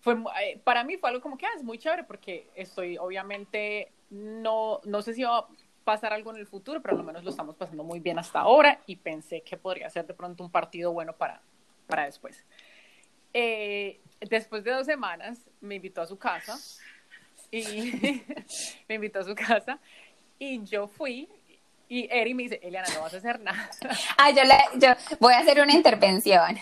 Fue, 0.00 0.14
eh, 0.42 0.60
para 0.64 0.82
mí 0.84 0.96
fue 0.96 1.10
algo 1.10 1.22
como 1.22 1.36
que 1.36 1.46
ah, 1.46 1.50
es 1.56 1.62
muy 1.62 1.78
chévere 1.78 2.04
porque 2.04 2.48
estoy 2.54 2.96
obviamente 2.98 3.92
no, 4.10 4.80
no 4.84 5.02
sé 5.02 5.14
si 5.14 5.22
va 5.22 5.38
a 5.38 5.48
pasar 5.84 6.12
algo 6.12 6.30
en 6.30 6.36
el 6.38 6.46
futuro, 6.46 6.80
pero 6.82 6.96
al 6.96 7.04
menos 7.04 7.22
lo 7.22 7.30
estamos 7.30 7.54
pasando 7.56 7.84
muy 7.84 8.00
bien 8.00 8.18
hasta 8.18 8.40
ahora 8.40 8.80
y 8.86 8.96
pensé 8.96 9.42
que 9.42 9.56
podría 9.56 9.88
ser 9.90 10.06
de 10.06 10.14
pronto 10.14 10.42
un 10.42 10.50
partido 10.50 10.92
bueno 10.92 11.14
para, 11.14 11.42
para 11.86 12.04
después. 12.06 12.44
Eh, 13.32 14.00
después 14.20 14.64
de 14.64 14.72
dos 14.72 14.86
semanas 14.86 15.38
me 15.60 15.76
invitó 15.76 16.02
a 16.02 16.06
su 16.06 16.18
casa 16.18 16.58
y 17.50 18.22
me 18.88 18.94
invitó 18.96 19.20
a 19.20 19.24
su 19.24 19.34
casa 19.34 19.78
y 20.38 20.62
yo 20.64 20.86
fui 20.88 21.28
Y 21.88 22.08
Eri 22.10 22.34
me 22.34 22.44
dice, 22.44 22.60
Eliana, 22.62 22.86
no 22.94 23.00
vas 23.02 23.14
a 23.14 23.16
hacer 23.16 23.40
nada. 23.40 23.68
Ah, 24.18 24.30
yo, 24.30 24.44
le, 24.44 24.54
yo 24.78 24.88
voy 25.18 25.34
a 25.34 25.38
hacer 25.40 25.60
una 25.60 25.72
intervención. 25.72 26.56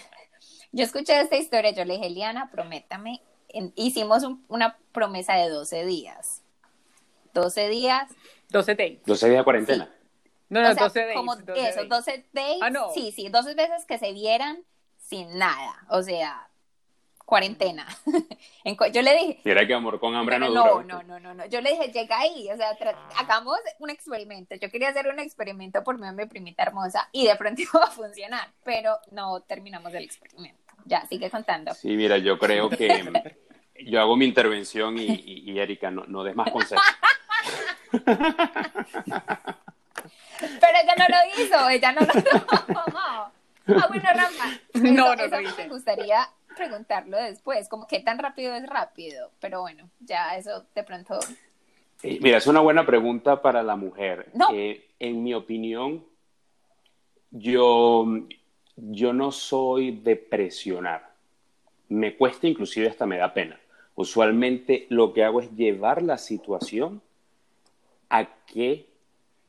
Yo 0.73 0.85
escuché 0.85 1.21
esta 1.21 1.37
historia, 1.37 1.71
yo 1.73 1.85
le 1.85 1.95
dije, 1.95 2.07
Eliana, 2.07 2.51
prométame. 2.51 3.21
En- 3.51 3.73
hicimos 3.77 4.23
un- 4.25 4.45
una 4.49 4.77
promesa 4.93 5.35
de 5.35 5.49
12 5.51 5.85
días. 5.85 6.43
12 7.35 7.69
días. 7.69 8.11
12 8.51 8.75
days. 8.75 9.03
12 9.05 9.29
días 9.29 9.39
de 9.41 9.45
cuarentena. 9.45 9.95
No, 10.49 10.63
no, 10.63 10.71
o 10.71 10.75
sea, 10.75 10.83
12 10.85 11.01
days. 11.01 11.17
como 11.17 11.37
12 11.37 11.69
eso, 11.69 11.77
days. 11.81 11.89
12 11.91 12.25
days. 12.33 12.59
Ah, 12.63 12.71
no. 12.71 12.91
Sí, 12.95 13.13
sí, 13.13 13.29
12 13.29 13.55
veces 13.55 13.85
que 13.85 13.99
se 13.99 14.13
vieran 14.13 14.59
sin 14.99 15.37
nada. 15.39 15.85
O 15.91 16.03
sea, 16.03 16.48
cuarentena. 17.29 17.87
En 18.65 18.75
cu- 18.75 18.87
yo 18.93 19.03
le 19.03 19.15
dije, 19.15 19.41
Mira 19.45 19.67
que 19.67 19.75
amor 19.75 20.01
con 20.01 20.15
hambre 20.15 20.39
no 20.39 20.49
no, 20.49 20.63
dura. 20.81 20.85
no, 20.85 21.03
no, 21.03 21.21
no, 21.21 21.35
no. 21.35 21.47
Yo 21.47 21.61
le 21.61 21.71
dije, 21.73 21.91
llega 21.93 22.19
ahí, 22.19 22.51
o 22.51 22.57
sea, 22.57 22.71
hagamos 23.19 23.59
un 23.79 23.91
experimento. 23.91 24.55
Yo 24.57 24.71
quería 24.71 24.89
hacer 24.89 25.09
un 25.09 25.19
experimento 25.19 25.83
por 25.85 25.97
medio 25.99 26.15
de 26.15 26.25
mi 26.25 26.29
primita 26.29 26.63
hermosa 26.65 27.09
y 27.13 27.27
de 27.27 27.37
pronto 27.37 27.61
iba 27.75 27.85
a 27.85 27.91
funcionar, 27.91 28.49
pero 28.65 28.99
no 29.11 29.41
terminamos 29.43 29.93
el 29.95 30.05
experimento. 30.05 30.59
Ya, 30.87 31.07
sigue 31.07 31.31
contando. 31.31 31.75
Sí, 31.75 31.89
mira, 31.97 32.17
yo 32.19 32.39
creo 32.39 32.69
que 32.71 33.37
yo 33.87 34.01
hago 34.01 34.17
mi 34.17 34.25
intervención 34.25 34.97
y, 34.99 35.05
y- 35.07 35.51
y 35.53 35.59
Erika, 35.59 35.91
no, 35.91 36.05
no 36.07 36.25
des 36.25 36.35
más 36.35 36.51
consejos. 36.51 36.85
Pero 40.41 40.79
ella 40.83 40.95
no 40.97 41.05
lo 41.09 41.43
hizo, 41.43 41.69
ella 41.69 41.93
no 41.93 42.01
lo 42.01 42.23
tomó. 42.23 43.33
Ah, 43.71 43.87
bueno, 43.89 44.09
Rafa. 44.15 44.45
No, 44.75 45.15
no 45.15 45.23
eso 45.25 45.37
lo 45.37 45.41
hice. 45.43 45.63
Me 45.65 45.69
gustaría 45.69 46.29
preguntarlo 46.59 47.17
después, 47.17 47.69
como 47.69 47.87
qué 47.87 48.01
tan 48.01 48.19
rápido 48.19 48.55
es 48.55 48.67
rápido, 48.69 49.31
pero 49.41 49.63
bueno, 49.63 49.89
ya 50.01 50.37
eso 50.37 50.67
de 50.75 50.83
pronto. 50.83 51.19
Eh, 52.03 52.19
Mira, 52.21 52.37
es 52.39 52.47
una 52.47 52.61
buena 52.61 52.85
pregunta 52.85 53.41
para 53.41 53.63
la 53.63 53.77
mujer. 53.77 54.29
No. 54.35 54.49
Eh, 54.53 54.85
en 54.99 55.23
mi 55.23 55.33
opinión, 55.33 56.05
yo, 57.31 58.07
yo 58.77 59.13
no 59.13 59.33
soy 59.33 59.93
de 59.93 60.17
presionar. 60.17 61.09
Me 61.89 62.17
cuesta, 62.17 62.47
inclusive 62.47 62.89
hasta 62.89 63.07
me 63.07 63.17
da 63.17 63.33
pena. 63.33 63.59
Usualmente 63.95 64.87
lo 64.91 65.13
que 65.13 65.25
hago 65.25 65.41
es 65.41 65.51
llevar 65.57 66.03
la 66.03 66.19
situación 66.19 67.03
a 68.11 68.27
que 68.47 68.87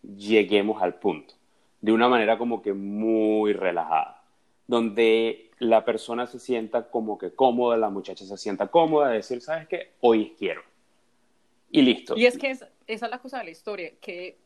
lleguemos 0.02 0.82
al 0.82 0.96
punto, 0.96 1.34
de 1.82 1.92
una 1.92 2.08
manera 2.08 2.38
como 2.38 2.62
que 2.62 2.74
muy 2.74 3.54
relajada, 3.54 4.19
donde 4.70 5.50
la 5.58 5.84
persona 5.84 6.28
se 6.28 6.38
sienta 6.38 6.92
como 6.92 7.18
que 7.18 7.32
cómoda, 7.32 7.76
la 7.76 7.90
muchacha 7.90 8.24
se 8.24 8.38
sienta 8.38 8.68
cómoda, 8.68 9.10
de 9.10 9.16
decir, 9.16 9.42
¿sabes 9.42 9.68
qué? 9.68 9.94
Hoy 10.00 10.36
quiero. 10.38 10.62
Y 11.72 11.82
listo. 11.82 12.16
Y 12.16 12.28
es 12.28 12.38
que 12.38 12.52
es- 12.52 12.64
esa 12.86 13.06
es 13.08 13.12
la 13.12 13.18
cosa 13.18 13.40
de 13.40 13.46
la 13.46 13.50
historia, 13.50 13.94
que 14.00 14.38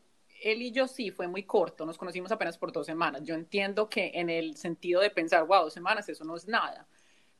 él 0.42 0.62
y 0.62 0.72
yo 0.72 0.88
sí 0.88 1.10
fue 1.10 1.28
muy 1.28 1.42
corto, 1.42 1.84
nos 1.84 1.98
conocimos 1.98 2.32
apenas 2.32 2.56
por 2.56 2.72
dos 2.72 2.86
semanas. 2.86 3.22
Yo 3.22 3.34
entiendo 3.34 3.90
que 3.90 4.12
en 4.14 4.30
el 4.30 4.56
sentido 4.56 5.02
de 5.02 5.10
pensar, 5.10 5.46
wow, 5.46 5.64
dos 5.64 5.74
semanas, 5.74 6.08
eso 6.08 6.24
no 6.24 6.36
es 6.36 6.48
nada. 6.48 6.86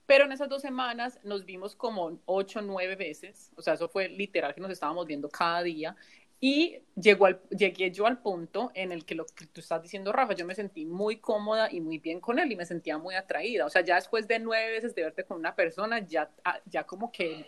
Pero 0.04 0.26
en 0.26 0.32
esas 0.32 0.50
dos 0.50 0.60
semanas 0.60 1.18
nos 1.24 1.46
vimos 1.46 1.74
como 1.74 2.18
ocho, 2.26 2.60
nueve 2.60 2.96
veces, 2.96 3.50
o 3.56 3.62
sea, 3.62 3.72
eso 3.74 3.88
fue 3.88 4.10
literal 4.10 4.54
que 4.54 4.60
nos 4.60 4.70
estábamos 4.70 5.06
viendo 5.06 5.30
cada 5.30 5.62
día. 5.62 5.96
Y 6.46 6.82
llegó 6.94 7.26
llegué 7.48 7.90
yo 7.90 8.06
al 8.06 8.18
punto 8.18 8.70
en 8.74 8.92
el 8.92 9.06
que 9.06 9.14
lo 9.14 9.24
que 9.24 9.46
tú 9.46 9.62
estás 9.62 9.80
diciendo, 9.82 10.12
Rafa, 10.12 10.34
yo 10.34 10.44
me 10.44 10.54
sentí 10.54 10.84
muy 10.84 11.16
cómoda 11.16 11.72
y 11.72 11.80
muy 11.80 11.96
bien 11.96 12.20
con 12.20 12.38
él 12.38 12.52
y 12.52 12.54
me 12.54 12.66
sentía 12.66 12.98
muy 12.98 13.14
atraída. 13.14 13.64
O 13.64 13.70
sea, 13.70 13.80
ya 13.80 13.94
después 13.94 14.28
de 14.28 14.38
nueve 14.40 14.72
veces 14.72 14.94
de 14.94 15.04
verte 15.04 15.24
con 15.24 15.38
una 15.38 15.56
persona, 15.56 16.00
ya, 16.00 16.30
ah, 16.44 16.60
ya 16.66 16.84
como 16.84 17.10
que 17.10 17.46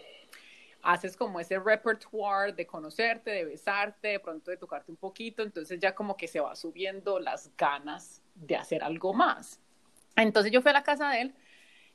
haces 0.80 1.14
como 1.14 1.38
ese 1.38 1.58
repertoire 1.58 2.54
de 2.54 2.66
conocerte, 2.66 3.32
de 3.32 3.44
besarte, 3.44 4.08
de 4.08 4.18
pronto 4.18 4.50
de 4.50 4.56
tocarte 4.56 4.90
un 4.90 4.96
poquito, 4.96 5.42
entonces 5.42 5.78
ya 5.78 5.94
como 5.94 6.16
que 6.16 6.26
se 6.26 6.40
va 6.40 6.56
subiendo 6.56 7.20
las 7.20 7.54
ganas 7.58 8.22
de 8.34 8.56
hacer 8.56 8.82
algo 8.82 9.12
más. 9.12 9.60
Entonces 10.16 10.50
yo 10.50 10.62
fui 10.62 10.70
a 10.70 10.72
la 10.72 10.84
casa 10.84 11.10
de 11.10 11.20
él, 11.20 11.34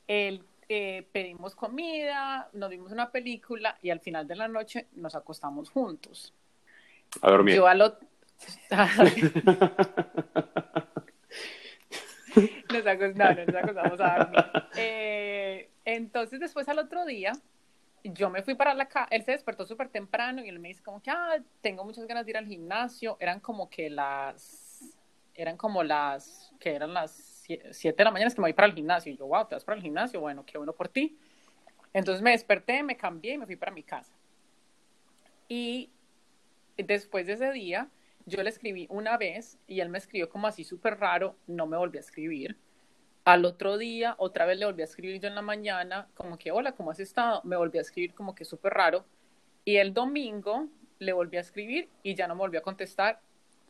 él, 0.06 0.44
eh, 0.68 1.08
pedimos 1.10 1.56
comida, 1.56 2.48
nos 2.52 2.70
vimos 2.70 2.92
una 2.92 3.10
película 3.10 3.76
y 3.82 3.90
al 3.90 3.98
final 3.98 4.28
de 4.28 4.36
la 4.36 4.46
noche 4.46 4.86
nos 4.92 5.16
acostamos 5.16 5.68
juntos. 5.68 6.32
A 7.20 7.30
dormir. 7.30 7.56
Yo 7.56 7.66
al 7.66 7.82
otro... 7.82 8.08
nos, 12.72 12.84
no 13.16 13.34
nos 13.34 13.54
acostamos 13.54 14.00
a 14.00 14.18
dormir. 14.18 14.44
Eh, 14.76 15.70
entonces 15.84 16.40
después 16.40 16.68
al 16.68 16.78
otro 16.78 17.04
día, 17.04 17.32
yo 18.04 18.30
me 18.30 18.42
fui 18.42 18.54
para 18.54 18.74
la 18.74 18.86
casa, 18.86 19.06
él 19.10 19.24
se 19.24 19.32
despertó 19.32 19.66
súper 19.66 19.88
temprano 19.88 20.44
y 20.44 20.48
él 20.48 20.58
me 20.58 20.68
dice 20.68 20.82
como 20.82 21.00
que, 21.02 21.10
ah, 21.10 21.36
tengo 21.60 21.84
muchas 21.84 22.06
ganas 22.06 22.24
de 22.24 22.30
ir 22.32 22.36
al 22.36 22.46
gimnasio. 22.46 23.16
Eran 23.20 23.40
como 23.40 23.68
que 23.68 23.90
las, 23.90 24.96
eran 25.34 25.56
como 25.56 25.82
las, 25.82 26.52
que 26.58 26.74
eran 26.74 26.94
las 26.94 27.44
7 27.70 27.96
de 27.96 28.04
la 28.04 28.10
mañana, 28.10 28.28
es 28.28 28.34
que 28.34 28.40
me 28.40 28.46
voy 28.46 28.54
para 28.54 28.68
el 28.68 28.74
gimnasio. 28.74 29.12
Y 29.12 29.16
yo, 29.16 29.26
wow, 29.26 29.46
te 29.46 29.54
vas 29.54 29.64
para 29.64 29.76
el 29.76 29.82
gimnasio, 29.82 30.20
bueno, 30.20 30.44
qué 30.44 30.58
bueno 30.58 30.72
por 30.72 30.88
ti. 30.88 31.16
Entonces 31.92 32.22
me 32.22 32.30
desperté, 32.30 32.82
me 32.82 32.96
cambié 32.96 33.34
y 33.34 33.38
me 33.38 33.46
fui 33.46 33.56
para 33.56 33.72
mi 33.72 33.82
casa. 33.82 34.14
Y 35.48 35.90
después 36.76 37.26
de 37.26 37.34
ese 37.34 37.52
día, 37.52 37.88
yo 38.26 38.42
le 38.42 38.50
escribí 38.50 38.86
una 38.90 39.16
vez 39.16 39.58
y 39.66 39.80
él 39.80 39.88
me 39.88 39.98
escribió 39.98 40.28
como 40.28 40.46
así 40.46 40.64
súper 40.64 40.98
raro, 40.98 41.36
no 41.46 41.66
me 41.66 41.76
volvió 41.76 41.98
a 41.98 42.04
escribir. 42.04 42.56
Al 43.24 43.44
otro 43.44 43.78
día, 43.78 44.14
otra 44.18 44.46
vez 44.46 44.58
le 44.58 44.66
volví 44.66 44.82
a 44.82 44.86
escribir 44.86 45.20
yo 45.20 45.28
en 45.28 45.34
la 45.34 45.42
mañana, 45.42 46.08
como 46.14 46.38
que, 46.38 46.50
hola, 46.50 46.72
¿cómo 46.72 46.90
has 46.90 46.98
estado? 47.00 47.40
Me 47.44 47.56
volvió 47.56 47.80
a 47.80 47.82
escribir 47.82 48.14
como 48.14 48.34
que 48.34 48.44
súper 48.44 48.72
raro. 48.74 49.04
Y 49.64 49.76
el 49.76 49.94
domingo 49.94 50.66
le 50.98 51.12
volví 51.12 51.36
a 51.36 51.40
escribir 51.40 51.88
y 52.02 52.14
ya 52.14 52.26
no 52.26 52.34
me 52.34 52.40
volvió 52.40 52.60
a 52.60 52.62
contestar. 52.62 53.20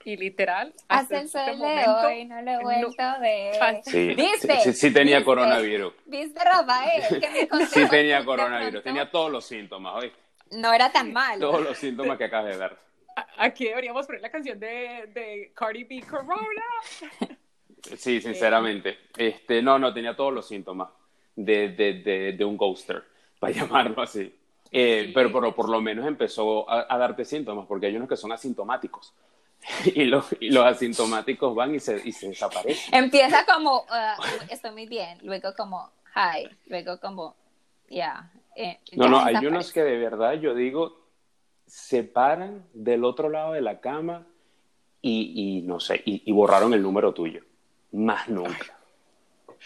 Y 0.05 0.17
literal, 0.17 0.75
Hasta 0.89 1.21
el 1.21 1.27
este 1.27 1.39
sol 1.39 1.47
de 1.47 1.57
momento, 1.57 2.07
hoy 2.07 2.25
no 2.25 2.43
lo 2.43 2.51
he 2.51 2.59
vuelto 2.63 3.03
a 3.03 3.19
ver. 3.19 3.55
Sí, 3.85 4.15
¿Viste? 4.15 4.57
sí, 4.57 4.63
sí, 4.65 4.73
sí 4.73 4.93
tenía 4.93 5.19
¿Viste? 5.19 5.27
coronavirus. 5.27 5.95
¿Viste, 6.07 6.41
Rafael? 6.45 7.21
Que 7.21 7.49
mi 7.61 7.67
Sí 7.67 7.89
tenía 7.89 8.25
coronavirus. 8.25 8.83
Tenía 8.83 9.11
todos 9.11 9.31
los 9.31 9.45
síntomas, 9.45 9.95
¿oíste? 9.95 10.19
No 10.53 10.73
era 10.73 10.91
tan 10.91 11.13
malo. 11.13 11.51
Todos 11.51 11.63
los 11.63 11.79
síntomas 11.79 12.19
que 12.19 12.25
acabas 12.25 12.53
de 12.53 12.57
ver. 12.57 12.77
Aquí 13.39 13.67
deberíamos 13.67 14.07
poner 14.07 14.23
la 14.23 14.31
canción 14.31 14.59
de, 14.61 15.11
de 15.13 15.53
Cardi 15.55 15.85
B, 15.85 16.03
Corona. 16.09 16.65
Sí, 17.97 18.21
sinceramente. 18.21 18.97
Este, 19.17 19.61
no, 19.61 19.79
no, 19.79 19.93
tenía 19.93 20.15
todos 20.15 20.33
los 20.33 20.47
síntomas 20.47 20.89
de, 21.35 21.71
de, 21.71 21.95
de, 21.95 22.33
de 22.33 22.45
un 22.45 22.57
ghoster, 22.57 23.03
para 23.41 23.53
llamarlo 23.53 24.03
así. 24.03 24.33
Eh, 24.71 25.07
Sí. 25.07 25.13
pero, 25.13 25.33
pero 25.33 25.55
por 25.55 25.69
lo 25.69 25.81
menos 25.81 26.07
empezó 26.07 26.69
a, 26.71 26.87
a 26.89 26.97
darte 26.99 27.25
síntomas, 27.25 27.67
porque 27.67 27.87
hay 27.87 27.97
unos 27.97 28.09
que 28.09 28.17
son 28.17 28.33
asintomáticos. 28.33 29.13
Y 29.95 30.05
los, 30.07 30.27
y 30.41 30.51
los 30.51 30.65
asintomáticos 30.65 31.55
van 31.55 31.75
y 31.75 31.81
se, 31.81 32.01
y 32.05 32.13
se 32.13 32.29
desaparecen. 32.29 32.95
Empieza 32.95 33.45
como, 33.47 33.85
ah, 33.91 34.17
estoy 34.49 34.71
muy 34.73 34.87
bien, 34.87 35.19
luego 35.23 35.55
como, 35.57 35.91
hi, 36.15 36.49
luego 36.67 36.99
como, 37.01 37.37
ya. 37.89 38.31
eh, 38.57 38.81
No, 38.93 39.09
no, 39.09 39.21
hay 39.21 39.45
unos 39.47 39.73
que 39.73 39.83
de 39.83 39.99
verdad 39.99 40.35
yo 40.35 40.55
digo, 40.55 41.02
se 41.73 42.05
paran 42.05 42.67
del 42.75 43.03
otro 43.03 43.31
lado 43.31 43.55
de 43.55 43.63
la 43.63 43.81
cama 43.81 44.27
y, 45.01 45.33
y 45.35 45.63
no 45.63 45.81
sé, 45.81 46.03
y, 46.05 46.23
y 46.27 46.31
borraron 46.31 46.75
el 46.75 46.83
número 46.83 47.15
tuyo. 47.15 47.43
Más 47.93 48.29
nunca. 48.29 48.79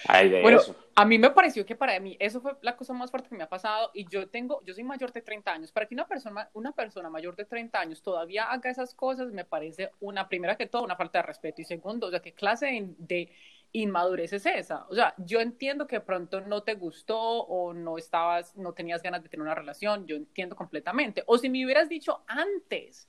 Ay, 0.07 0.29
de 0.29 0.41
Bueno, 0.41 0.59
eso. 0.61 0.77
a 0.95 1.05
mí 1.05 1.19
me 1.19 1.31
pareció 1.31 1.67
que 1.67 1.75
para 1.75 1.99
mí 1.99 2.17
eso 2.21 2.41
fue 2.41 2.53
la 2.63 2.77
cosa 2.77 2.93
más 2.93 3.11
fuerte 3.11 3.29
que 3.31 3.35
me 3.35 3.43
ha 3.43 3.49
pasado 3.49 3.91
y 3.93 4.07
yo 4.09 4.29
tengo, 4.29 4.63
yo 4.65 4.73
soy 4.73 4.85
mayor 4.85 5.13
de 5.13 5.21
30 5.21 5.51
años. 5.51 5.73
Para 5.73 5.87
que 5.87 5.95
una 5.97 6.07
persona, 6.07 6.49
una 6.53 6.71
persona 6.71 7.11
mayor 7.11 7.35
de 7.35 7.45
30 7.45 7.81
años 7.81 8.03
todavía 8.03 8.45
haga 8.53 8.71
esas 8.71 8.95
cosas 8.95 9.33
me 9.33 9.45
parece 9.45 9.91
una, 9.99 10.29
primera 10.29 10.57
que 10.57 10.67
todo, 10.67 10.85
una 10.85 10.95
falta 10.95 11.19
de 11.19 11.23
respeto 11.25 11.61
y 11.61 11.65
segundo, 11.65 12.07
o 12.07 12.11
sea, 12.11 12.21
¿qué 12.21 12.33
clase 12.35 12.67
de, 12.67 12.95
de 12.99 13.33
inmadurez 13.81 14.33
es 14.33 14.47
esa? 14.47 14.87
O 14.89 14.95
sea, 14.95 15.15
yo 15.19 15.41
entiendo 15.41 15.87
que 15.87 15.97
de 15.97 16.01
pronto 16.01 16.41
no 16.41 16.63
te 16.63 16.75
gustó 16.75 17.19
o 17.19 17.73
no 17.73 17.99
estabas, 17.99 18.57
no 18.57 18.73
tenías 18.73 19.03
ganas 19.03 19.23
de 19.23 19.29
tener 19.29 19.43
una 19.43 19.55
relación, 19.55 20.07
yo 20.07 20.17
entiendo 20.17 20.57
completamente. 20.57 21.23
O 21.27 21.39
si 21.39 21.49
me 21.49 21.65
hubieras 21.65 21.89
dicho 21.89 22.23
antes, 22.27 23.09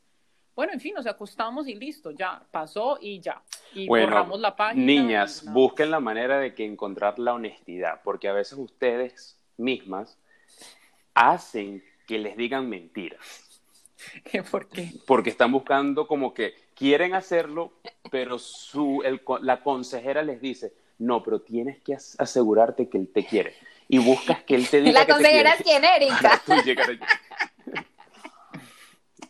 bueno, 0.55 0.73
en 0.73 0.79
fin, 0.79 0.93
nos 0.95 1.05
acostamos 1.07 1.67
y 1.67 1.75
listo, 1.75 2.11
ya, 2.11 2.43
pasó 2.51 2.97
y 2.99 3.19
ya. 3.19 3.41
Y 3.73 3.87
Bueno, 3.87 4.07
borramos 4.07 4.39
la 4.39 4.55
página. 4.55 4.85
Niñas, 4.85 5.45
busquen 5.51 5.91
la 5.91 5.99
manera 5.99 6.39
de 6.39 6.53
que 6.53 6.65
encontrar 6.65 7.17
la 7.19 7.33
honestidad, 7.33 8.01
porque 8.03 8.27
a 8.27 8.33
veces 8.33 8.57
ustedes 8.57 9.39
mismas 9.55 10.19
hacen 11.13 11.83
que 12.07 12.17
les 12.19 12.35
digan 12.37 12.67
mentiras, 12.69 13.19
¿Por 14.51 14.67
qué? 14.67 14.91
porque 15.05 15.29
están 15.29 15.51
buscando 15.51 16.07
como 16.07 16.33
que 16.33 16.66
quieren 16.77 17.13
hacerlo, 17.15 17.73
pero 18.11 18.37
su, 18.39 19.01
el 19.03 19.21
la 19.41 19.61
consejera 19.63 20.21
les 20.21 20.39
dice, 20.41 20.73
no, 20.99 21.23
pero 21.23 21.41
tienes 21.41 21.79
que 21.81 21.95
as- 21.95 22.15
asegurarte 22.19 22.87
que 22.89 22.97
él 22.97 23.09
te 23.13 23.25
quiere. 23.25 23.55
Y 23.89 23.99
buscas 23.99 24.43
que 24.43 24.55
él 24.55 24.67
te 24.69 24.81
diga 24.81 24.91
La 24.99 25.05
que 25.05 25.05
te 25.07 25.13
consejera 25.13 25.53
es 25.53 25.61
quiere. 25.63 25.87
quién, 25.97 26.09
Erika. 26.09 26.41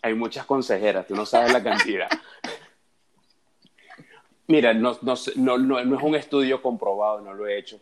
Hay 0.01 0.13
muchas 0.13 0.45
consejeras, 0.45 1.05
tú 1.07 1.15
no 1.15 1.25
sabes 1.25 1.51
la 1.51 1.63
cantidad. 1.63 2.09
Mira, 4.47 4.73
no, 4.73 4.97
no, 5.01 5.13
es 5.15 5.35
un 6.03 6.15
estudio 6.15 6.61
comprobado, 6.61 7.19
no 7.21 7.33
lo 7.33 7.47
he 7.47 7.57
hecho. 7.57 7.81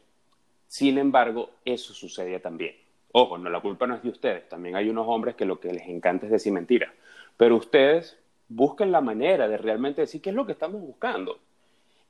Sin 0.67 0.97
embargo, 0.97 1.51
eso 1.63 1.93
sucede 1.93 2.39
también. 2.39 2.75
Ojo, 3.11 3.37
no, 3.37 3.49
la 3.49 3.61
culpa 3.61 3.85
no 3.87 3.95
es 3.95 4.03
de 4.03 4.09
ustedes. 4.09 4.49
También 4.49 4.75
hay 4.75 4.89
unos 4.89 5.05
hombres 5.07 5.35
que 5.35 5.45
lo 5.45 5.59
que 5.59 5.71
les 5.71 5.87
encanta 5.87 6.25
es 6.25 6.31
decir 6.31 6.51
mentiras. 6.51 6.91
Pero 7.37 7.55
ustedes 7.55 8.17
busquen 8.47 8.91
la 8.91 9.01
manera 9.01 9.47
de 9.47 9.57
realmente 9.57 10.01
decir 10.01 10.21
qué 10.21 10.29
es 10.29 10.35
lo 10.35 10.45
que 10.45 10.51
estamos 10.53 10.81
buscando. 10.81 11.39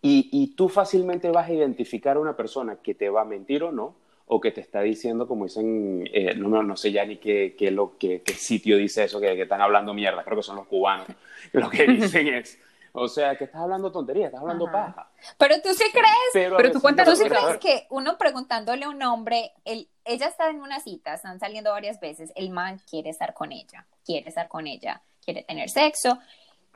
Y, 0.01 0.29
y 0.31 0.55
tú 0.55 0.69
fácilmente 0.69 1.29
vas 1.31 1.49
a 1.49 1.53
identificar 1.53 2.17
a 2.17 2.19
una 2.19 2.35
persona 2.35 2.77
que 2.77 2.93
te 2.93 3.09
va 3.09 3.21
a 3.21 3.25
mentir 3.25 3.63
o 3.63 3.71
no, 3.71 3.95
o 4.27 4.41
que 4.41 4.51
te 4.51 4.61
está 4.61 4.81
diciendo, 4.81 5.27
como 5.27 5.45
dicen, 5.45 6.07
eh, 6.11 6.33
no, 6.35 6.63
no, 6.63 6.77
sé 6.77 6.91
ya 6.91 7.05
ni 7.05 7.17
qué, 7.17 7.55
qué, 7.57 7.69
lo, 7.69 7.97
qué, 7.97 8.21
qué 8.23 8.33
sitio 8.33 8.77
dice 8.77 9.03
eso, 9.03 9.19
que, 9.19 9.35
que, 9.35 9.43
están 9.43 9.61
hablando 9.61 9.93
mierda, 9.93 10.23
creo 10.23 10.37
que 10.37 10.43
son 10.43 10.55
los 10.55 10.67
cubanos. 10.67 11.07
Lo 11.51 11.69
que 11.69 11.85
dicen 11.85 12.27
es, 12.27 12.59
o 12.91 13.07
sea, 13.07 13.37
que 13.37 13.43
estás 13.43 13.61
hablando 13.61 13.91
tonterías, 13.91 14.27
estás 14.27 14.41
hablando 14.41 14.71
paja. 14.71 15.11
Pero 15.37 15.61
tú 15.61 15.69
sí 15.73 15.83
crees, 15.91 16.55
pero, 16.57 16.71
tú 16.71 16.81
cuentas, 16.81 17.07
tú 17.07 17.15
sí 17.15 17.25
crees 17.25 17.57
que 17.57 17.85
uno 17.91 18.17
preguntándole 18.17 18.85
a 18.85 18.89
un 18.89 19.01
hombre, 19.03 19.51
el, 19.63 19.89
ella 20.05 20.27
está 20.27 20.49
en 20.49 20.61
una 20.61 20.79
cita, 20.79 21.13
están 21.13 21.39
saliendo 21.39 21.71
varias 21.71 21.99
veces, 21.99 22.31
el 22.35 22.49
man 22.49 22.81
quiere 22.89 23.11
estar 23.11 23.33
con 23.33 23.51
ella, 23.51 23.85
quiere 24.03 24.29
estar 24.29 24.47
con 24.47 24.65
ella, 24.65 25.01
quiere 25.25 25.43
tener 25.43 25.69
sexo. 25.69 26.19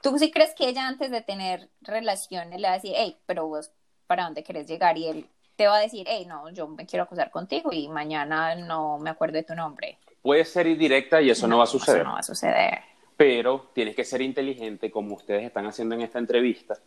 ¿Tú 0.02 0.18
sí 0.18 0.32
crees 0.32 0.54
que 0.56 0.68
ella 0.68 0.88
antes 0.88 1.12
de 1.12 1.22
tener 1.22 1.70
relaciones 1.82 2.60
le 2.60 2.68
va 2.68 2.74
a 2.74 2.78
decir, 2.78 2.93
hey, 2.95 3.18
pero 3.26 3.47
vos, 3.47 3.72
¿para 4.08 4.26
dónde 4.26 4.43
quieres 4.43 4.68
llegar? 4.68 4.97
Y 4.97 5.08
él 5.08 5.26
te 5.56 5.68
va 5.68 5.78
a 5.78 5.82
decir, 5.82 6.06
hey, 6.10 6.26
no, 6.28 6.50
yo 6.50 6.68
me 6.68 6.86
quiero 6.86 7.04
acusar 7.04 7.32
contigo 7.32 7.72
y 7.72 7.88
mañana 7.88 8.56
no 8.56 8.97
me 8.97 9.10
acuerdo 9.10 9.36
de 9.36 9.43
tu 9.43 9.56
nombre. 9.56 9.97
Puede 10.22 10.43
ser 10.43 10.68
indirecta 10.68 11.22
y 11.22 11.30
eso 11.30 11.47
no, 11.47 11.60
va 11.60 11.64
a 11.64 11.68
suceder. 11.68 12.02
Eso 12.02 12.08
no 12.08 12.14
va 12.14 12.20
a 12.20 12.24
suceder 12.24 12.89
pero 13.20 13.70
tienes 13.74 13.97
que 13.97 14.06
ser 14.06 14.22
inteligente 14.22 14.89
como 14.89 15.14
ustedes 15.14 15.43
están 15.43 15.66
haciendo 15.66 15.93
en 15.93 16.00
esta 16.04 16.20
entrevista 16.20 16.80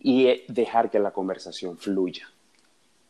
y 0.00 0.26
eh, 0.26 0.44
dejar 0.48 0.90
que 0.90 0.98
la 0.98 1.12
conversación 1.12 1.78
fluya. 1.78 2.28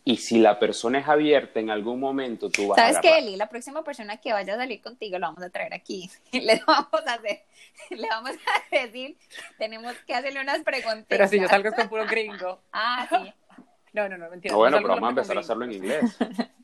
Y 0.08 0.16
si 0.16 0.38
la 0.38 0.58
persona 0.58 1.00
es 1.00 1.06
abierta 1.06 1.60
en 1.60 1.68
algún 1.68 2.00
momento, 2.00 2.48
tú 2.48 2.68
vas 2.68 2.78
a 2.78 2.80
¿Sabes 2.80 2.98
qué, 3.02 3.18
Eli? 3.18 3.36
La 3.36 3.50
próxima 3.50 3.84
persona 3.84 4.16
que 4.16 4.32
vaya 4.32 4.54
a 4.54 4.56
salir 4.56 4.80
contigo 4.80 5.18
lo 5.18 5.26
vamos 5.26 5.42
a 5.42 5.50
traer 5.50 5.74
aquí. 5.74 6.10
Le 6.32 6.62
vamos 6.66 7.06
a 7.06 7.12
hacer, 7.12 7.42
le 7.90 8.08
vamos 8.08 8.30
a 8.30 8.74
decir, 8.74 9.18
tenemos 9.58 9.92
que 10.06 10.14
hacerle 10.14 10.40
unas 10.40 10.60
preguntas. 10.60 11.04
Pero 11.08 11.28
si 11.28 11.38
yo 11.38 11.46
salgo 11.46 11.72
con 11.72 11.90
puro 11.90 12.06
gringo. 12.06 12.58
Ah, 12.72 13.06
sí. 13.10 13.34
No, 13.92 14.08
no, 14.08 14.18
no, 14.18 14.30
mentira. 14.30 14.54
bueno, 14.54 14.78
pero 14.78 14.88
vamos 14.88 15.06
a 15.06 15.10
empezar 15.10 15.36
a 15.36 15.40
hacerlo 15.40 15.64
en 15.64 15.72
inglés. 15.72 16.16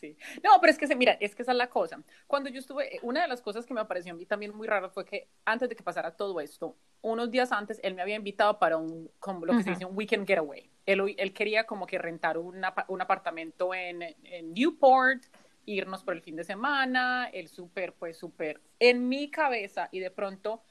Sí. 0.00 0.16
No, 0.42 0.52
pero 0.62 0.72
es 0.72 0.78
que, 0.78 0.96
mira, 0.96 1.12
es 1.20 1.34
que 1.34 1.42
esa 1.42 1.52
es 1.52 1.58
la 1.58 1.68
cosa. 1.68 2.02
Cuando 2.26 2.48
yo 2.48 2.58
estuve, 2.58 2.98
una 3.02 3.20
de 3.20 3.28
las 3.28 3.42
cosas 3.42 3.66
que 3.66 3.74
me 3.74 3.84
pareció 3.84 4.14
a 4.14 4.16
mí 4.16 4.24
también 4.24 4.56
muy 4.56 4.66
raro 4.66 4.88
fue 4.88 5.04
que 5.04 5.28
antes 5.44 5.68
de 5.68 5.76
que 5.76 5.82
pasara 5.82 6.16
todo 6.16 6.40
esto, 6.40 6.76
unos 7.02 7.30
días 7.30 7.52
antes, 7.52 7.78
él 7.82 7.94
me 7.94 8.00
había 8.00 8.16
invitado 8.16 8.58
para 8.58 8.78
un, 8.78 9.10
como 9.18 9.44
lo 9.44 9.54
que 9.54 9.62
se 9.62 9.70
dice, 9.70 9.84
un 9.84 9.94
weekend 9.94 10.26
getaway. 10.26 10.70
Él, 10.86 11.14
él 11.18 11.32
quería 11.34 11.64
como 11.64 11.86
que 11.86 11.98
rentar 11.98 12.38
un 12.38 12.64
apartamento 12.64 13.74
en, 13.74 14.02
en 14.02 14.54
Newport, 14.54 15.22
irnos 15.66 16.02
por 16.02 16.14
el 16.14 16.22
fin 16.22 16.36
de 16.36 16.44
semana, 16.44 17.28
el 17.32 17.48
súper, 17.48 17.92
pues 17.92 18.16
súper 18.16 18.60
en 18.78 19.08
mi 19.08 19.30
cabeza 19.30 19.88
y 19.92 20.00
de 20.00 20.10
pronto 20.10 20.62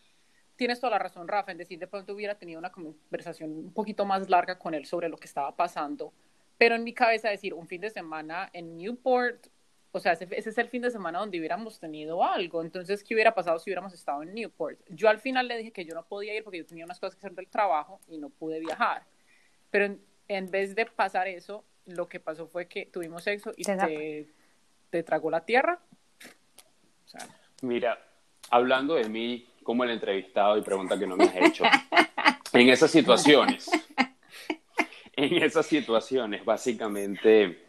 tienes 0.56 0.80
toda 0.80 0.92
la 0.92 1.00
razón, 1.00 1.28
Rafa, 1.28 1.52
en 1.52 1.58
decir, 1.58 1.80
de 1.80 1.88
pronto 1.88 2.14
hubiera 2.14 2.36
tenido 2.36 2.60
una 2.60 2.72
conversación 2.72 3.52
un 3.52 3.74
poquito 3.74 4.06
más 4.06 4.30
larga 4.30 4.58
con 4.58 4.74
él 4.74 4.86
sobre 4.86 5.10
lo 5.10 5.18
que 5.18 5.28
estaba 5.28 5.56
pasando 5.56 6.14
pero 6.58 6.76
en 6.76 6.84
mi 6.84 6.94
cabeza 6.94 7.30
decir 7.30 7.54
un 7.54 7.68
fin 7.68 7.82
de 7.82 7.90
semana 7.90 8.50
en 8.54 8.78
Newport, 8.78 9.48
o 9.92 10.00
sea, 10.00 10.14
ese, 10.14 10.28
es 10.38 10.58
el 10.58 10.68
fin 10.68 10.82
de 10.82 10.92
semana 10.92 11.20
donde 11.20 11.38
hubiéramos 11.40 11.80
tenido 11.80 12.24
algo. 12.24 12.62
Entonces, 12.62 13.04
¿qué 13.04 13.14
hubiera 13.14 13.34
pasado 13.34 13.60
si 13.60 13.70
hubiéramos 13.70 13.94
estado 13.94 14.24
en 14.24 14.34
Newport? 14.34 14.80
Yo 14.90 15.10
al 15.10 15.20
final 15.20 15.48
le 15.48 15.58
dije 15.58 15.72
que 15.72 15.86
yo 15.86 15.94
no 15.94 16.06
podía 16.06 16.36
ir 16.36 16.44
porque 16.44 16.60
yo 16.60 16.66
tenía 16.66 16.86
unas 16.86 17.00
cosas 17.00 17.16
que 17.16 17.20
hacer 17.20 17.36
del 17.36 17.48
trabajo 17.48 18.00
y 18.08 18.18
no 18.18 18.30
pude 18.30 18.60
viajar. 18.60 19.04
Pero 19.70 19.98
en, 20.28 20.52
vez 20.52 20.76
de 20.76 20.86
pasar 20.86 21.28
eso, 21.28 21.64
lo 21.86 22.08
que 22.08 22.20
pasó 22.20 22.48
fue 22.48 22.68
que 22.68 22.86
tuvimos 22.86 23.24
sexo 23.24 23.52
y 23.56 23.64
te, 23.64 24.28
te, 24.90 25.04
tragó 25.04 25.30
la 25.30 25.46
tierra. 25.46 25.80
Mira, 27.62 28.00
hablando 28.50 28.96
de 28.96 29.08
mí 29.08 29.48
como 29.66 29.84
el 29.84 29.90
entrevistado 29.90 30.58
y 30.58 30.62
pregunta 30.62 30.98
que 30.98 31.06
no 31.06 31.18
me 31.18 31.26
has 31.26 31.36
hecho, 31.36 31.66
en 32.54 32.70
esas 32.70 32.90
situaciones 32.90 33.70
en 35.16 35.42
esas 35.42 35.66
situaciones, 35.66 36.44
básicamente, 36.44 37.68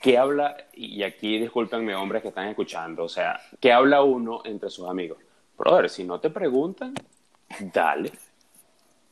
¿qué 0.00 0.18
habla? 0.18 0.56
Y 0.72 1.02
aquí 1.02 1.38
discúlpenme, 1.38 1.94
hombres 1.94 2.22
que 2.22 2.28
están 2.28 2.48
escuchando, 2.48 3.04
o 3.04 3.08
sea, 3.08 3.40
¿qué 3.60 3.72
habla 3.72 4.02
uno 4.02 4.42
entre 4.44 4.68
sus 4.68 4.88
amigos? 4.88 5.18
Brother, 5.56 5.88
si 5.88 6.04
no 6.04 6.18
te 6.18 6.30
preguntan, 6.30 6.94
dale. 7.72 8.10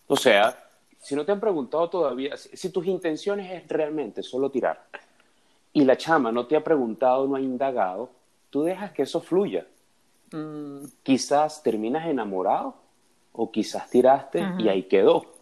O 0.08 0.16
sea, 0.16 0.56
si 0.98 1.14
no 1.14 1.24
te 1.24 1.32
han 1.32 1.40
preguntado 1.40 1.88
todavía, 1.88 2.36
si, 2.36 2.70
tus 2.70 2.86
intenciones 2.86 3.50
es 3.52 3.68
realmente 3.68 4.22
solo 4.22 4.50
tirar 4.50 4.86
y 5.72 5.84
la 5.84 5.96
chama 5.96 6.32
no 6.32 6.46
te 6.46 6.56
ha 6.56 6.64
preguntado, 6.64 7.28
no 7.28 7.36
ha 7.36 7.40
indagado, 7.40 8.10
tú 8.50 8.64
dejas 8.64 8.90
que 8.90 9.02
eso 9.02 9.20
fluya. 9.20 9.64
Mm. 10.32 10.84
Quizás 11.02 11.62
terminas 11.62 12.06
enamorado 12.06 12.76
o 13.32 13.50
quizás 13.50 13.88
tiraste 13.90 14.44
y 14.58 14.68
ahí 14.68 14.84
quedó 14.84 15.40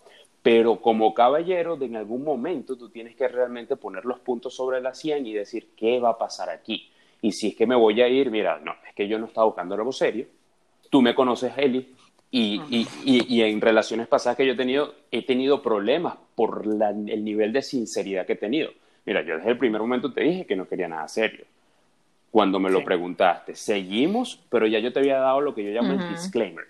pero 0.49 0.81
como 0.81 1.13
caballero, 1.13 1.77
de 1.77 1.85
en 1.85 1.97
algún 1.97 2.25
momento 2.25 2.79
tú 2.79 2.89
tienes 2.89 3.15
que 3.15 3.29
realmente 3.29 3.77
poner 3.77 4.07
los 4.07 4.19
puntos 4.21 4.55
sobre 4.55 4.81
la 4.81 4.95
100 4.95 5.27
y 5.27 5.35
decir, 5.35 5.71
¿qué 5.77 5.99
va 5.99 6.09
a 6.09 6.17
pasar 6.19 6.49
aquí? 6.49 6.91
Y 7.21 7.33
si 7.33 7.49
es 7.49 7.55
que 7.55 7.67
me 7.67 7.75
voy 7.75 8.01
a 8.01 8.09
ir, 8.09 8.31
mira, 8.31 8.59
no, 8.59 8.73
es 8.89 8.95
que 8.95 9.09
yo 9.09 9.19
no 9.19 9.27
estaba 9.27 9.47
buscando 9.47 9.75
algo 9.75 9.93
serio. 9.93 10.27
Tú 10.89 11.03
me 11.03 11.15
conoces, 11.15 11.53
Eli, 11.57 11.95
y, 12.31 12.63
y, 12.71 12.87
y, 13.05 13.43
en 13.43 13.61
relaciones 13.61 14.07
pasadas 14.07 14.39
que 14.39 14.47
yo 14.47 14.53
he 14.53 14.57
tenido, 14.57 14.95
he 15.11 15.25
tenido 15.25 15.63
problemas 15.63 16.17
por 16.35 16.65
el 16.65 17.25
nivel 17.25 17.53
de 17.53 17.61
sinceridad 17.61 18.25
que 18.25 18.35
he 18.35 18.37
tenido. 18.37 18.71
Mira, 19.05 19.21
yo 19.23 19.37
desde 19.37 19.51
el 19.51 19.59
primer 19.59 19.83
momento 19.83 20.13
te 20.13 20.23
dije 20.23 20.47
que 20.47 20.57
no 20.57 20.67
quería 20.67 20.89
nada 20.89 21.09
serio. 21.09 21.45
Cuando 22.31 22.61
me 22.61 22.71
lo 22.71 22.85
preguntaste, 22.85 23.55
seguimos, 23.55 24.45
pero 24.51 24.67
ya 24.67 24.79
yo 24.79 24.93
te 24.93 24.99
había 25.01 25.19
dado 25.19 25.41
lo 25.41 25.55
que 25.55 25.65
yo 25.65 25.71
llamo 25.71 25.93
el 25.93 26.09
disclaimer. 26.11 26.67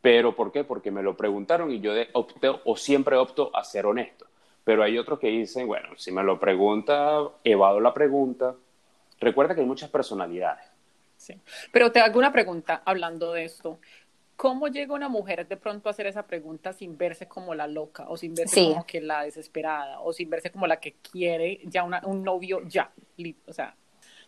Pero 0.00 0.34
¿por 0.34 0.50
qué? 0.50 0.64
Porque 0.64 0.90
me 0.90 1.02
lo 1.02 1.16
preguntaron 1.16 1.70
y 1.70 1.80
yo 1.80 1.92
opté 2.14 2.50
o 2.64 2.76
siempre 2.76 3.16
opto 3.16 3.54
a 3.54 3.64
ser 3.64 3.86
honesto. 3.86 4.26
Pero 4.64 4.82
hay 4.82 4.98
otros 4.98 5.18
que 5.18 5.28
dicen, 5.28 5.66
bueno, 5.66 5.88
si 5.96 6.12
me 6.12 6.22
lo 6.22 6.38
pregunta, 6.38 7.20
evado 7.44 7.80
la 7.80 7.92
pregunta. 7.92 8.54
Recuerda 9.20 9.54
que 9.54 9.60
hay 9.60 9.66
muchas 9.66 9.90
personalidades. 9.90 10.64
Sí. 11.16 11.34
Pero 11.72 11.90
te 11.90 12.00
hago 12.00 12.18
una 12.18 12.32
pregunta 12.32 12.82
hablando 12.84 13.32
de 13.32 13.44
esto. 13.44 13.78
¿Cómo 14.36 14.68
llega 14.68 14.94
una 14.94 15.08
mujer 15.08 15.48
de 15.48 15.56
pronto 15.56 15.88
a 15.88 15.90
hacer 15.90 16.06
esa 16.06 16.22
pregunta 16.22 16.72
sin 16.72 16.96
verse 16.96 17.26
como 17.26 17.54
la 17.54 17.66
loca 17.66 18.06
o 18.08 18.16
sin 18.16 18.34
verse 18.34 18.68
como 18.68 18.86
que 18.86 19.00
la 19.00 19.22
desesperada 19.24 20.00
o 20.00 20.12
sin 20.12 20.30
verse 20.30 20.50
como 20.52 20.66
la 20.66 20.78
que 20.78 20.94
quiere 20.94 21.60
ya 21.64 21.82
un 21.82 22.22
novio 22.22 22.62
ya? 22.68 22.92
O 23.46 23.52
sea, 23.52 23.74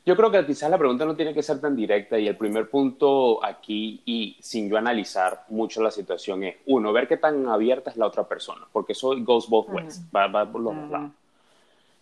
yo 0.05 0.17
creo 0.17 0.31
que 0.31 0.47
quizás 0.47 0.71
la 0.71 0.79
pregunta 0.79 1.05
no 1.05 1.15
tiene 1.15 1.35
que 1.35 1.43
ser 1.43 1.61
tan 1.61 1.77
directa 1.77 2.19
y 2.19 2.27
el 2.27 2.37
primer 2.37 2.71
punto 2.71 3.45
aquí, 3.45 4.03
y 4.07 4.37
sin 4.41 4.71
yo 4.71 4.79
analizar 4.79 5.45
mucho 5.49 5.83
la 5.83 5.91
situación, 5.91 6.43
es, 6.45 6.57
uno, 6.67 6.93
ver 6.93 7.07
qué 7.07 7.17
tan 7.19 7.47
abierta 7.49 7.91
es 7.91 7.97
la 7.97 8.07
otra 8.07 8.27
persona, 8.27 8.67
porque 8.73 8.93
eso 8.93 9.15
goes 9.19 9.49
both 9.49 9.69
ways, 9.69 10.03
va, 10.15 10.51
por 10.51 10.63
los 10.63 10.75
dos 10.75 10.91
lados. 10.91 11.11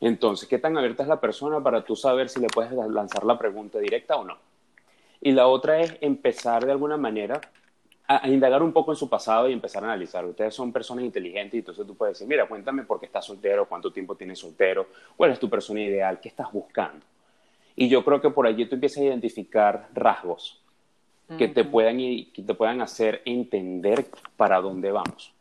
Entonces, 0.00 0.48
¿qué 0.48 0.58
tan 0.58 0.78
abierta 0.78 1.02
es 1.02 1.08
la 1.08 1.20
persona 1.20 1.60
para 1.60 1.84
tú 1.84 1.96
saber 1.96 2.28
si 2.28 2.40
le 2.40 2.46
puedes 2.46 2.70
lanzar 2.72 3.24
la 3.24 3.36
pregunta 3.36 3.78
directa 3.78 4.16
o 4.16 4.24
no? 4.24 4.38
Y 5.20 5.32
la 5.32 5.48
otra 5.48 5.80
es 5.80 5.96
empezar 6.00 6.64
de 6.64 6.70
alguna 6.70 6.96
manera 6.96 7.40
a, 8.06 8.28
indagar 8.28 8.62
un 8.62 8.72
poco 8.72 8.92
en 8.92 8.96
su 8.96 9.08
pasado 9.08 9.48
y 9.48 9.52
empezar 9.52 9.82
a 9.82 9.88
analizar. 9.88 10.24
Ustedes 10.24 10.54
son 10.54 10.72
personas 10.72 11.04
inteligentes 11.04 11.54
y 11.54 11.58
entonces 11.58 11.84
tú 11.84 11.96
puedes 11.96 12.14
decir, 12.14 12.28
mira, 12.28 12.46
cuéntame 12.46 12.84
por 12.84 13.00
qué 13.00 13.06
estás 13.06 13.24
soltero, 13.24 13.68
cuánto 13.68 13.92
tiempo 13.92 14.14
tienes 14.14 14.38
soltero, 14.38 14.86
cuál 15.16 15.32
es 15.32 15.40
tu 15.40 15.50
persona 15.50 15.80
ideal, 15.80 16.20
qué 16.20 16.28
estás 16.28 16.50
buscando. 16.52 17.04
Y 17.80 17.88
yo 17.88 18.04
creo 18.04 18.20
que 18.20 18.30
por 18.30 18.44
allí 18.44 18.66
tú 18.66 18.74
empiezas 18.74 18.98
a 18.98 19.04
identificar 19.04 19.88
rasgos 19.94 20.60
que, 21.38 21.46
te 21.46 21.62
puedan, 21.62 21.96
que 21.98 22.42
te 22.44 22.54
puedan 22.54 22.80
hacer 22.80 23.22
entender 23.24 24.06
para 24.36 24.60
dónde 24.60 24.90
vamos. 24.90 25.32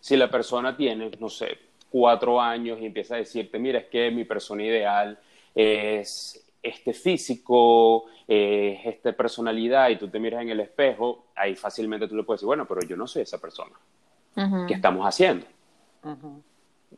Si 0.00 0.16
la 0.16 0.30
persona 0.30 0.74
tiene, 0.74 1.10
no 1.20 1.28
sé, 1.28 1.58
cuatro 1.90 2.40
años 2.40 2.80
y 2.80 2.86
empieza 2.86 3.16
a 3.16 3.18
decirte, 3.18 3.58
mira, 3.58 3.80
es 3.80 3.86
que 3.88 4.10
mi 4.10 4.24
persona 4.24 4.64
ideal 4.64 5.18
es 5.54 6.50
este 6.62 6.94
físico, 6.94 8.06
es 8.26 8.86
esta 8.86 9.12
personalidad, 9.12 9.90
y 9.90 9.96
tú 9.96 10.08
te 10.08 10.18
miras 10.18 10.40
en 10.40 10.48
el 10.48 10.60
espejo, 10.60 11.26
ahí 11.36 11.56
fácilmente 11.56 12.08
tú 12.08 12.16
le 12.16 12.22
puedes 12.22 12.40
decir, 12.40 12.46
bueno, 12.46 12.66
pero 12.66 12.80
yo 12.88 12.96
no 12.96 13.06
soy 13.06 13.22
esa 13.22 13.38
persona. 13.38 13.76
¿Qué 14.66 14.72
estamos 14.72 15.04
haciendo? 15.04 15.44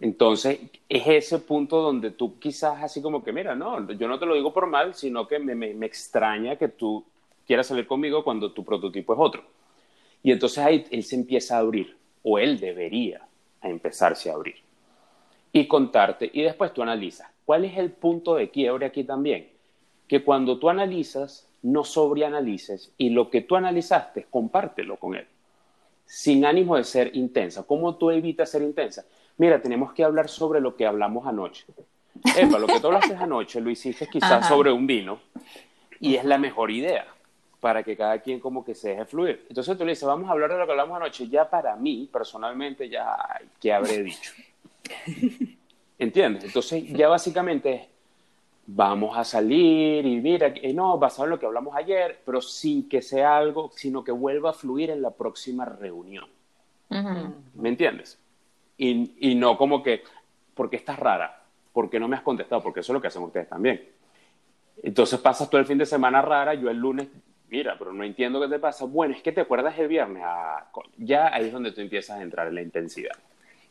Entonces, 0.00 0.58
es 0.88 1.06
ese 1.06 1.38
punto 1.38 1.80
donde 1.80 2.10
tú 2.10 2.38
quizás 2.38 2.82
así 2.82 3.02
como 3.02 3.22
que, 3.22 3.32
mira, 3.32 3.54
no, 3.54 3.90
yo 3.92 4.08
no 4.08 4.18
te 4.18 4.26
lo 4.26 4.34
digo 4.34 4.52
por 4.52 4.66
mal, 4.66 4.94
sino 4.94 5.28
que 5.28 5.38
me, 5.38 5.54
me, 5.54 5.86
extraña 5.86 6.56
que 6.56 6.68
tú 6.68 7.04
quieras 7.46 7.66
salir 7.66 7.86
conmigo 7.86 8.24
cuando 8.24 8.52
tu 8.52 8.64
prototipo 8.64 9.12
es 9.12 9.20
otro. 9.20 9.44
Y 10.22 10.32
entonces 10.32 10.58
ahí 10.58 10.84
él 10.90 11.04
se 11.04 11.16
empieza 11.16 11.56
a 11.56 11.60
abrir, 11.60 11.96
o 12.22 12.38
él 12.38 12.58
debería 12.58 13.26
empezarse 13.62 14.30
a 14.30 14.34
abrir. 14.34 14.56
Y 15.52 15.68
contarte, 15.68 16.30
y 16.32 16.42
después 16.42 16.72
tú 16.72 16.82
analizas. 16.82 17.28
¿Cuál 17.44 17.64
es 17.64 17.76
el 17.76 17.90
punto 17.90 18.36
de 18.36 18.50
quiebre 18.50 18.86
aquí 18.86 19.04
también? 19.04 19.50
Que 20.08 20.24
cuando 20.24 20.58
tú 20.58 20.70
analizas, 20.70 21.48
no 21.62 21.84
sobreanalices 21.84 22.92
y 22.98 23.10
lo 23.10 23.30
que 23.30 23.42
tú 23.42 23.56
analizaste, 23.56 24.26
compártelo 24.30 24.96
con 24.96 25.14
él. 25.14 25.26
Sin 26.04 26.44
ánimo 26.44 26.76
de 26.76 26.84
ser 26.84 27.16
intensa. 27.16 27.64
¿Cómo 27.64 27.96
tú 27.96 28.10
evitas 28.10 28.50
ser 28.50 28.62
intensa? 28.62 29.04
Mira, 29.38 29.60
tenemos 29.60 29.92
que 29.92 30.04
hablar 30.04 30.28
sobre 30.28 30.60
lo 30.60 30.76
que 30.76 30.86
hablamos 30.86 31.26
anoche. 31.26 31.64
Epa, 32.36 32.58
lo 32.58 32.66
que 32.66 32.80
tú 32.80 32.86
hablaste 32.88 33.14
anoche 33.16 33.60
lo 33.60 33.70
hiciste 33.70 34.06
quizás 34.06 34.46
sobre 34.46 34.70
un 34.70 34.86
vino 34.86 35.20
y 36.00 36.16
es 36.16 36.24
la 36.24 36.38
mejor 36.38 36.70
idea. 36.70 37.06
para 37.62 37.84
que 37.84 37.96
cada 37.96 38.18
quien 38.18 38.40
como 38.40 38.64
que 38.64 38.74
se 38.74 38.88
deje 38.88 39.04
fluir. 39.04 39.46
Entonces 39.48 39.78
tú 39.78 39.84
le 39.84 39.92
dices, 39.92 40.04
vamos 40.04 40.28
a 40.28 40.32
hablar 40.32 40.50
de 40.50 40.58
lo 40.58 40.66
que 40.66 40.72
hablamos 40.72 40.96
anoche. 40.96 41.28
Ya 41.28 41.48
para 41.48 41.76
mí, 41.76 42.10
personalmente, 42.12 42.88
ya, 42.88 43.16
¿qué 43.60 43.72
habré 43.72 44.02
dicho? 44.02 44.32
¿Entiendes? 45.96 46.42
Entonces 46.42 46.88
ya 46.88 47.06
básicamente 47.06 47.88
vamos 48.66 49.16
a 49.16 49.22
salir 49.22 50.04
y 50.04 50.20
mira, 50.20 50.52
no, 50.74 50.98
basado 50.98 51.26
en 51.26 51.30
lo 51.30 51.38
que 51.38 51.46
hablamos 51.46 51.76
ayer, 51.76 52.20
pero 52.26 52.40
sin 52.40 52.88
que 52.88 53.00
sea 53.00 53.36
algo, 53.36 53.70
sino 53.76 54.02
que 54.02 54.10
vuelva 54.10 54.50
a 54.50 54.54
fluir 54.54 54.90
en 54.90 55.00
la 55.00 55.10
próxima 55.12 55.64
reunión. 55.64 56.26
¿Me 57.54 57.68
entiendes? 57.68 58.18
Y, 58.76 59.14
y, 59.20 59.34
no 59.34 59.56
como 59.56 59.82
que, 59.82 60.02
porque 60.54 60.76
estás 60.76 60.98
rara, 60.98 61.42
porque 61.72 62.00
no 62.00 62.08
me 62.08 62.16
has 62.16 62.22
contestado, 62.22 62.62
porque 62.62 62.80
eso 62.80 62.92
es 62.92 62.94
lo 62.94 63.00
que 63.00 63.08
hacen 63.08 63.22
ustedes 63.22 63.48
también. 63.48 63.88
Entonces 64.82 65.20
pasas 65.20 65.48
todo 65.48 65.60
el 65.60 65.66
fin 65.66 65.78
de 65.78 65.86
semana 65.86 66.22
rara, 66.22 66.54
yo 66.54 66.70
el 66.70 66.78
lunes, 66.78 67.08
mira, 67.48 67.76
pero 67.78 67.92
no 67.92 68.02
entiendo 68.02 68.40
qué 68.40 68.48
te 68.48 68.58
pasa. 68.58 68.84
Bueno, 68.86 69.14
es 69.14 69.22
que 69.22 69.32
te 69.32 69.42
acuerdas 69.42 69.78
el 69.78 69.88
viernes, 69.88 70.22
ah, 70.26 70.66
ya 70.96 71.32
ahí 71.32 71.46
es 71.46 71.52
donde 71.52 71.72
tú 71.72 71.80
empiezas 71.80 72.18
a 72.18 72.22
entrar 72.22 72.48
en 72.48 72.54
la 72.54 72.62
intensidad, 72.62 73.16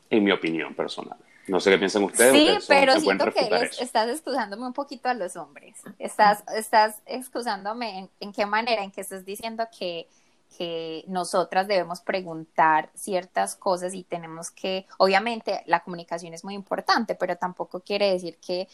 en 0.09 0.23
mi 0.23 0.31
opinión 0.31 0.73
personal. 0.73 1.17
No 1.47 1.59
sé 1.59 1.71
qué 1.71 1.77
piensan 1.77 2.03
ustedes. 2.03 2.31
Sí, 2.31 2.65
pero 2.67 2.99
siento 2.99 3.25
que 3.31 3.69
estás 3.79 4.09
excusándome 4.09 4.67
un 4.67 4.73
poquito 4.73 5.09
a 5.09 5.13
los 5.13 5.35
hombres. 5.35 5.75
Estás, 5.97 6.43
estás 6.55 7.01
excusándome 7.05 8.09
en, 8.19 8.31
qué 8.31 8.45
manera, 8.45 8.83
en 8.83 8.91
que 8.91 9.01
estás 9.01 9.25
diciendo 9.25 9.67
que, 9.77 10.07
que 10.57 11.03
nosotras 11.07 11.67
debemos 11.67 12.01
preguntar 12.01 12.89
ciertas 12.93 13.55
cosas 13.55 13.93
y 13.93 14.03
tenemos 14.03 14.51
que, 14.51 14.85
obviamente 14.97 15.63
la 15.65 15.81
comunicación 15.81 16.33
es 16.33 16.43
muy 16.43 16.53
importante, 16.53 17.15
pero 17.15 17.35
tampoco 17.37 17.79
quiere 17.79 18.11
decir 18.11 18.37
que 18.45 18.67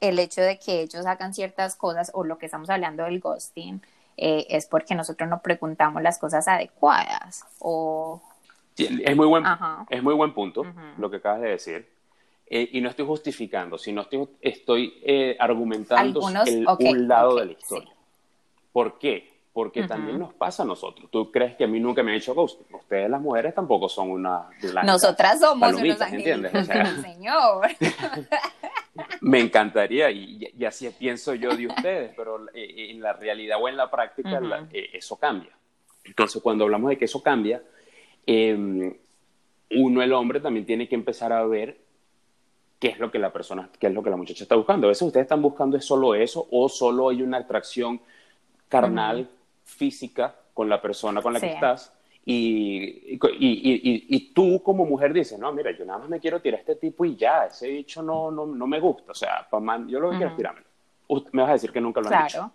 el 0.00 0.18
hecho 0.18 0.42
de 0.42 0.58
que 0.58 0.82
ellos 0.82 1.06
hagan 1.06 1.32
ciertas 1.32 1.76
cosas 1.76 2.10
o 2.14 2.24
lo 2.24 2.36
que 2.38 2.46
estamos 2.46 2.68
hablando 2.70 3.04
del 3.04 3.20
ghosting 3.20 3.80
eh, 4.16 4.46
es 4.50 4.66
porque 4.66 4.94
nosotros 4.94 5.28
no 5.28 5.40
preguntamos 5.40 6.02
las 6.02 6.18
cosas 6.18 6.46
adecuadas 6.48 7.44
o... 7.60 8.20
es, 8.76 9.16
muy 9.16 9.26
buen, 9.26 9.44
es 9.88 10.02
muy 10.02 10.14
buen 10.14 10.34
punto 10.34 10.64
lo 10.98 11.10
que 11.10 11.16
acabas 11.16 11.40
de 11.40 11.48
decir. 11.48 11.88
Eh, 12.46 12.68
y 12.72 12.80
no 12.82 12.90
estoy 12.90 13.06
justificando, 13.06 13.78
sino 13.78 14.02
estoy, 14.02 14.28
estoy 14.42 15.00
eh, 15.02 15.36
argumentando 15.40 16.20
un 16.20 17.08
lado 17.08 17.36
de 17.36 17.46
la 17.46 17.52
historia. 17.52 17.94
¿Por 18.72 18.98
qué? 18.98 19.31
Porque 19.52 19.86
también 19.86 20.18
nos 20.18 20.32
pasa 20.32 20.62
a 20.62 20.66
nosotros. 20.66 21.10
¿Tú 21.10 21.30
crees 21.30 21.56
que 21.56 21.64
a 21.64 21.66
mí 21.66 21.78
nunca 21.78 22.02
me 22.02 22.12
han 22.12 22.16
hecho 22.16 22.34
ghosting? 22.34 22.74
Ustedes, 22.74 23.10
las 23.10 23.20
mujeres, 23.20 23.54
tampoco 23.54 23.86
son 23.86 24.10
una 24.10 24.48
Nosotras 24.82 25.40
somos 25.40 25.74
unos 25.74 26.00
¿entiendes? 26.00 26.54
O 26.54 26.64
sea, 26.64 26.86
señor. 27.02 27.68
me 29.20 29.40
encantaría, 29.40 30.10
y, 30.10 30.64
así 30.66 30.88
pienso 30.98 31.34
yo 31.34 31.54
de 31.54 31.66
ustedes, 31.66 32.14
pero 32.16 32.46
eh, 32.54 32.90
en 32.90 33.02
la 33.02 33.12
realidad 33.12 33.58
o 33.60 33.68
en 33.68 33.76
la 33.76 33.90
práctica 33.90 34.40
eso 34.72 35.16
cambia. 35.16 35.52
Entonces, 36.04 36.42
cuando 36.42 36.64
hablamos 36.64 36.88
de 36.90 36.98
que 36.98 37.04
eso 37.04 37.22
cambia, 37.22 37.62
em, 38.26 38.94
uno, 39.70 40.02
el 40.02 40.12
hombre, 40.12 40.40
también 40.40 40.66
tiene 40.66 40.88
que 40.88 40.94
empezar 40.94 41.32
a 41.32 41.44
ver 41.46 41.78
qué 42.78 42.88
es 42.88 42.98
lo 42.98 43.10
que 43.10 43.18
la 43.18 43.32
persona, 43.32 43.70
qué 43.78 43.86
es 43.86 43.92
lo 43.92 44.02
que 44.02 44.10
la 44.10 44.16
muchacha 44.16 44.42
está 44.42 44.56
buscando. 44.56 44.86
A 44.86 44.88
veces 44.88 45.02
ustedes 45.02 45.24
están 45.24 45.40
buscando 45.40 45.76
es 45.76 45.84
solo 45.84 46.14
eso 46.14 46.48
o 46.50 46.68
solo 46.68 47.10
hay 47.10 47.22
una 47.22 47.38
atracción 47.38 48.00
carnal, 48.68 49.28
física 49.72 50.34
con 50.54 50.68
la 50.68 50.80
persona 50.80 51.22
con 51.22 51.32
la 51.32 51.40
que 51.40 51.52
estás. 51.52 51.92
Y, 52.24 53.18
y, 53.18 54.32
tú 54.32 54.62
como 54.62 54.86
mujer 54.86 55.12
dices, 55.12 55.38
no, 55.38 55.52
mira, 55.52 55.76
yo 55.76 55.84
nada 55.84 55.98
más 55.98 56.08
me 56.08 56.20
quiero 56.20 56.40
tirar 56.40 56.58
a 56.58 56.60
este 56.60 56.76
tipo 56.76 57.04
y 57.04 57.16
ya, 57.16 57.46
ese 57.46 57.66
dicho 57.66 58.00
no, 58.00 58.30
no, 58.30 58.46
no 58.46 58.66
me 58.66 58.78
gusta. 58.78 59.10
O 59.10 59.14
sea, 59.14 59.48
yo 59.88 59.98
lo 59.98 60.10
que 60.10 60.18
quiero 60.18 60.30
es 60.30 60.36
tirármelo. 60.36 60.66
Me 61.32 61.42
vas 61.42 61.50
a 61.50 61.54
decir 61.54 61.72
que 61.72 61.80
nunca 61.80 62.00
lo 62.00 62.08
han 62.08 62.28
claro. 62.28 62.52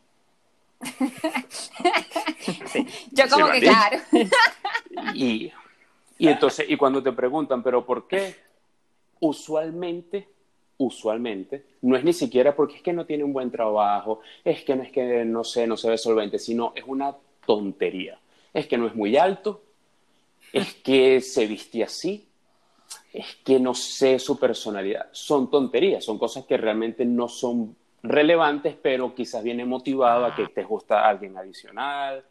Yo 3.12 3.26
como 3.30 3.52
que 3.52 3.60
claro. 3.60 3.98
y, 5.14 5.52
y 6.18 6.28
entonces, 6.28 6.70
y 6.70 6.78
cuando 6.78 7.04
te 7.04 7.12
preguntan, 7.12 7.62
pero 7.62 7.86
¿por 7.86 8.08
qué? 8.08 8.48
usualmente, 9.20 10.28
usualmente, 10.78 11.66
no 11.82 11.96
es 11.96 12.04
ni 12.04 12.14
siquiera 12.14 12.56
porque 12.56 12.76
es 12.76 12.82
que 12.82 12.94
no 12.94 13.06
tiene 13.06 13.24
un 13.24 13.34
buen 13.34 13.52
trabajo, 13.52 14.22
es 14.44 14.64
que 14.64 14.76
no 14.76 14.84
es 14.84 14.92
que 14.92 15.26
no 15.26 15.44
sé, 15.44 15.66
no 15.66 15.78
se 15.78 15.90
ve 15.90 15.98
solvente, 15.98 16.40
sino 16.40 16.74
es 16.76 16.84
una 16.86 17.16
tontería. 17.46 18.20
Es 18.54 18.68
que 18.68 18.78
no 18.78 18.88
es 18.88 18.96
muy 18.96 19.18
alto, 19.18 19.64
es 20.54 20.76
que 20.76 21.22
se 21.22 21.48
viste 21.48 21.84
así, 21.84 22.28
es 23.12 23.36
que 23.44 23.60
no 23.60 23.74
sé 23.74 24.20
su 24.20 24.40
personalidad. 24.40 25.08
Son 25.12 25.50
tonterías, 25.50 26.04
son 26.04 26.18
cosas 26.18 26.46
que 26.46 26.58
realmente 26.58 27.06
no 27.06 27.28
son 27.28 27.76
relevantes, 28.04 28.76
pero 28.82 29.14
quizás 29.14 29.44
viene 29.44 29.66
motivado 29.66 30.26
a 30.26 30.36
que 30.36 30.48
te 30.48 30.64
gusta 30.64 31.08
alguien 31.08 31.38
adicional. 31.38 32.24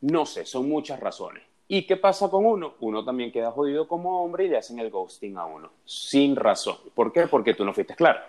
No 0.00 0.26
sé, 0.26 0.44
son 0.44 0.68
muchas 0.68 1.00
razones. 1.00 1.47
¿Y 1.70 1.86
qué 1.86 1.98
pasa 1.98 2.30
con 2.30 2.46
uno? 2.46 2.74
Uno 2.80 3.04
también 3.04 3.30
queda 3.30 3.50
jodido 3.50 3.86
como 3.86 4.22
hombre 4.24 4.46
y 4.46 4.48
le 4.48 4.56
hacen 4.56 4.78
el 4.78 4.90
ghosting 4.90 5.36
a 5.36 5.44
uno, 5.44 5.70
sin 5.84 6.34
razón. 6.34 6.76
¿Por 6.94 7.12
qué? 7.12 7.26
Porque 7.26 7.52
tú 7.52 7.64
no 7.64 7.74
fuiste 7.74 7.94
claro. 7.94 8.20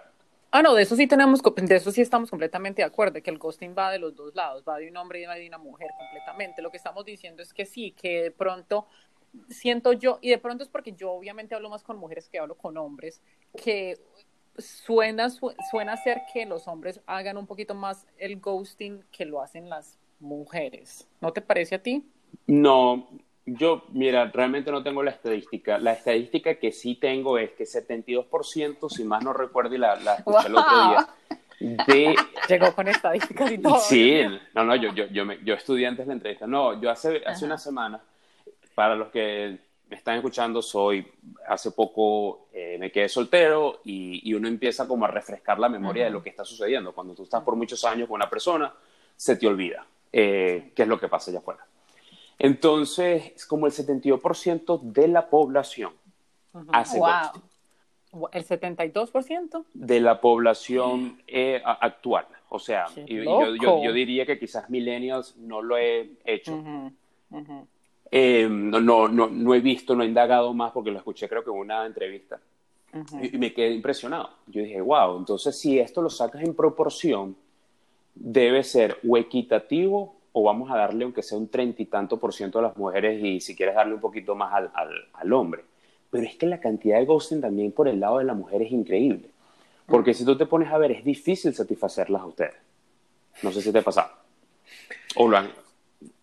Ah, 0.52 0.62
no, 0.62 0.74
de 0.74 0.82
eso 0.82 0.96
sí 0.96 1.08
tenemos, 1.08 1.42
de 1.42 1.76
eso 1.76 1.92
sí 1.92 2.02
estamos 2.02 2.30
completamente 2.30 2.82
de 2.82 2.88
acuerdo, 2.88 3.22
que 3.22 3.30
el 3.30 3.38
ghosting 3.38 3.76
va 3.78 3.92
de 3.92 4.00
los 4.00 4.16
dos 4.16 4.36
lados, 4.36 4.64
va 4.68 4.78
de 4.78 4.90
un 4.90 4.98
hombre 4.98 5.22
y 5.22 5.26
de 5.26 5.48
una 5.48 5.58
mujer 5.58 5.90
completamente. 5.98 6.62
Lo 6.62 6.70
que 6.70 6.78
estamos 6.78 7.06
diciendo 7.06 7.42
es 7.42 7.54
que 7.54 7.66
sí, 7.66 7.92
que 7.92 8.24
de 8.24 8.32
pronto 8.32 8.88
siento 9.48 9.94
yo, 9.94 10.18
y 10.22 10.32
de 10.32 10.38
pronto 10.40 10.64
es 10.64 10.70
porque 10.70 10.92
yo 10.92 11.12
obviamente 11.12 11.56
hablo 11.56 11.70
más 11.70 11.84
con 11.84 11.98
mujeres 11.98 12.28
que 12.28 12.40
hablo 12.40 12.56
con 12.56 12.78
hombres, 12.78 13.22
que 13.64 14.00
suena, 14.58 15.30
suena 15.30 15.96
ser 15.98 16.24
que 16.34 16.46
los 16.46 16.68
hombres 16.68 17.00
hagan 17.06 17.38
un 17.38 17.46
poquito 17.46 17.76
más 17.76 18.08
el 18.18 18.40
ghosting 18.40 19.04
que 19.12 19.26
lo 19.26 19.42
hacen 19.42 19.70
las 19.70 19.98
mujeres. 20.20 21.08
¿No 21.22 21.32
te 21.32 21.42
parece 21.42 21.76
a 21.76 21.84
ti? 21.84 22.04
No, 22.48 23.08
yo, 23.58 23.86
mira, 23.90 24.26
realmente 24.34 24.72
no 24.72 24.84
tengo 24.84 25.04
la 25.04 25.12
estadística. 25.12 25.78
La 25.78 25.94
estadística 25.94 26.56
que 26.56 26.72
sí 26.72 26.96
tengo 26.96 27.38
es 27.38 27.52
que 27.52 27.64
72%, 27.64 28.90
si 28.90 29.04
más 29.04 29.24
no 29.24 29.34
recuerdo, 29.34 29.76
y 29.76 29.78
la, 29.78 29.94
escuché 30.18 30.48
el 30.48 30.56
otro 30.56 30.90
día, 30.90 31.08
de... 31.88 32.16
Llegó 32.50 32.74
con 32.74 32.88
estadísticas 32.88 33.52
y 33.52 33.58
todo. 33.58 33.80
Sí, 33.80 34.22
no, 34.54 34.64
no, 34.64 34.76
yo, 34.76 34.94
yo, 34.94 35.06
yo, 35.08 35.24
yo 35.44 35.54
estudié 35.54 35.88
antes 35.88 36.08
la 36.08 36.14
entrevista. 36.14 36.48
No, 36.48 36.80
yo 36.82 36.90
hace, 36.90 37.22
hace 37.26 37.46
una 37.46 37.58
semana, 37.58 38.02
para 38.76 38.96
los 38.96 39.10
que 39.10 39.58
me 39.90 39.96
están 39.96 40.18
escuchando, 40.18 40.62
soy, 40.62 41.06
hace 41.48 41.72
poco 41.72 42.48
eh, 42.54 42.78
me 42.80 42.92
quedé 42.92 43.10
soltero 43.10 43.82
y, 43.84 44.34
uno 44.34 44.48
empieza 44.48 44.88
como 44.88 45.06
a 45.06 45.08
refrescar 45.08 45.60
la 45.60 45.68
memoria 45.68 46.06
de 46.06 46.12
lo 46.12 46.22
que 46.22 46.30
está 46.30 46.46
sucediendo. 46.46 46.94
Cuando 46.94 47.16
tú 47.16 47.24
estás 47.24 47.44
por 47.44 47.56
muchos 47.56 47.84
años 47.86 48.08
con 48.08 48.16
una 48.16 48.30
persona, 48.30 48.72
se 49.16 49.36
te 49.36 49.48
olvida 49.48 49.86
eh, 50.14 50.72
qué 50.76 50.84
es 50.84 50.88
lo 50.88 51.00
que 51.00 51.08
pasa 51.08 51.32
allá 51.32 51.40
afuera. 51.40 51.66
Entonces, 52.40 53.34
es 53.36 53.46
como 53.46 53.68
el 53.68 53.74
72% 53.74 54.82
de 54.82 55.08
la 55.10 55.30
población 55.30 55.92
hace 56.72 57.00
wow. 57.00 58.30
¿El 58.32 58.44
72%? 58.44 59.66
De 59.74 60.00
la 60.00 60.20
población 60.20 61.22
eh, 61.28 61.62
actual. 61.64 62.26
O 62.50 62.58
sea, 62.58 62.88
yo, 63.06 63.94
diría 63.94 64.26
que 64.26 64.40
quizás 64.40 64.70
millennials 64.70 65.38
no 65.38 65.62
lo 65.62 65.78
he 65.78 66.10
hecho. 66.26 66.60
Eh, 68.10 68.48
no, 68.50 68.80
no, 68.80 69.08
no, 69.08 69.54
he 69.54 69.60
visto, 69.60 69.96
no 69.96 70.04
he 70.04 70.08
indagado 70.08 70.52
más 70.56 70.72
porque 70.72 70.90
lo 70.90 70.98
escuché 70.98 71.30
creo 71.30 71.44
que 71.44 71.52
en 71.52 71.58
una 71.58 71.86
entrevista. 71.86 72.40
y, 73.22 73.38
me 73.38 73.54
quedé 73.54 73.74
impresionado. 73.74 74.32
Yo 74.48 74.64
dije, 74.64 74.82
wow, 74.82 75.20
entonces 75.20 75.56
si 75.56 75.78
esto 75.78 76.02
lo 76.02 76.10
sacas 76.10 76.42
en 76.42 76.56
proporción, 76.56 77.36
debe 78.16 78.64
ser 78.64 78.98
o 79.08 79.18
equitativo 79.18 80.16
o 80.40 80.44
vamos 80.44 80.72
a 80.72 80.78
darle 80.78 81.04
aunque 81.04 81.22
sea 81.22 81.38
un 81.38 81.50
treinta 81.50 81.82
y 81.82 81.86
tanto 81.86 82.18
por 82.18 82.34
ciento 82.34 82.60
a 82.60 82.62
las 82.62 82.78
mujeres 82.78 83.22
y 83.22 83.42
si 83.42 83.56
quieres 83.56 83.76
darle 83.76 83.96
un 83.96 84.00
poquito 84.00 84.36
más 84.36 84.54
al, 84.54 84.72
al, 85.14 85.34
hombre. 85.34 85.66
Pero 86.10 86.26
es 86.26 86.36
que 86.36 86.46
la 86.46 86.60
cantidad 86.60 86.98
de 86.98 87.06
ghosting 87.06 87.42
también 87.42 87.72
por 87.74 87.88
el 87.88 88.00
lado 88.00 88.20
de 88.20 88.24
la 88.24 88.34
mujer 88.34 88.62
es 88.62 88.72
increíble. 88.72 89.30
Porque 89.86 90.14
si 90.14 90.24
tú 90.24 90.38
te 90.38 90.46
pones 90.46 90.72
a 90.72 90.78
ver, 90.78 90.92
es 90.92 91.04
difícil 91.04 91.54
satisfacerlas 91.54 92.22
a 92.22 92.26
ustedes. 92.26 92.56
No 93.44 93.52
sé 93.52 93.62
si 93.62 93.72
te 93.72 93.82
pasa. 93.82 94.12
O 95.16 95.28
lo 95.28 95.38
han... 95.38 95.52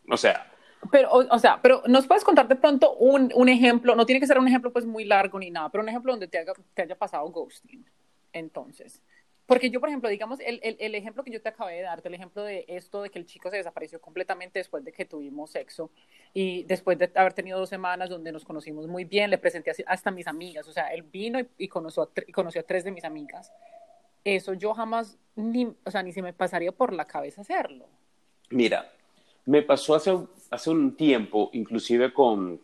O 0.08 0.16
sea... 0.16 0.50
Pero, 0.90 1.10
o, 1.12 1.38
sea, 1.38 1.60
pero 1.60 1.82
nos 1.88 2.06
puedes 2.06 2.22
contar 2.22 2.46
de 2.46 2.54
pronto 2.54 2.94
un, 2.94 3.32
un, 3.34 3.48
ejemplo, 3.48 3.96
no 3.96 4.06
tiene 4.06 4.20
que 4.20 4.26
ser 4.26 4.38
un 4.38 4.46
ejemplo 4.46 4.72
pues 4.72 4.86
muy 4.86 5.04
largo 5.04 5.38
ni 5.38 5.50
nada, 5.50 5.68
pero 5.68 5.82
un 5.82 5.88
ejemplo 5.88 6.12
donde 6.12 6.28
te, 6.28 6.44
te 6.74 6.82
haya 6.82 6.96
pasado 6.96 7.28
ghosting. 7.28 7.84
Entonces, 8.32 9.02
porque 9.47 9.70
yo, 9.70 9.78
por 9.78 9.88
ejemplo, 9.88 10.09
digamos, 10.09 10.40
el, 10.40 10.59
el, 10.62 10.76
el, 10.80 10.94
ejemplo 10.97 11.22
que 11.22 11.30
yo 11.30 11.40
te 11.40 11.49
acabé 11.49 11.76
de 11.76 11.82
darte, 11.82 12.09
el 12.09 12.14
ejemplo 12.14 12.42
de 12.42 12.64
esto 12.66 13.03
de 13.03 13.11
que 13.11 13.18
el 13.20 13.26
chico 13.26 13.49
se 13.49 13.59
desapareció 13.59 14.01
completamente 14.01 14.59
después 14.59 14.84
de 14.84 14.92
que 14.92 15.05
tuvimos 15.05 15.51
sexo 15.51 15.90
y 16.34 16.64
después 16.64 16.99
de 16.99 17.12
haber 17.14 17.32
tenido 17.32 17.59
dos 17.61 17.68
semanas 17.68 18.11
donde 18.11 18.32
nos 18.32 18.44
conocimos 18.44 18.88
muy 18.88 19.05
bien, 19.05 19.30
le 19.30 19.38
presenté 19.38 19.72
hasta 19.86 20.11
a 20.11 20.12
mis 20.12 20.26
amigas, 20.26 20.66
o 20.66 20.72
sea, 20.72 20.92
él 20.92 21.05
vino 21.05 21.38
y, 21.59 21.68
conoció, 21.68 22.03
a 22.03 22.09
y 22.26 22.32
conoció 22.32 22.61
a 22.61 22.64
tres 22.64 22.82
de 22.82 22.90
mis 22.90 23.05
amigas. 23.05 23.53
Eso 24.24 24.53
yo 24.55 24.74
jamás, 24.74 25.16
ni, 25.36 25.72
o 25.84 25.90
sea, 25.92 26.03
ni 26.03 26.12
se 26.12 26.22
me 26.22 26.32
pasaría 26.32 26.72
por 26.72 26.92
la 26.92 27.05
cabeza 27.05 27.42
hacerlo. 27.42 27.86
Mira, 28.51 28.90
me 29.44 29.62
pasó 29.62 29.94
hace, 29.94 30.12
hace 30.51 30.70
un 30.70 30.97
tiempo, 30.97 31.51
inclusive 31.53 32.12
con, 32.12 32.61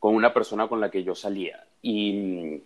con 0.00 0.16
una 0.16 0.34
persona 0.34 0.66
con 0.66 0.80
la 0.80 0.90
que 0.90 1.04
yo 1.04 1.14
salía, 1.14 1.64
y 1.80 2.60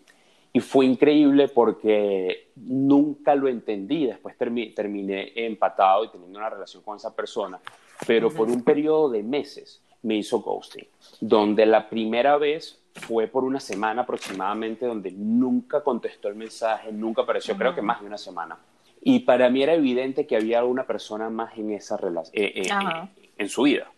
y 0.53 0.61
fue 0.61 0.87
increíble 0.87 1.49
porque 1.49 2.51
nunca 2.57 3.35
lo 3.35 3.49
entendí. 3.49 4.07
Después 4.07 4.37
terminé 4.37 5.33
empatado 5.35 6.05
y 6.05 6.09
teniendo 6.09 6.39
una 6.39 6.51
relación 6.51 6.83
con 6.83 6.97
esa 6.97 7.15
persona. 7.15 7.61
pero 8.07 8.31
por 8.31 8.49
un 8.49 8.63
periodo 8.63 9.11
de 9.11 9.23
meses 9.25 9.83
me 10.03 10.17
hizo 10.17 10.41
ghosting, 10.41 10.87
donde 11.21 11.67
la 11.67 11.89
primera 11.89 12.39
vez 12.39 12.81
fue 12.95 13.27
por 13.27 13.45
una 13.45 13.61
semana 13.61 14.03
aproximadamente, 14.03 14.87
donde 14.87 15.11
nunca 15.11 15.83
contestó 15.83 16.29
el 16.29 16.35
mensaje, 16.35 16.93
nunca 16.93 17.23
apareció, 17.23 17.57
creo 17.57 17.75
que 17.75 17.83
más 17.83 18.01
de 18.01 18.07
una 18.07 18.19
semana. 18.19 18.59
Y 19.01 19.21
para 19.21 19.49
mí 19.49 19.63
era 19.63 19.75
evidente 19.75 20.27
que 20.27 20.37
había 20.37 20.65
una 20.65 20.85
persona 20.85 21.31
más 21.31 21.57
en 21.57 21.73
esa 21.73 21.97
relación, 21.97 22.45
eh, 22.45 22.53
eh, 22.57 22.69
eh, 22.69 23.29
en 23.37 23.49
su 23.49 23.63
vida. 23.63 23.91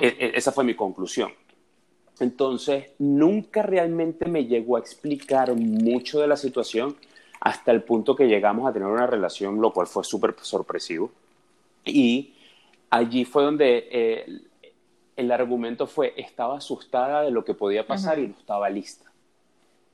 E, 0.00 0.06
e, 0.06 0.32
esa 0.34 0.52
fue 0.52 0.64
mi 0.64 0.74
conclusión. 0.74 1.32
Entonces, 2.22 2.86
nunca 2.98 3.62
realmente 3.62 4.26
me 4.26 4.46
llegó 4.46 4.76
a 4.76 4.80
explicar 4.80 5.54
mucho 5.54 6.20
de 6.20 6.28
la 6.28 6.36
situación 6.36 6.96
hasta 7.40 7.72
el 7.72 7.82
punto 7.82 8.14
que 8.14 8.28
llegamos 8.28 8.68
a 8.68 8.72
tener 8.72 8.86
una 8.86 9.08
relación, 9.08 9.60
lo 9.60 9.72
cual 9.72 9.88
fue 9.88 10.04
súper 10.04 10.36
sorpresivo. 10.40 11.10
Y 11.84 12.34
allí 12.90 13.24
fue 13.24 13.42
donde 13.42 13.88
eh, 13.90 14.40
el 15.16 15.32
argumento 15.32 15.88
fue, 15.88 16.14
estaba 16.16 16.58
asustada 16.58 17.22
de 17.22 17.32
lo 17.32 17.44
que 17.44 17.54
podía 17.54 17.84
pasar 17.84 18.20
y 18.20 18.28
no 18.28 18.34
estaba 18.38 18.70
lista. 18.70 19.10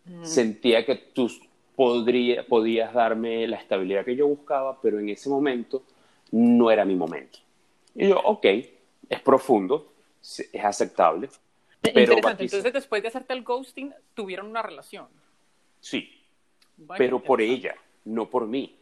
Mm. 0.05 0.25
Sentía 0.25 0.85
que 0.85 0.97
tú 0.97 1.31
podría, 1.75 2.47
podías 2.47 2.93
darme 2.93 3.47
la 3.47 3.57
estabilidad 3.57 4.05
que 4.05 4.17
yo 4.17 4.29
buscaba, 4.29 4.79
pero 4.83 5.01
en 5.01 5.09
ese 5.09 5.31
momento 5.31 5.83
no 6.31 6.71
era 6.71 6.85
mi 6.85 6.95
momento. 6.95 7.39
Y 7.95 8.09
yo, 8.09 8.21
ok, 8.21 8.45
es 9.09 9.21
profundo, 9.25 9.91
es 10.21 10.65
aceptable. 10.65 11.31
Pero 11.95 12.13
Interesante. 12.15 12.45
Entonces, 12.45 12.73
después 12.73 13.03
de 13.03 13.09
hacerte 13.09 13.33
el 13.33 13.43
ghosting, 13.43 13.95
tuvieron 14.15 14.47
una 14.47 14.63
relación. 14.63 15.07
Sí, 15.81 16.25
pero 16.97 17.23
por 17.23 17.41
ella, 17.41 17.75
no 18.05 18.29
por 18.29 18.47
mí. 18.47 18.75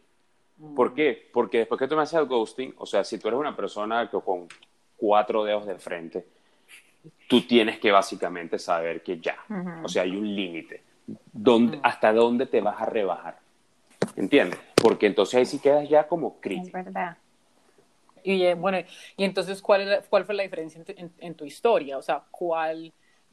¿Por 0.75 0.93
qué? 0.93 1.29
Porque 1.31 1.59
después 1.59 1.77
que 1.79 1.87
tú 1.87 1.95
me 1.95 2.01
haces 2.01 2.19
el 2.19 2.25
ghosting, 2.25 2.73
o 2.77 2.85
sea, 2.85 3.03
si 3.03 3.19
tú 3.19 3.27
eres 3.27 3.39
una 3.39 3.55
persona 3.55 4.09
que 4.09 4.19
con 4.19 4.47
cuatro 4.95 5.43
dedos 5.43 5.67
de 5.67 5.75
frente, 5.75 6.25
tú 7.27 7.41
tienes 7.41 7.79
que 7.79 7.91
básicamente 7.91 8.57
saber 8.57 9.03
que 9.03 9.19
ya, 9.19 9.37
o 9.83 9.87
sea, 9.87 10.03
hay 10.03 10.15
un 10.15 10.35
límite. 10.35 10.81
¿Hasta 11.83 12.11
dónde 12.11 12.47
te 12.47 12.59
vas 12.59 12.81
a 12.81 12.85
rebajar? 12.85 13.37
¿Entiendes? 14.15 14.59
Porque 14.75 15.05
entonces 15.05 15.35
ahí 15.35 15.45
sí 15.45 15.59
quedas 15.59 15.87
ya 15.87 16.07
como 16.07 16.39
crítico. 16.39 16.77
Es 16.77 16.85
verdad. 16.85 17.17
Y 18.27 18.43
eh, 18.43 18.55
bueno, 18.55 18.79
y 19.15 19.23
entonces, 19.23 19.61
¿cuál, 19.61 20.03
cuál 20.09 20.25
fue 20.25 20.35
la 20.35 20.43
diferencia 20.43 20.83
en 20.97 21.35
tu, 21.35 21.45
historia? 21.45 21.97
O 21.97 22.01
sea, 22.01 22.25
¿cuál, 22.29 22.91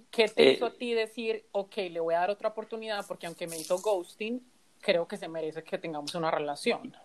¿qué 0.08 0.28
te 0.28 0.52
hizo 0.52 0.66
a 0.66 0.68
eh, 0.68 0.74
ti 0.78 0.94
decir, 0.94 1.46
ok, 1.50 1.76
le 1.90 1.98
voy 1.98 2.14
a 2.14 2.20
dar 2.20 2.30
otra 2.30 2.50
oportunidad 2.50 3.04
porque 3.08 3.26
aunque 3.26 3.48
me 3.48 3.58
hizo 3.58 3.76
ghosting, 3.80 4.40
creo 4.80 5.08
que 5.08 5.16
se 5.16 5.26
merece 5.26 5.64
que 5.64 5.78
tengamos 5.78 6.14
una 6.14 6.30
relación? 6.30 6.96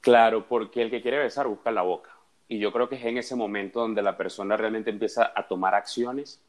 Claro, 0.00 0.48
porque 0.48 0.82
el 0.82 0.90
que 0.90 1.02
quiere 1.02 1.18
besar 1.18 1.46
busca 1.46 1.70
la 1.70 1.82
boca. 1.82 2.10
Y 2.48 2.58
yo 2.58 2.72
creo 2.72 2.88
que 2.88 2.96
es 2.96 3.04
en 3.04 3.16
ese 3.16 3.36
momento 3.36 3.78
donde 3.78 4.02
la 4.02 4.16
persona 4.16 4.56
realmente 4.56 4.90
empieza 4.90 5.32
a 5.36 5.46
tomar 5.46 5.76
acciones 5.76 6.42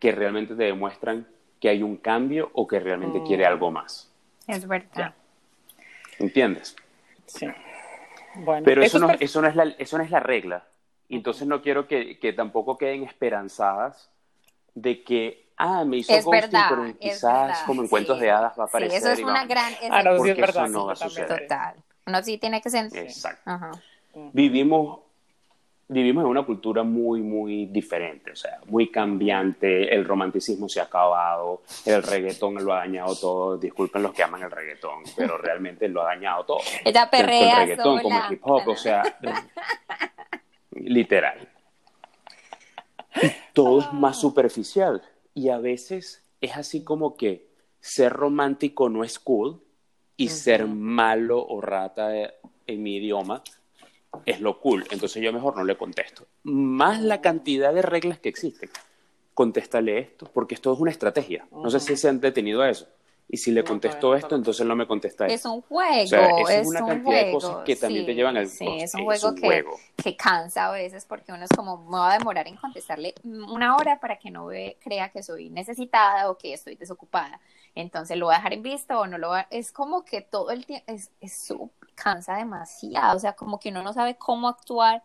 que 0.00 0.12
realmente 0.12 0.54
te 0.54 0.64
demuestran 0.64 1.28
que 1.60 1.68
hay 1.68 1.82
un 1.82 1.98
cambio 1.98 2.50
o 2.54 2.66
que 2.66 2.80
realmente 2.80 3.22
quiere 3.22 3.44
mm. 3.44 3.48
algo 3.48 3.70
más. 3.70 4.10
Es 4.46 4.66
verdad. 4.66 5.14
¿Entiendes? 6.18 6.74
Sí. 7.26 7.48
Pero 8.64 8.82
eso, 8.82 8.98
no, 8.98 9.10
eso, 9.10 9.40
no 9.40 9.48
es 9.48 9.56
la, 9.56 9.64
eso 9.78 9.98
no 9.98 10.04
es 10.04 10.10
la 10.10 10.20
regla. 10.20 10.64
Y 11.08 11.16
entonces 11.16 11.46
no 11.46 11.62
quiero 11.62 11.86
que, 11.86 12.18
que, 12.18 12.32
tampoco 12.32 12.78
queden 12.78 13.04
esperanzadas 13.04 14.10
de 14.74 15.04
que, 15.04 15.48
ah, 15.56 15.84
me 15.84 15.98
hizo 15.98 16.12
es 16.12 16.24
ghosting, 16.24 16.60
pero 16.68 16.98
quizás 16.98 17.62
como 17.62 17.82
en 17.82 17.88
cuentos 17.88 18.18
de 18.18 18.30
hadas 18.30 18.58
va 18.58 18.64
a 18.64 18.66
aparecer. 18.66 19.00
Sí, 19.00 19.06
eso 19.06 19.12
es 19.12 19.20
una 19.20 19.44
gran... 19.44 19.72
Ah, 19.90 20.02
no, 20.02 20.18
sí 20.22 20.30
es 20.30 20.36
verdad, 20.36 20.64
eso 20.64 20.72
no 20.72 20.86
va 20.86 20.92
a 20.92 20.96
suceder. 20.96 21.28
Total. 21.28 21.76
Uno 22.06 22.22
sí 22.22 22.38
tiene 22.38 22.60
que 22.60 22.70
sentir. 22.70 23.00
Exacto. 23.00 23.50
Vivimos 24.32 25.00
vivimos 25.88 26.24
en 26.24 26.30
una 26.30 26.44
cultura 26.44 26.82
muy, 26.82 27.20
muy 27.20 27.66
diferente, 27.66 28.32
o 28.32 28.36
sea, 28.36 28.58
muy 28.66 28.90
cambiante, 28.90 29.94
el 29.94 30.04
romanticismo 30.04 30.68
se 30.68 30.80
ha 30.80 30.84
acabado, 30.84 31.62
el 31.84 32.02
reggaetón 32.02 32.64
lo 32.64 32.72
ha 32.72 32.78
dañado 32.78 33.14
todo, 33.16 33.58
disculpen 33.58 34.02
los 34.02 34.12
que 34.12 34.22
aman 34.22 34.42
el 34.42 34.50
reggaetón, 34.50 35.02
pero 35.16 35.36
realmente 35.36 35.88
lo 35.88 36.02
ha 36.02 36.06
dañado 36.06 36.44
todo. 36.44 36.60
Ella 36.84 37.08
perrea 37.10 37.38
Tanto 37.38 37.62
el 37.62 37.68
reggaetón 37.68 38.00
como 38.00 38.24
el 38.24 38.32
hip 38.32 38.40
hop, 38.42 38.68
o 38.68 38.76
sea, 38.76 39.02
literal. 40.72 41.48
todo 43.52 43.80
es 43.80 43.92
más 43.92 44.18
superficial 44.20 45.02
y 45.34 45.50
a 45.50 45.58
veces 45.58 46.24
es 46.40 46.56
así 46.56 46.82
como 46.82 47.16
que 47.16 47.48
ser 47.80 48.12
romántico 48.12 48.88
no 48.88 49.04
es 49.04 49.18
cool 49.18 49.62
y 50.16 50.28
ser 50.28 50.66
malo 50.66 51.44
o 51.46 51.60
rata 51.60 52.10
en 52.66 52.82
mi 52.82 52.96
idioma 52.96 53.42
es 54.26 54.40
lo 54.40 54.60
cool. 54.60 54.84
Entonces 54.90 55.22
yo 55.22 55.32
mejor 55.32 55.56
no 55.56 55.64
le 55.64 55.76
contesto. 55.76 56.26
Más 56.42 57.00
la 57.00 57.20
cantidad 57.20 57.72
de 57.72 57.82
reglas 57.82 58.18
que 58.18 58.28
existen. 58.28 58.70
Contéstale 59.34 59.98
esto, 59.98 60.30
porque 60.32 60.54
esto 60.54 60.72
es 60.72 60.78
una 60.78 60.90
estrategia. 60.90 61.46
No 61.50 61.70
sé 61.70 61.80
si 61.80 61.96
se 61.96 62.08
han 62.08 62.20
detenido 62.20 62.62
a 62.62 62.70
eso. 62.70 62.86
Y 63.26 63.38
si 63.38 63.50
le 63.52 63.64
contesto 63.64 64.14
esto, 64.14 64.36
entonces 64.36 64.66
no 64.66 64.76
me 64.76 64.86
contesta 64.86 65.26
eso. 65.26 65.34
Es 65.34 65.44
un 65.46 65.62
juego. 65.62 66.48
es, 66.48 66.66
una 66.66 66.84
cantidad 66.86 67.24
de 67.24 67.32
cosas 67.32 67.64
que 67.64 67.74
también 67.74 68.04
te 68.04 68.14
llevan 68.14 68.36
al 68.36 68.48
Sí, 68.48 68.66
es 68.68 68.94
un 68.94 69.04
juego, 69.04 69.34
que, 69.34 69.64
que, 70.02 70.16
cansa 70.16 70.66
a 70.66 70.72
veces 70.72 71.06
porque 71.06 71.32
uno 71.32 71.44
es 71.44 71.50
como, 71.50 71.84
me 71.84 71.96
va 71.96 72.12
a 72.12 72.18
demorar 72.18 72.46
en 72.46 72.56
contestarle 72.56 73.14
una 73.24 73.76
hora 73.76 73.98
para 73.98 74.18
que 74.18 74.30
no 74.30 74.48
crea 74.78 75.08
que 75.08 75.22
soy 75.22 75.48
necesitada 75.48 76.30
o 76.30 76.36
que 76.36 76.52
estoy 76.52 76.76
desocupada. 76.76 77.40
Entonces 77.74 78.16
lo 78.18 78.26
voy 78.26 78.34
a 78.34 78.38
dejar 78.38 78.52
en 78.52 78.62
vista 78.62 78.98
o 78.98 79.06
no 79.06 79.18
lo 79.18 79.30
va 79.30 79.46
Es 79.50 79.72
como 79.72 80.04
que 80.04 80.20
todo 80.20 80.50
el 80.50 80.64
tiempo, 80.66 80.84
es, 80.86 81.10
es, 81.20 81.52
cansa 81.94 82.36
demasiado, 82.36 83.16
o 83.16 83.20
sea, 83.20 83.34
como 83.34 83.58
que 83.58 83.70
uno 83.70 83.82
no 83.82 83.92
sabe 83.92 84.16
cómo 84.16 84.48
actuar 84.48 85.02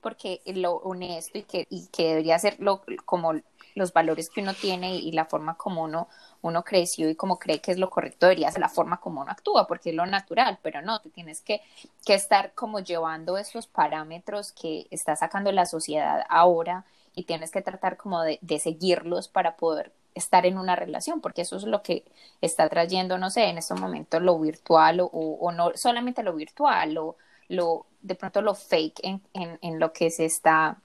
porque 0.00 0.42
lo 0.46 0.74
honesto 0.74 1.38
y 1.38 1.44
que, 1.44 1.66
y 1.70 1.86
que 1.86 2.08
debería 2.08 2.38
ser 2.38 2.56
lo, 2.58 2.82
como 3.04 3.34
los 3.74 3.92
valores 3.92 4.28
que 4.28 4.42
uno 4.42 4.52
tiene 4.52 4.96
y 4.96 5.12
la 5.12 5.24
forma 5.24 5.56
como 5.56 5.84
uno, 5.84 6.08
uno 6.42 6.64
creció 6.64 7.08
y 7.08 7.14
como 7.14 7.38
cree 7.38 7.60
que 7.60 7.70
es 7.70 7.78
lo 7.78 7.88
correcto 7.88 8.26
debería 8.26 8.50
ser 8.50 8.60
la 8.60 8.68
forma 8.68 9.00
como 9.00 9.22
uno 9.22 9.30
actúa, 9.30 9.66
porque 9.66 9.90
es 9.90 9.96
lo 9.96 10.04
natural, 10.04 10.58
pero 10.62 10.82
no, 10.82 11.00
te 11.00 11.10
tienes 11.10 11.40
que, 11.40 11.62
que 12.04 12.14
estar 12.14 12.52
como 12.54 12.80
llevando 12.80 13.38
esos 13.38 13.66
parámetros 13.66 14.52
que 14.52 14.86
está 14.90 15.16
sacando 15.16 15.52
la 15.52 15.66
sociedad 15.66 16.24
ahora 16.28 16.84
y 17.14 17.24
tienes 17.24 17.50
que 17.50 17.62
tratar 17.62 17.96
como 17.96 18.22
de, 18.22 18.38
de 18.42 18.58
seguirlos 18.58 19.28
para 19.28 19.56
poder 19.56 19.92
estar 20.14 20.46
en 20.46 20.58
una 20.58 20.76
relación, 20.76 21.20
porque 21.20 21.42
eso 21.42 21.56
es 21.56 21.64
lo 21.64 21.82
que 21.82 22.04
está 22.40 22.68
trayendo, 22.68 23.18
no 23.18 23.30
sé, 23.30 23.44
en 23.44 23.58
estos 23.58 23.80
momentos 23.80 24.22
lo 24.22 24.38
virtual 24.38 25.00
o, 25.00 25.08
o 25.08 25.52
no 25.52 25.72
solamente 25.74 26.22
lo 26.22 26.34
virtual, 26.34 26.98
o 26.98 27.16
lo, 27.48 27.86
de 28.00 28.14
pronto 28.14 28.42
lo 28.42 28.54
fake 28.54 29.00
en, 29.02 29.22
en, 29.34 29.78
lo 29.78 29.92
que 29.92 30.10
se 30.10 30.24
está 30.24 30.78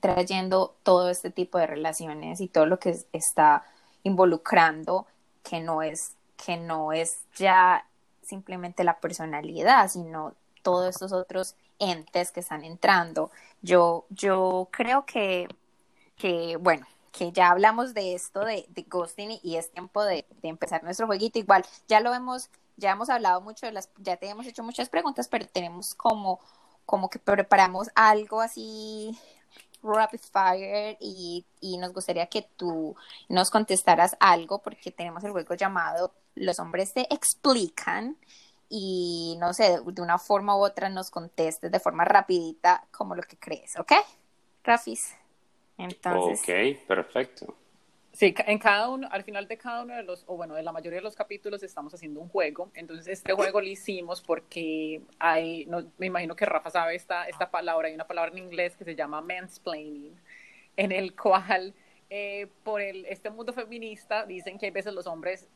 trayendo 0.00 0.74
todo 0.82 1.10
este 1.10 1.30
tipo 1.30 1.58
de 1.58 1.66
relaciones 1.66 2.40
y 2.40 2.48
todo 2.48 2.66
lo 2.66 2.78
que 2.78 2.96
está 3.12 3.64
involucrando 4.02 5.06
que 5.42 5.60
no 5.60 5.82
es, 5.82 6.14
que 6.36 6.56
no 6.56 6.92
es 6.92 7.22
ya 7.36 7.86
simplemente 8.22 8.84
la 8.84 8.98
personalidad, 8.98 9.88
sino 9.88 10.34
todos 10.62 10.88
estos 10.90 11.12
otros 11.12 11.54
entes 11.78 12.30
que 12.30 12.40
están 12.40 12.64
entrando. 12.64 13.30
Yo, 13.62 14.04
yo 14.10 14.68
creo 14.70 15.06
que, 15.06 15.48
que 16.16 16.56
bueno, 16.56 16.86
que 17.12 17.32
ya 17.32 17.50
hablamos 17.50 17.94
de 17.94 18.14
esto 18.14 18.40
de, 18.44 18.66
de 18.68 18.82
ghosting 18.82 19.38
y 19.42 19.56
es 19.56 19.70
tiempo 19.70 20.04
de, 20.04 20.26
empezar 20.42 20.82
nuestro 20.84 21.06
jueguito. 21.06 21.38
Igual, 21.38 21.64
ya 21.88 22.00
lo 22.00 22.14
hemos, 22.14 22.50
ya 22.76 22.92
hemos 22.92 23.10
hablado 23.10 23.40
mucho 23.40 23.66
de 23.66 23.72
las, 23.72 23.90
ya 23.98 24.16
te 24.16 24.28
hemos 24.28 24.46
hecho 24.46 24.62
muchas 24.62 24.88
preguntas, 24.88 25.28
pero 25.28 25.46
tenemos 25.46 25.94
como, 25.94 26.40
como 26.86 27.10
que 27.10 27.18
preparamos 27.18 27.88
algo 27.94 28.40
así 28.40 29.18
rapid 29.82 30.20
fire 30.32 30.96
y, 31.00 31.46
y 31.60 31.78
nos 31.78 31.92
gustaría 31.92 32.26
que 32.26 32.42
tú 32.56 32.94
nos 33.28 33.50
contestaras 33.50 34.16
algo 34.20 34.60
porque 34.60 34.90
tenemos 34.90 35.24
el 35.24 35.32
juego 35.32 35.54
llamado 35.54 36.12
Los 36.34 36.58
hombres 36.58 36.92
te 36.92 37.12
explican 37.12 38.18
y 38.68 39.36
no 39.40 39.52
sé, 39.52 39.80
de 39.84 40.02
una 40.02 40.18
forma 40.18 40.56
u 40.56 40.64
otra 40.64 40.88
nos 40.88 41.10
contestes 41.10 41.72
de 41.72 41.80
forma 41.80 42.04
rapidita 42.04 42.86
como 42.92 43.16
lo 43.16 43.22
que 43.22 43.36
crees, 43.36 43.76
¿ok? 43.78 43.92
Rafis. 44.62 45.19
Entonces. 45.80 46.40
Ok, 46.40 46.86
perfecto. 46.86 47.56
Sí, 48.12 48.34
en 48.46 48.58
cada 48.58 48.88
uno, 48.88 49.08
al 49.10 49.22
final 49.22 49.46
de 49.46 49.56
cada 49.56 49.82
uno 49.82 49.94
de 49.94 50.02
los, 50.02 50.24
o 50.26 50.36
bueno, 50.36 50.54
de 50.54 50.62
la 50.62 50.72
mayoría 50.72 50.98
de 50.98 51.02
los 51.02 51.14
capítulos 51.14 51.62
estamos 51.62 51.94
haciendo 51.94 52.20
un 52.20 52.28
juego. 52.28 52.70
Entonces, 52.74 53.06
este 53.06 53.32
juego 53.32 53.60
lo 53.60 53.66
hicimos 53.66 54.20
porque 54.20 55.00
hay, 55.18 55.64
no, 55.66 55.90
me 55.96 56.06
imagino 56.06 56.34
que 56.34 56.44
Rafa 56.44 56.70
sabe 56.70 56.96
esta, 56.96 57.28
esta 57.28 57.50
palabra, 57.50 57.88
hay 57.88 57.94
una 57.94 58.06
palabra 58.06 58.32
en 58.32 58.38
inglés 58.38 58.76
que 58.76 58.84
se 58.84 58.96
llama 58.96 59.20
mansplaining, 59.20 60.14
en 60.76 60.92
el 60.92 61.14
cual, 61.14 61.72
eh, 62.10 62.48
por 62.64 62.80
el, 62.80 63.06
este 63.06 63.30
mundo 63.30 63.52
feminista, 63.52 64.26
dicen 64.26 64.58
que 64.58 64.66
hay 64.66 64.72
veces 64.72 64.92
los 64.92 65.06
hombres 65.06 65.48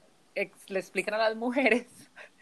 le 0.68 0.78
explican 0.78 1.14
a 1.14 1.18
las 1.18 1.36
mujeres 1.36 1.86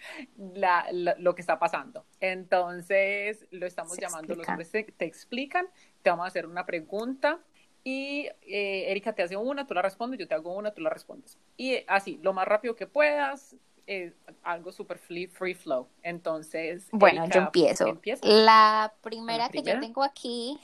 la, 0.37 0.87
lo 0.93 1.35
que 1.35 1.41
está 1.41 1.59
pasando. 1.59 2.05
Entonces, 2.21 3.47
lo 3.51 3.67
estamos 3.67 3.97
llamando, 3.97 4.35
los 4.35 4.49
hombres 4.49 4.71
te, 4.71 4.85
te 4.85 5.05
explican, 5.07 5.67
te 6.03 6.11
vamos 6.11 6.25
a 6.25 6.29
hacer 6.29 6.47
una 6.47 6.67
pregunta 6.67 7.41
y 7.85 8.29
eh, 8.43 8.91
Erika 8.91 9.13
te 9.13 9.23
hace 9.23 9.37
una, 9.37 9.67
tú 9.67 9.75
la 9.75 9.83
respondes, 9.83 10.19
yo 10.19 10.29
te 10.29 10.35
hago 10.35 10.55
una, 10.55 10.73
tú 10.73 10.83
la 10.83 10.91
respondes. 10.91 11.39
Y 11.57 11.79
así, 11.89 12.19
lo 12.23 12.33
más 12.33 12.47
rápido 12.47 12.77
que 12.77 12.87
puedas, 12.87 13.57
eh, 13.87 14.13
algo 14.43 14.71
súper 14.73 14.99
free, 14.99 15.27
free 15.27 15.55
flow. 15.55 15.89
Entonces, 16.03 16.89
bueno, 16.93 17.29
yo 17.29 17.41
empiezo. 17.41 17.87
La 18.23 18.93
primera, 19.03 19.49
que 19.49 19.63
yo 19.63 19.81
tengo 19.81 20.03
aquí 20.03 20.61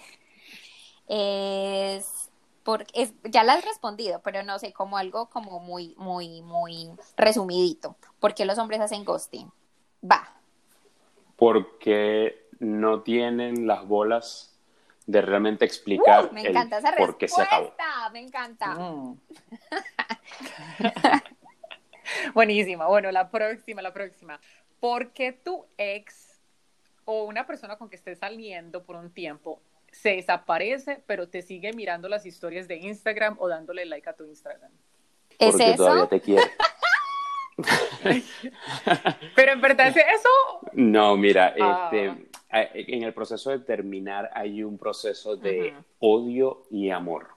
es 1.09 2.31
porque 2.69 3.03
es, 3.03 3.15
ya 3.25 3.45
la 3.45 3.55
has 3.55 3.65
respondido, 3.65 4.21
pero 4.23 4.43
no 4.43 4.59
sé, 4.59 4.75
como 4.75 4.99
algo 4.99 5.31
como 5.31 5.59
muy, 5.59 5.95
muy, 5.97 6.43
muy 6.43 6.91
resumidito. 7.17 7.97
¿Por 8.21 8.35
qué 8.35 8.45
los 8.45 8.59
hombres 8.59 8.81
hacen 8.81 9.07
ghosting? 9.07 9.51
Va. 10.05 10.35
Porque 11.37 12.47
no 12.59 13.01
tienen 13.01 13.67
las 13.67 13.87
bolas 13.89 14.58
de 15.09 15.23
realmente 15.23 15.65
explicar 15.65 16.27
Uh, 16.27 16.33
me 16.35 16.43
encanta 16.43 16.77
el 16.79 16.85
esa 16.85 16.97
por 16.97 17.17
qué 17.17 17.29
se 17.29 17.41
acabó. 17.41 17.73
me 18.13 18.21
encanta. 18.21 18.75
Mm. 18.75 19.19
Buenísima. 22.35 22.87
Bueno, 22.87 23.11
la 23.11 23.31
próxima, 23.31 23.81
la 23.83 23.93
próxima. 23.95 24.39
¿Por 24.81 25.13
qué 25.13 25.33
tu 25.33 25.65
ex 25.79 26.41
o 27.07 27.25
una 27.25 27.47
persona 27.47 27.77
con 27.77 27.89
que 27.89 27.97
estés 27.97 28.19
saliendo 28.19 28.85
por 28.85 28.97
un 28.97 29.11
tiempo 29.13 29.63
se 29.91 30.11
desaparece, 30.17 31.03
pero 31.07 31.29
te 31.29 31.41
sigue 31.41 31.73
mirando 31.73 32.09
las 32.11 32.27
historias 32.27 32.69
de 32.69 32.77
Instagram 32.77 33.37
o 33.41 33.49
dándole 33.49 33.87
like 33.87 34.09
a 34.11 34.13
tu 34.13 34.25
Instagram? 34.27 34.71
¿Es 35.39 35.53
Porque 35.53 35.75
todavía 35.75 36.03
eso? 36.03 36.09
te 36.09 36.21
quiere. 36.21 36.43
Pero 39.35 39.53
en 39.53 39.61
verdad 39.61 39.89
es 39.89 39.97
eso. 39.97 40.29
No, 40.75 41.17
mira, 41.17 41.55
Ah. 41.61 41.91
este, 41.93 42.28
en 42.51 43.03
el 43.03 43.13
proceso 43.13 43.51
de 43.51 43.59
terminar 43.59 44.31
hay 44.35 44.63
un 44.63 44.79
proceso 44.79 45.37
de 45.37 45.75
odio 45.99 46.63
y 46.71 46.91
amor. 46.91 47.29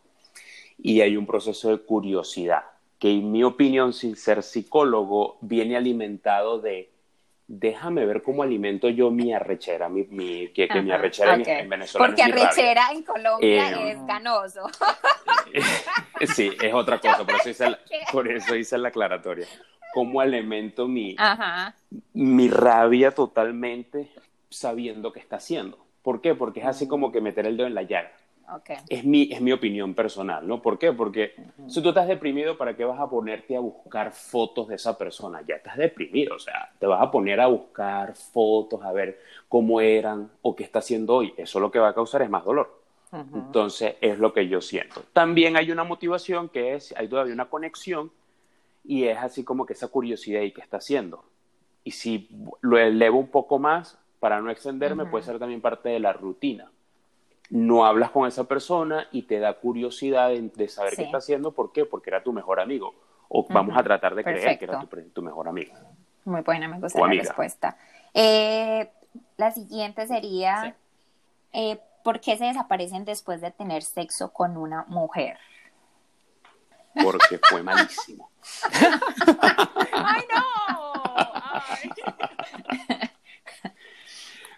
Y 0.78 1.02
hay 1.02 1.16
un 1.18 1.26
proceso 1.28 1.70
de 1.70 1.80
curiosidad, 1.84 2.64
que 2.98 3.12
en 3.12 3.32
mi 3.32 3.44
opinión, 3.44 3.94
sin 3.94 4.16
ser 4.16 4.42
psicólogo, 4.44 5.38
viene 5.42 5.76
alimentado 5.78 6.60
de 6.60 6.90
déjame 7.54 8.06
ver 8.06 8.22
cómo 8.24 8.44
alimento 8.44 8.88
yo 8.88 9.12
mi 9.12 9.34
arrechera, 9.34 9.90
mi, 9.90 10.04
mi- 10.06 10.48
que, 10.54 10.70
que 10.70 10.82
mi 10.82 10.92
arrechera 10.92 11.36
en- 11.36 11.42
ok. 11.42 11.48
en, 11.50 11.70
Venezuela 11.70 12.08
Porque 12.08 12.22
es 12.22 12.28
mi 12.28 12.32
rabia. 12.32 12.48
arrechera 12.48 12.92
en 12.94 13.04
Colombia 13.04 13.72
Eh, 13.72 13.92
es 13.92 14.06
ganoso. 14.08 14.62
Sí, 16.34 16.50
es 16.62 16.74
otra 16.74 17.00
cosa, 17.00 17.26
por 17.26 17.36
eso 17.36 17.50
hice 17.50 17.70
la, 17.70 17.80
por 18.12 18.28
eso 18.32 18.56
hice 18.56 18.78
la 18.78 18.88
aclaratoria. 18.90 19.48
¿Cómo 19.94 20.22
alimento 20.22 20.88
mi, 20.88 21.16
Ajá. 21.18 21.76
mi 22.14 22.48
rabia 22.48 23.12
totalmente 23.12 24.10
sabiendo 24.52 25.12
qué 25.12 25.20
está 25.20 25.38
haciendo? 25.38 25.80
¿Por 26.04 26.22
qué? 26.22 26.36
Porque 26.36 26.60
es 26.60 26.68
así 26.68 26.88
como 26.88 27.12
que 27.12 27.22
meter 27.22 27.48
el 27.48 27.58
dedo 27.58 27.68
en 27.68 27.74
la 27.74 27.84
llaga. 27.84 28.12
Ok. 28.54 28.70
Es 28.90 29.06
mi, 29.06 29.32
es 29.32 29.40
mi 29.40 29.54
opinión 29.54 29.94
personal, 29.94 30.46
¿no? 30.46 30.62
¿Por 30.62 30.78
qué? 30.78 30.92
Porque 30.92 31.36
si 31.68 31.82
tú 31.82 31.90
estás 31.90 32.08
deprimido, 32.08 32.58
¿para 32.58 32.76
qué 32.76 32.84
vas 32.84 33.00
a 33.00 33.10
ponerte 33.10 33.56
a 33.56 33.62
buscar 33.62 34.12
fotos 34.12 34.68
de 34.68 34.76
esa 34.76 34.98
persona? 34.98 35.42
Ya 35.48 35.56
estás 35.56 35.78
deprimido, 35.78 36.36
o 36.36 36.40
sea, 36.40 36.70
te 36.78 36.86
vas 36.86 37.02
a 37.02 37.10
poner 37.10 37.40
a 37.40 37.48
buscar 37.48 38.14
fotos, 38.16 38.84
a 38.84 38.92
ver 38.92 39.22
cómo 39.48 39.80
eran 39.80 40.30
o 40.42 40.56
qué 40.56 40.64
está 40.64 40.80
haciendo 40.80 41.16
hoy. 41.16 41.34
Eso 41.38 41.60
lo 41.62 41.72
que 41.72 41.80
va 41.80 41.90
a 41.90 41.96
causar 41.96 42.24
es 42.24 42.30
más 42.30 42.44
dolor. 42.44 42.82
Entonces, 43.14 43.96
es 44.00 44.20
lo 44.20 44.34
que 44.34 44.48
yo 44.48 44.62
siento. 44.62 45.04
También 45.12 45.58
hay 45.58 45.70
una 45.72 45.84
motivación 45.84 46.48
que 46.48 46.76
es, 46.76 46.94
hay 46.98 47.10
todavía 47.10 47.34
una 47.34 47.50
conexión 47.50 48.10
y 48.86 49.04
es 49.04 49.18
así 49.18 49.44
como 49.44 49.66
que 49.66 49.74
esa 49.74 49.90
curiosidad 49.90 50.42
y 50.42 50.52
qué 50.52 50.62
está 50.62 50.78
haciendo. 50.78 51.24
Y 51.84 51.92
si 51.92 52.30
lo 52.62 52.78
elevo 52.78 53.20
un 53.20 53.28
poco 53.28 53.60
más, 53.60 53.98
para 54.22 54.40
no 54.40 54.50
extenderme, 54.52 55.06
puede 55.08 55.26
ser 55.26 55.38
también 55.40 55.60
parte 55.60 55.90
de 55.90 56.00
la 56.00 56.14
rutina. 56.14 56.72
No 57.50 57.86
hablas 57.86 58.12
con 58.12 58.26
esa 58.28 58.46
persona 58.46 59.08
y 59.12 59.24
te 59.24 59.40
da 59.40 59.56
curiosidad 59.56 60.30
de, 60.30 60.42
de 60.42 60.70
saber 60.70 60.92
Sí. 60.92 60.98
qué 60.98 61.04
está 61.04 61.18
haciendo. 61.18 61.52
¿Por 61.52 61.74
qué? 61.74 61.84
Porque 61.86 62.10
era 62.12 62.24
tu 62.24 62.32
mejor 62.32 62.62
amigo. 62.62 62.94
O 63.28 63.46
vamos 63.50 63.76
a 63.78 63.84
tratar 63.84 64.16
de 64.16 64.24
creer 64.24 64.58
que 64.58 64.66
era 64.66 64.86
tu, 65.14 65.22
mejor 65.22 65.48
amigo. 65.50 65.74
Muy 66.24 66.42
buena, 66.42 66.68
me 66.70 66.80
gusta 66.80 66.98
O 66.98 67.02
la 67.02 67.08
amiga. 67.08 67.24
respuesta. 67.24 67.76
Eh, 68.14 68.90
la 69.38 69.52
siguiente 69.52 70.06
sería, 70.08 70.76
eh, 71.52 71.80
¿por 72.04 72.20
qué 72.22 72.38
se 72.38 72.46
desaparecen 72.46 73.04
después 73.06 73.42
de 73.42 73.52
tener 73.52 73.82
sexo 73.84 74.32
con 74.32 74.56
una 74.56 74.86
mujer? 74.88 75.38
Porque 77.04 77.40
fue 77.50 77.64
malísimo. 77.64 78.30
¡Ay, 79.92 80.22
no! 80.32 80.94
Ay. 81.54 81.90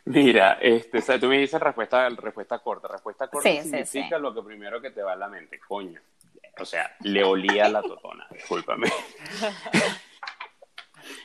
Mira, 0.06 0.58
este, 0.62 0.98
o 0.98 1.02
sea, 1.02 1.20
tú 1.20 1.28
me 1.28 1.38
dices 1.38 1.62
respuesta, 1.62 2.10
respuesta 2.10 2.60
corta. 2.60 2.88
Respuesta 2.90 3.28
corta 3.30 3.50
Sí, 3.50 3.60
sí, 3.62 3.70
significa 3.86 4.18
lo 4.20 4.34
que 4.34 4.42
primero 4.42 4.82
que 4.82 4.92
te 4.92 5.02
va 5.02 5.14
a 5.14 5.16
la 5.16 5.30
mente, 5.30 5.60
coño. 5.60 6.00
O 6.60 6.66
sea, 6.66 6.96
le 7.02 7.24
olía 7.24 7.68
la 7.70 7.82
totona, 7.82 8.28
discúlpame. 8.32 8.88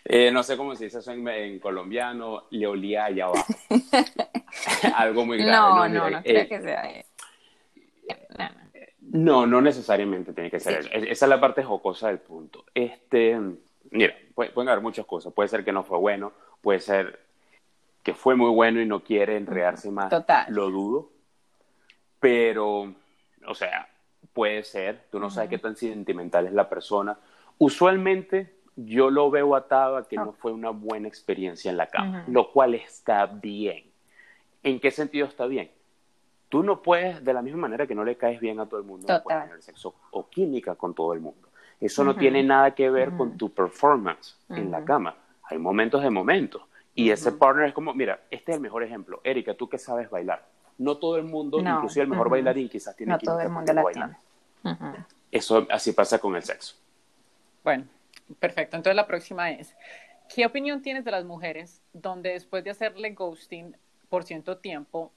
Eh, 0.05 0.31
no 0.33 0.43
sé 0.43 0.57
cómo 0.57 0.74
se 0.74 0.85
dice 0.85 0.99
eso 0.99 1.12
en, 1.12 1.26
en 1.29 1.59
colombiano, 1.61 2.47
le 2.51 2.66
olía 2.66 3.05
allá 3.05 3.26
abajo. 3.26 3.45
Algo 4.97 5.24
muy 5.26 5.39
grave. 5.39 5.53
No, 5.53 5.74
mira, 5.89 5.89
no, 6.01 6.11
no 6.11 6.18
eh, 6.18 6.22
creo 6.24 6.49
que 6.49 6.62
sea 6.62 6.83
eso. 6.91 7.09
No, 8.39 8.49
no. 8.49 8.59
No, 9.01 9.47
no 9.47 9.61
necesariamente 9.61 10.33
tiene 10.33 10.51
que 10.51 10.61
ser 10.61 10.83
Sí. 10.83 10.89
eso. 10.89 10.99
Es- 10.99 11.11
Esa 11.12 11.26
es 11.26 11.29
la 11.29 11.41
parte 11.41 11.62
jocosa 11.62 12.09
del 12.09 12.18
punto. 12.18 12.64
Este, 12.74 13.39
mira, 13.91 14.14
puede- 14.35 14.51
pueden 14.51 14.68
haber 14.70 14.83
muchas 14.83 15.07
cosas. 15.07 15.33
Puede 15.33 15.49
ser 15.49 15.64
que 15.64 15.72
no 15.72 15.85
fue 15.85 15.99
bueno, 15.99 16.33
puede 16.61 16.81
ser 16.81 17.20
que 18.09 18.15
fue 18.15 18.37
muy 18.37 18.49
bueno 18.49 18.81
y 18.81 18.87
no 18.87 19.05
quiere 19.05 19.37
enredarse 19.37 19.91
más. 19.91 20.09
Total. 20.09 20.47
Lo 20.49 20.71
dudo. 20.71 21.11
Pero, 22.19 22.95
o 23.47 23.55
sea, 23.55 23.87
puede 24.33 24.65
ser. 24.65 25.05
Tú 25.11 25.21
no 25.21 25.29
sabes 25.29 25.51
qué 25.51 25.59
tan 25.59 25.77
sentimental 25.77 26.47
es 26.47 26.55
la 26.55 26.71
persona. 26.71 27.19
Usualmente 27.59 28.55
yo 28.77 29.11
lo 29.11 29.31
veo 29.31 29.55
atado 29.55 29.99
a 29.99 30.09
que 30.09 30.17
no 30.17 30.33
fue 30.33 30.53
una 30.53 30.71
buena 30.71 31.07
experiencia 31.07 31.71
en 31.71 31.77
la 31.77 31.89
cama, 31.89 32.25
lo 32.29 32.51
cual 32.51 32.77
está 32.77 33.27
bien. 33.27 33.85
¿En 34.63 34.81
qué 34.81 34.91
sentido 34.91 35.27
está 35.27 35.45
bien? 35.45 35.71
Tú 36.49 36.63
no 36.63 36.81
puedes, 36.81 37.23
de 37.23 37.35
la 37.35 37.43
misma 37.43 37.61
manera 37.61 37.87
que 37.87 37.95
no 37.95 38.05
le 38.05 38.17
caes 38.17 38.41
bien 38.41 38.59
a 38.59 38.65
todo 38.65 38.81
el 38.81 38.87
mundo, 38.87 39.07
no 39.07 39.23
puedes 39.23 39.45
tener 39.45 39.61
sexo 39.61 39.95
o 40.13 40.31
química 40.31 40.77
con 40.77 40.95
todo 40.95 41.13
el 41.13 41.21
mundo. 41.21 41.47
Eso 41.79 42.05
no 42.05 42.17
tiene 42.17 42.43
nada 42.43 42.75
que 42.75 42.89
ver 42.89 43.11
con 43.19 43.37
tu 43.37 43.51
performance 43.53 44.39
en 44.49 44.71
la 44.71 44.83
cama. 44.83 45.15
Hay 45.43 45.59
momentos 45.59 46.03
de 46.03 46.09
momentos. 46.09 46.63
Y 46.99 47.13
ese 47.13 47.31
partner 47.31 47.69
es 47.69 47.75
como, 47.75 47.95
mira, 47.95 48.19
este 48.29 48.51
es 48.51 48.57
el 48.57 48.61
mejor 48.61 48.83
ejemplo. 48.83 49.21
Erika, 49.23 49.55
tú 49.55 49.69
que 49.69 49.79
sabes 49.79 50.11
bailar. 50.11 50.45
No 50.79 50.97
todo 50.97 51.17
el 51.17 51.23
mundo, 51.23 51.63
No. 51.63 51.77
inclusive 51.77 52.03
el 52.03 52.09
mejor 52.09 52.29
bailarín, 52.29 52.69
quizás 52.69 52.97
tiene 52.97 53.13
No 53.13 53.21
todo 53.21 53.41
el 53.41 53.51
mundo 53.51 53.73
la 53.73 53.85
tiene. 53.93 55.07
Eso 55.31 55.65
así 55.71 55.93
pasa 55.93 56.19
con 56.19 56.35
el 56.35 56.43
sexo. 56.43 56.75
Bueno, 57.63 57.85
perfecto. 58.41 58.77
Entonces 58.77 58.97
la 58.97 59.07
próxima 59.07 59.53
es, 59.53 59.77
¿qué 60.35 60.45
opinión 60.45 60.83
tienes 60.83 61.05
de 61.05 61.13
las 61.13 61.25
mujeres 61.25 61.81
donde 61.93 62.31
después 62.31 62.65
de 62.65 62.71
hacerle 62.71 63.11
ghosting 63.11 63.77
por 64.09 64.25
cierto 64.25 64.57
tiempo, 64.57 65.13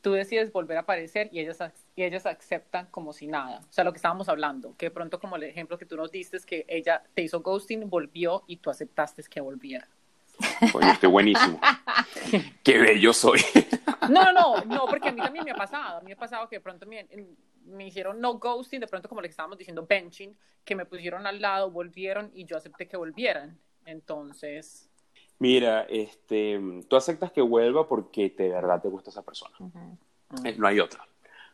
tú 0.00 0.14
decides 0.14 0.52
volver 0.52 0.78
a 0.78 0.80
aparecer 0.80 1.28
y 1.30 1.38
ellas, 1.38 1.62
y 1.94 2.02
ellas 2.02 2.26
aceptan 2.26 2.86
como 2.90 3.12
si 3.12 3.28
nada? 3.28 3.60
O 3.60 3.72
sea, 3.72 3.84
lo 3.84 3.92
que 3.92 3.98
estábamos 3.98 4.28
hablando, 4.28 4.74
que 4.76 4.86
de 4.86 4.90
pronto 4.90 5.20
como 5.20 5.36
el 5.36 5.44
ejemplo 5.44 5.78
que 5.78 5.86
tú 5.86 5.96
nos 5.96 6.10
diste 6.10 6.36
es 6.38 6.44
que 6.44 6.64
ella 6.66 7.04
te 7.14 7.22
hizo 7.22 7.40
ghosting, 7.40 7.88
volvió 7.88 8.42
y 8.48 8.56
tú 8.56 8.68
aceptaste 8.68 9.22
que 9.30 9.40
volviera. 9.40 9.86
Coño, 10.72 10.88
estoy 10.92 11.08
buenísimo. 11.10 11.58
Qué 12.62 12.78
bello 12.78 13.12
soy. 13.12 13.40
No, 14.08 14.32
no, 14.32 14.56
no, 14.56 14.64
no, 14.64 14.86
porque 14.86 15.08
a 15.08 15.12
mí 15.12 15.20
también 15.20 15.44
me 15.44 15.50
ha 15.52 15.56
pasado. 15.56 15.98
A 15.98 16.00
mí 16.00 16.06
me 16.08 16.12
ha 16.12 16.16
pasado 16.16 16.48
que 16.48 16.56
de 16.56 16.60
pronto 16.60 16.86
me, 16.86 17.06
me 17.66 17.86
hicieron 17.86 18.20
no 18.20 18.34
ghosting, 18.34 18.80
de 18.80 18.86
pronto 18.86 19.08
como 19.08 19.20
le 19.20 19.28
estábamos 19.28 19.58
diciendo 19.58 19.86
benching, 19.88 20.36
que 20.64 20.74
me 20.74 20.84
pusieron 20.86 21.26
al 21.26 21.40
lado, 21.40 21.70
volvieron 21.70 22.30
y 22.34 22.44
yo 22.44 22.56
acepté 22.56 22.86
que 22.88 22.96
volvieran. 22.96 23.58
Entonces, 23.86 24.88
Mira, 25.40 25.82
este, 25.88 26.60
tú 26.88 26.96
aceptas 26.96 27.32
que 27.32 27.42
vuelva 27.42 27.88
porque 27.88 28.30
de 28.30 28.50
verdad 28.50 28.80
te 28.80 28.88
gusta 28.88 29.10
esa 29.10 29.22
persona. 29.22 29.54
Eh, 30.44 30.54
No 30.56 30.66
hay 30.68 30.78
otra. 30.80 31.04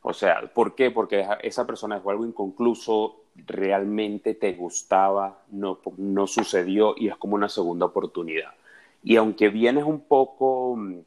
O 0.03 0.13
sea, 0.13 0.43
¿por 0.53 0.75
qué? 0.75 0.91
Porque 0.91 1.21
esa- 1.21 1.35
esa 1.35 1.67
persona 1.67 1.97
dejó 1.97 2.11
algo 2.11 2.25
inconcluso, 2.27 3.25
realmente 3.35 4.35
te 4.35 4.53
gustaba, 4.53 5.43
no, 5.51 5.81
no 5.97 6.27
sucedió 6.27 6.95
y 6.97 7.09
es 7.09 7.17
como 7.17 7.35
una 7.35 7.49
segunda 7.49 7.87
oportunidad. 7.87 8.53
Y 9.03 9.17
aunque 9.17 9.49
vienes 9.49 9.85
un 9.85 10.01
poco 10.01 10.77
mm, 10.77 10.99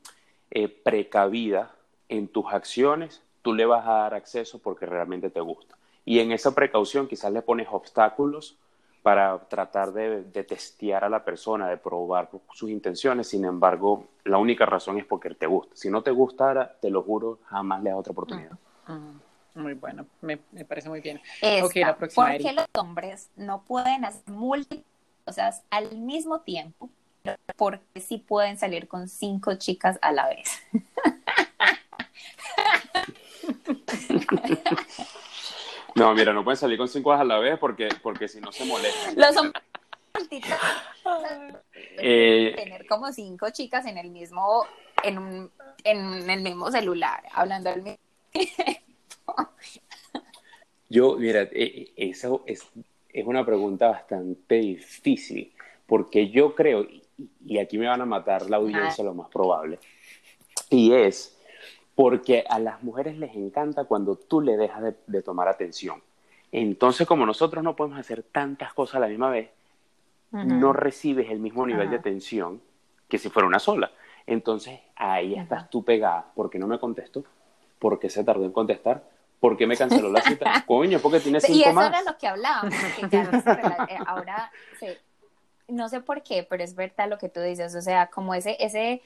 eh, 0.52 0.68
precavida 0.68 1.76
en 2.10 2.28
tus 2.28 2.46
acciones, 2.52 3.22
tú 3.42 3.54
le 3.54 3.66
vas 3.66 3.86
a 3.88 3.94
dar 3.94 4.14
acceso 4.14 4.60
porque 4.60 4.86
realmente 4.86 5.30
te 5.30 5.42
gusta. 5.42 5.78
Y 6.06 6.20
en 6.20 6.32
esa 6.32 6.54
precaución 6.54 7.08
quizás 7.08 7.32
le 7.32 7.42
pones 7.42 7.68
obstáculos 7.72 8.58
para 9.04 9.38
tratar 9.50 9.92
de, 9.92 10.24
de 10.24 10.44
testear 10.44 11.04
a 11.04 11.10
la 11.10 11.24
persona, 11.24 11.68
de 11.70 11.78
probar 11.78 12.30
sus 12.54 12.70
intenciones. 12.70 13.28
Sin 13.28 13.44
embargo, 13.46 14.08
la 14.24 14.38
única 14.38 14.66
razón 14.66 14.98
es 14.98 15.06
porque 15.06 15.30
te 15.32 15.46
gusta. 15.46 15.76
Si 15.76 15.90
no 15.90 16.02
te 16.02 16.12
gustara, 16.12 16.78
te 16.82 16.90
lo 16.90 17.04
juro, 17.04 17.40
jamás 17.46 17.84
le 17.84 17.90
das 17.90 18.00
otra 18.00 18.12
oportunidad. 18.12 18.52
mm, 18.88 19.62
muy 19.62 19.74
bueno, 19.74 20.06
me, 20.22 20.40
me 20.52 20.66
parece 20.66 20.90
muy 20.90 21.02
bien. 21.02 21.22
Esta, 21.42 21.66
Ok, 21.66 21.76
la 21.76 21.98
próxima, 21.98 22.28
¿Por 22.28 22.38
qué 22.38 22.54
los 22.54 22.66
hombres 22.80 23.30
no 23.36 23.64
pueden 23.64 24.06
hacer 24.06 24.24
múltiples 24.34 24.86
cosas 25.26 25.64
al 25.70 25.98
mismo 25.98 26.40
tiempo? 26.42 26.90
Porque 27.56 28.02
sí 28.02 28.18
pueden 28.18 28.58
salir 28.58 28.88
con 28.88 29.08
cinco 29.08 29.56
chicas 29.56 29.98
a 30.02 30.12
la 30.12 30.28
vez. 30.28 30.62
No, 35.96 36.14
mira, 36.16 36.34
no 36.34 36.44
pueden 36.44 36.58
salir 36.58 36.78
con 36.78 36.88
cinco 36.88 37.14
a 37.14 37.24
la 37.24 37.38
vez 37.38 37.60
porque, 37.60 37.88
porque 38.02 38.28
si 38.28 38.42
no 38.42 38.52
se 38.52 38.66
molestan. 38.66 39.16
Los 39.16 39.38
hombres 39.38 39.64
Eh, 41.98 42.54
tener 42.56 42.88
como 42.88 43.12
cinco 43.12 43.50
chicas 43.52 43.86
en 43.86 43.98
el 43.98 44.10
mismo, 44.10 44.66
en, 45.04 45.20
un, 45.20 45.52
en 45.84 46.30
el 46.30 46.42
mismo 46.42 46.72
celular, 46.72 47.24
hablando 47.32 47.70
al 47.70 47.84
mismo 47.84 48.00
tiempo. 48.32 49.50
Yo, 50.90 51.16
mira, 51.18 51.48
eh, 51.52 51.92
eso 51.96 52.44
es, 52.48 52.68
es 53.10 53.26
una 53.26 53.46
pregunta 53.46 53.90
bastante 53.90 54.56
difícil, 54.56 55.54
porque 55.86 56.30
yo 56.30 56.56
creo, 56.56 56.88
y 57.46 57.58
aquí 57.58 57.78
me 57.78 57.88
van 57.88 58.02
a 58.02 58.06
matar 58.06 58.50
la 58.50 58.58
audiencia 58.58 59.04
lo 59.04 59.14
más 59.14 59.30
probable, 59.30 59.80
y 60.70 60.94
es 60.94 61.38
porque 61.96 62.44
a 62.50 62.60
las 62.60 62.82
mujeres 62.84 63.18
les 63.18 63.36
encanta 63.36 63.86
cuando 63.86 64.16
tú 64.16 64.42
le 64.42 64.58
dejas 64.58 64.96
de, 65.06 65.22
tomar 65.22 65.48
atención. 65.48 66.02
Entonces, 66.52 67.08
como 67.08 67.26
nosotros 67.26 67.64
no 67.64 67.76
podemos 67.76 68.00
hacer 68.00 68.24
tantas 68.24 68.74
cosas 68.74 68.96
a 68.96 69.00
la 69.00 69.08
misma 69.08 69.30
vez, 69.30 69.50
no 70.32 70.74
recibes 70.74 71.30
el 71.30 71.40
mismo 71.40 71.66
nivel 71.68 71.92
de 71.92 71.98
atención 71.98 72.60
que 73.08 73.20
si 73.20 73.30
fuera 73.30 73.48
una 73.48 73.60
sola. 73.60 73.92
Entonces, 74.26 74.80
ahí 74.96 75.36
estás 75.36 75.70
tú 75.70 75.84
pegada. 75.84 76.26
¿Por 76.34 76.50
qué 76.50 76.58
no 76.58 76.66
me 76.66 76.80
contestó? 76.80 77.24
¿Por 77.78 78.00
qué 78.00 78.10
se 78.10 78.24
tardó 78.24 78.44
en 78.46 78.52
contestar? 78.52 79.04
¿Por 79.40 79.58
qué 79.58 79.68
me 79.68 79.76
canceló 79.76 80.10
la 80.10 80.22
cita? 80.22 80.64
Coño, 80.66 81.00
porque 81.00 81.20
tiene 81.20 81.42
cinco 81.42 81.54
más. 81.54 81.60
Y 81.60 81.70
eso 81.70 81.74
más. 81.74 81.88
era 81.90 82.12
lo 82.12 82.18
que 82.18 82.28
hablábamos, 82.28 82.74
eh, 83.90 83.98
ahora, 84.08 84.52
no 85.68 85.90
sé 85.90 86.02
por 86.02 86.24
qué, 86.24 86.44
pero 86.44 86.64
es 86.64 86.76
verdad 86.76 87.10
lo 87.10 87.18
que 87.18 87.30
tú 87.30 87.42
dices, 87.42 87.76
o 87.76 87.82
sea, 87.82 88.08
como 88.08 88.36
ese, 88.36 88.58
ese, 88.60 89.02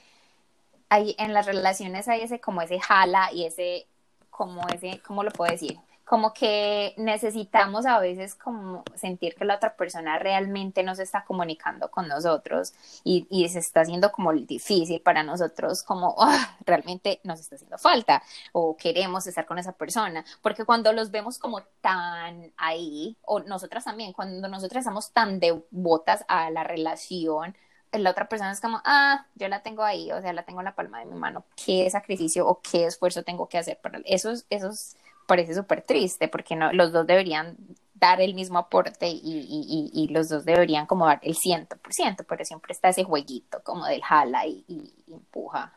hay, 0.89 1.15
en 1.19 1.33
las 1.33 1.45
relaciones 1.47 2.07
hay 2.07 2.21
ese, 2.23 2.39
como 2.41 2.61
ese 2.61 2.79
jala 2.79 3.31
y 3.33 3.45
ese, 3.45 3.87
como 4.29 4.67
ese, 4.69 5.01
¿cómo 5.05 5.23
lo 5.23 5.31
puedo 5.31 5.51
decir? 5.51 5.79
Como 6.07 6.33
que 6.33 6.93
necesitamos 6.95 7.85
a 7.85 7.99
veces 7.99 8.33
como 8.33 8.83
sentir 8.95 9.35
que 9.35 9.43
la 9.43 9.55
otra 9.55 9.75
persona 9.75 10.17
realmente 10.17 10.81
nos 10.81 10.99
está 10.99 11.25
comunicando 11.25 11.91
con 11.91 12.07
nosotros 12.07 12.73
y, 13.03 13.27
y 13.29 13.49
se 13.49 13.59
está 13.59 13.81
haciendo 13.81 14.09
como 14.13 14.31
difícil 14.31 15.01
para 15.01 15.23
nosotros, 15.23 15.83
como 15.83 16.15
ah, 16.19 16.57
realmente 16.65 17.19
nos 17.25 17.41
está 17.41 17.55
haciendo 17.55 17.77
falta 17.77 18.23
o 18.53 18.77
queremos 18.77 19.27
estar 19.27 19.45
con 19.45 19.59
esa 19.59 19.73
persona, 19.73 20.23
porque 20.41 20.63
cuando 20.63 20.93
los 20.93 21.11
vemos 21.11 21.37
como 21.39 21.61
tan 21.81 22.53
ahí, 22.55 23.17
o 23.23 23.41
nosotras 23.41 23.83
también, 23.83 24.13
cuando 24.13 24.47
nosotras 24.47 24.83
estamos 24.83 25.11
tan 25.11 25.41
devotas 25.41 26.23
a 26.29 26.49
la 26.51 26.63
relación, 26.63 27.53
la 27.91 28.11
otra 28.11 28.29
persona 28.29 28.51
es 28.51 28.61
como, 28.61 28.81
ah, 28.85 29.25
yo 29.35 29.49
la 29.49 29.61
tengo 29.61 29.83
ahí, 29.83 30.09
o 30.13 30.21
sea, 30.21 30.31
la 30.31 30.43
tengo 30.43 30.61
en 30.61 30.65
la 30.65 30.75
palma 30.75 30.99
de 30.99 31.05
mi 31.05 31.15
mano, 31.15 31.43
¿qué 31.65 31.89
sacrificio 31.89 32.47
o 32.47 32.61
qué 32.61 32.85
esfuerzo 32.85 33.23
tengo 33.23 33.49
que 33.49 33.57
hacer 33.57 33.77
para 33.81 33.99
esos, 34.05 34.45
esos 34.49 34.95
parece 35.27 35.53
súper 35.53 35.83
triste 35.83 36.27
porque 36.27 36.55
no, 36.55 36.73
los 36.73 36.91
dos 36.91 37.05
deberían 37.05 37.55
dar 37.93 38.21
el 38.21 38.33
mismo 38.33 38.57
aporte 38.59 39.07
y, 39.07 39.19
y, 39.23 39.91
y, 39.93 40.07
los 40.09 40.29
dos 40.29 40.45
deberían 40.45 40.85
como 40.85 41.05
dar 41.07 41.19
el 41.23 41.35
ciento 41.35 41.77
por 41.77 41.93
ciento, 41.93 42.23
pero 42.23 42.45
siempre 42.45 42.73
está 42.73 42.89
ese 42.89 43.03
jueguito 43.03 43.61
como 43.63 43.85
del 43.85 44.01
jala 44.03 44.45
y, 44.45 44.63
empuja. 45.07 45.73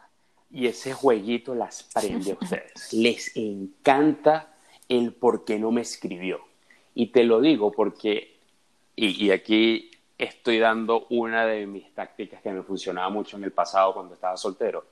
Y 0.50 0.66
ese 0.66 0.92
jueguito 0.92 1.54
las 1.54 1.82
prende 1.94 2.32
a 2.32 2.34
ustedes. 2.40 2.92
Les 2.92 3.34
encanta 3.36 4.52
el 4.88 5.14
por 5.14 5.44
qué 5.44 5.58
no 5.58 5.70
me 5.70 5.80
escribió. 5.80 6.40
Y 6.94 7.06
te 7.06 7.24
lo 7.24 7.40
digo 7.40 7.72
porque, 7.72 8.38
y, 8.96 9.30
aquí 9.30 9.90
estoy 10.18 10.58
dando 10.58 11.06
una 11.08 11.46
de 11.46 11.66
mis 11.66 11.92
tácticas 11.94 12.42
que 12.42 12.52
me 12.52 12.62
funcionaba 12.62 13.08
mucho 13.08 13.38
en 13.38 13.44
el 13.44 13.52
pasado 13.52 13.94
cuando 13.94 14.14
estaba 14.14 14.36
soltero. 14.36 14.84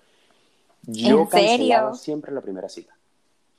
Yo 0.83 1.21
¿En 1.21 1.27
cancelaba 1.27 1.95
siempre 1.95 2.33
la 2.33 2.41
primera 2.41 2.69
cita. 2.69 2.95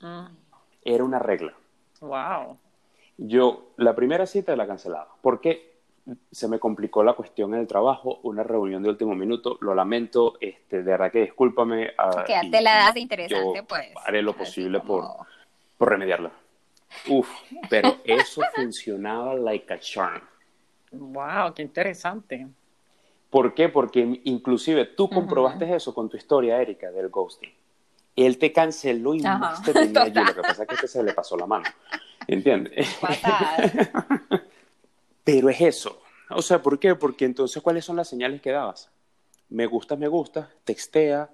Mm 0.00 0.49
era 0.84 1.04
una 1.04 1.18
regla. 1.18 1.54
Wow. 2.00 2.58
Yo 3.16 3.72
la 3.76 3.94
primera 3.94 4.26
cita 4.26 4.56
la 4.56 4.66
cancelaba. 4.66 5.08
porque 5.20 5.70
Se 6.32 6.48
me 6.48 6.58
complicó 6.58 7.04
la 7.04 7.12
cuestión 7.12 7.54
en 7.54 7.60
el 7.60 7.66
trabajo, 7.66 8.20
una 8.22 8.42
reunión 8.42 8.82
de 8.82 8.88
último 8.88 9.14
minuto, 9.14 9.58
lo 9.60 9.74
lamento, 9.74 10.38
este, 10.40 10.78
de 10.78 10.90
verdad 10.90 11.12
que 11.12 11.20
discúlpame. 11.22 11.90
Uh, 11.98 12.50
te 12.50 12.60
la 12.60 12.76
das 12.76 12.96
interesante, 12.96 13.62
pues. 13.62 13.92
Haré 14.04 14.22
lo 14.22 14.34
posible 14.34 14.80
por, 14.80 15.04
por 15.76 15.90
remediarla. 15.90 16.32
Uf, 17.08 17.28
pero 17.68 17.98
eso 18.04 18.42
funcionaba 18.54 19.34
like 19.34 19.72
a 19.72 19.78
charm. 19.78 20.22
Wow, 20.92 21.54
qué 21.54 21.62
interesante. 21.62 22.48
¿Por 23.28 23.54
qué? 23.54 23.68
Porque 23.68 24.20
inclusive 24.24 24.86
tú 24.86 25.08
comprobaste 25.08 25.72
eso 25.72 25.94
con 25.94 26.08
tu 26.08 26.16
historia, 26.16 26.60
Erika, 26.60 26.90
del 26.90 27.10
ghosting 27.10 27.52
él 28.16 28.38
te 28.38 28.52
canceló 28.52 29.14
y 29.14 29.20
más 29.20 29.62
te 29.62 29.72
tenía 29.72 30.02
allí. 30.02 30.20
Lo 30.24 30.34
que 30.34 30.42
pasa 30.42 30.62
es 30.62 30.68
que 30.68 30.74
este 30.74 30.88
se 30.88 31.02
le 31.02 31.12
pasó 31.12 31.36
la 31.36 31.46
mano. 31.46 31.64
¿Entiendes? 32.26 32.98
Pero 35.24 35.48
es 35.48 35.60
eso. 35.60 36.02
O 36.30 36.42
sea, 36.42 36.62
¿por 36.62 36.78
qué? 36.78 36.94
Porque 36.94 37.24
entonces, 37.24 37.62
¿cuáles 37.62 37.84
son 37.84 37.96
las 37.96 38.08
señales 38.08 38.40
que 38.40 38.50
dabas? 38.50 38.90
Me 39.48 39.66
gusta, 39.66 39.96
me 39.96 40.06
gusta, 40.06 40.48
textea, 40.64 41.28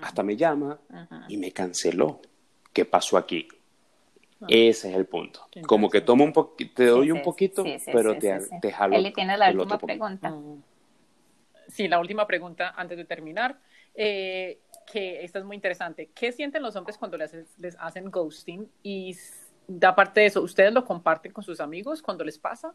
hasta 0.00 0.22
me 0.22 0.36
llama 0.36 0.78
y 1.28 1.36
me 1.36 1.52
canceló. 1.52 2.20
¿Qué 2.72 2.84
pasó 2.84 3.16
aquí? 3.16 3.48
Ah. 4.40 4.46
Ese 4.48 4.90
es 4.90 4.96
el 4.96 5.06
punto. 5.06 5.48
Como 5.66 5.90
que 5.90 6.00
tomo 6.00 6.24
un 6.24 6.32
poquito, 6.32 6.74
te 6.76 6.86
doy 6.86 7.10
un 7.10 7.22
poquito, 7.22 7.64
pero 7.86 8.16
te, 8.16 8.38
te 8.60 8.72
jalo. 8.72 8.94
Él 8.94 9.02
le 9.02 9.10
tiene 9.10 9.36
la 9.36 9.50
última 9.50 9.78
pregunta. 9.78 10.30
Mm. 10.30 10.62
Sí, 11.68 11.88
la 11.88 11.98
última 11.98 12.26
pregunta 12.26 12.74
antes 12.76 12.96
de 12.96 13.04
terminar. 13.04 13.58
Eh, 13.94 14.60
que 14.90 15.24
esta 15.24 15.38
es 15.38 15.44
muy 15.44 15.56
interesante. 15.56 16.10
¿Qué 16.14 16.32
sienten 16.32 16.62
los 16.62 16.74
hombres 16.76 16.96
cuando 16.96 17.16
les, 17.16 17.32
les 17.58 17.76
hacen 17.78 18.10
ghosting? 18.10 18.68
Y 18.82 19.16
aparte 19.82 20.20
de 20.20 20.26
eso, 20.26 20.42
¿ustedes 20.42 20.72
lo 20.72 20.84
comparten 20.84 21.32
con 21.32 21.44
sus 21.44 21.60
amigos 21.60 22.02
cuando 22.02 22.24
les 22.24 22.38
pasa? 22.38 22.74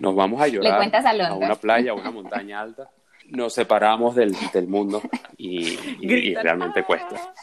Nos 0.00 0.14
vamos 0.14 0.40
a 0.40 0.48
llorar 0.48 0.82
a, 0.82 1.34
una 1.34 1.54
playa, 1.54 1.92
a 1.92 1.94
una 1.94 2.10
montaña 2.10 2.60
alta. 2.60 2.90
Nos 3.28 3.54
separamos 3.54 4.14
del, 4.14 4.34
del 4.52 4.68
mundo 4.68 5.02
y, 5.36 6.34
realmente 6.34 6.84
cuesta. 6.84 7.34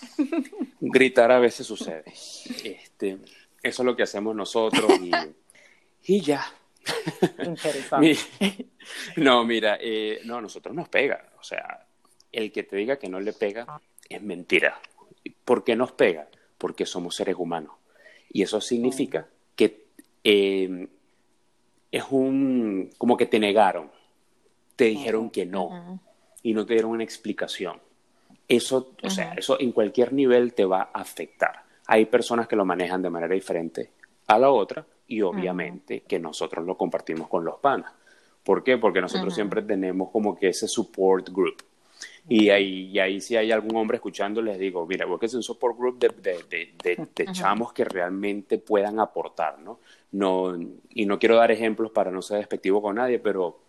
Gritar 0.80 1.32
a 1.32 1.40
veces 1.40 1.68
sucede. 1.68 2.06
Este, 2.64 3.18
eso 3.62 3.82
es 3.82 3.86
lo 3.86 3.96
que 3.96 4.04
hacemos 4.04 4.36
nosotros 4.36 4.92
y, 5.02 5.12
y 6.04 6.22
ya. 6.22 6.46
Interesante. 7.44 8.18
no, 9.18 9.44
mira, 9.46 9.78
eh, 9.80 10.22
no, 10.26 10.38
a 10.38 10.42
nosotros 10.42 10.74
nos 10.76 10.90
pega. 10.90 11.32
O 11.40 11.44
sea, 11.44 11.86
el 12.34 12.52
que 12.52 12.64
te 12.64 12.76
diga 12.76 12.98
que 12.98 13.08
no 13.08 13.22
le 13.22 13.32
pega 13.32 13.82
es 14.10 14.22
mentira. 14.22 14.82
¿Por 15.46 15.64
qué 15.64 15.76
nos 15.76 15.94
pega? 15.94 16.28
Porque 16.58 16.86
somos 16.86 17.16
seres 17.16 17.36
humanos. 17.38 17.76
Y 18.30 18.42
eso 18.42 18.60
significa 18.60 19.28
que 19.56 19.86
eh, 20.24 20.88
es 21.92 22.04
un, 22.10 22.90
como 22.98 23.16
que 23.16 23.28
te 23.28 23.40
negaron, 23.40 23.92
te 24.76 24.86
dijeron 24.86 25.30
que 25.30 25.46
no 25.46 26.02
y 26.42 26.54
no 26.54 26.66
te 26.66 26.74
dieron 26.74 26.92
una 26.92 27.04
explicación. 27.04 27.80
Eso, 28.48 28.96
o 29.02 29.10
sea, 29.10 29.34
eso 29.34 29.60
en 29.60 29.72
cualquier 29.72 30.12
nivel 30.12 30.54
te 30.54 30.66
va 30.66 30.90
a 30.94 31.02
afectar. 31.02 31.64
Hay 31.86 32.06
personas 32.06 32.48
que 32.48 32.56
lo 32.56 32.66
manejan 32.66 33.02
de 33.02 33.10
manera 33.10 33.34
diferente 33.34 33.92
a 34.28 34.40
la 34.40 34.50
otra 34.50 34.86
y 35.08 35.22
obviamente 35.22 36.02
que 36.02 36.20
nosotros 36.20 36.66
lo 36.66 36.76
compartimos 36.76 37.28
con 37.28 37.46
los 37.46 37.60
panas. 37.60 37.94
¿Por 38.44 38.64
qué? 38.64 38.78
Porque 38.78 39.00
nosotros 39.00 39.34
siempre 39.34 39.62
tenemos 39.62 40.10
como 40.10 40.36
que 40.36 40.50
ese 40.50 40.68
support 40.68 41.30
group. 41.30 41.64
Y 42.30 42.50
ahí, 42.50 42.90
y 42.92 43.00
ahí 43.00 43.20
si 43.20 43.36
hay 43.36 43.52
algún 43.52 43.76
hombre 43.76 43.98
escuchando, 43.98 44.42
les 44.42 44.58
digo, 44.58 44.86
mira, 44.88 45.06
es 45.22 45.34
un 45.34 45.44
support 45.44 45.78
group 45.78 46.00
de, 46.00 46.10
de, 46.22 46.74
de, 46.82 47.08
de 47.14 47.32
chamos 47.34 47.74
que 47.74 47.84
realmente 47.84 48.58
puedan 48.58 49.00
aportar, 49.00 49.60
¿no? 49.60 49.80
¿no? 50.14 50.58
Y 50.90 51.06
no 51.06 51.20
quiero 51.20 51.36
dar 51.36 51.52
ejemplos 51.52 51.92
para 51.92 52.12
no 52.12 52.22
ser 52.22 52.38
despectivo 52.38 52.82
con 52.82 52.96
nadie, 52.96 53.20
pero 53.20 53.60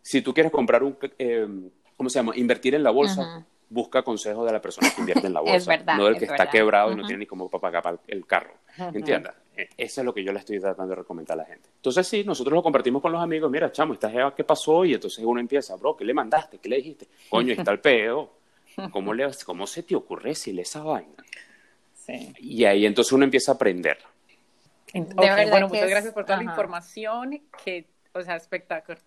si 0.00 0.22
tú 0.22 0.32
quieres 0.32 0.52
comprar 0.52 0.82
un, 0.82 0.96
eh, 1.18 1.48
¿cómo 1.96 2.08
se 2.08 2.18
llama? 2.18 2.36
Invertir 2.36 2.74
en 2.74 2.82
la 2.82 2.90
bolsa, 2.90 3.44
busca 3.72 4.02
consejos 4.02 4.44
de 4.46 4.52
la 4.52 4.60
persona 4.60 4.90
que 4.94 5.00
invierte 5.00 5.26
en 5.26 5.34
la 5.34 5.40
bolsa, 5.42 5.76
no 5.96 6.04
del 6.04 6.18
que 6.18 6.26
está 6.26 6.48
quebrado 6.48 6.92
y 6.92 6.96
no 6.96 7.06
tiene 7.06 7.20
ni 7.20 7.26
cómo 7.26 7.48
pagar 7.48 7.98
el 8.06 8.26
carro, 8.26 8.54
¿entiendes? 8.92 9.32
E, 9.56 9.68
eso 9.76 10.00
es 10.00 10.04
lo 10.04 10.14
que 10.14 10.24
yo 10.24 10.32
le 10.32 10.38
estoy 10.38 10.58
tratando 10.60 10.90
de 10.90 10.96
recomendar 10.96 11.38
a 11.38 11.42
la 11.42 11.46
gente. 11.46 11.68
Entonces, 11.76 12.06
sí, 12.06 12.24
nosotros 12.24 12.54
lo 12.54 12.62
compartimos 12.62 13.02
con 13.02 13.12
los 13.12 13.22
amigos. 13.22 13.50
Mira, 13.50 13.70
chamo, 13.70 13.94
esta 13.94 14.10
jeva, 14.10 14.34
¿qué 14.34 14.44
pasó? 14.44 14.84
Y 14.84 14.94
entonces 14.94 15.24
uno 15.24 15.40
empieza, 15.40 15.76
bro, 15.76 15.96
¿qué 15.96 16.04
le 16.04 16.14
mandaste? 16.14 16.58
¿Qué 16.58 16.68
le 16.68 16.76
dijiste? 16.76 17.08
Coño, 17.28 17.52
está 17.52 17.70
el 17.70 17.80
pedo. 17.80 18.30
¿Cómo, 18.90 19.12
le, 19.12 19.28
¿Cómo 19.44 19.66
se 19.66 19.82
te 19.82 19.94
ocurre 19.94 20.30
decirle 20.30 20.62
esa 20.62 20.82
vaina? 20.82 21.22
Sí. 21.94 22.32
Y 22.38 22.64
ahí 22.64 22.86
entonces 22.86 23.12
uno 23.12 23.24
empieza 23.24 23.52
a 23.52 23.54
aprender. 23.56 23.98
bueno, 24.94 25.68
muchas 25.68 25.90
gracias 25.90 26.14
por 26.14 26.24
toda 26.24 26.38
la 26.38 26.44
información. 26.44 27.42
Que, 27.62 27.86
o 28.14 28.22
sea, 28.22 28.36
espectacular. 28.36 28.98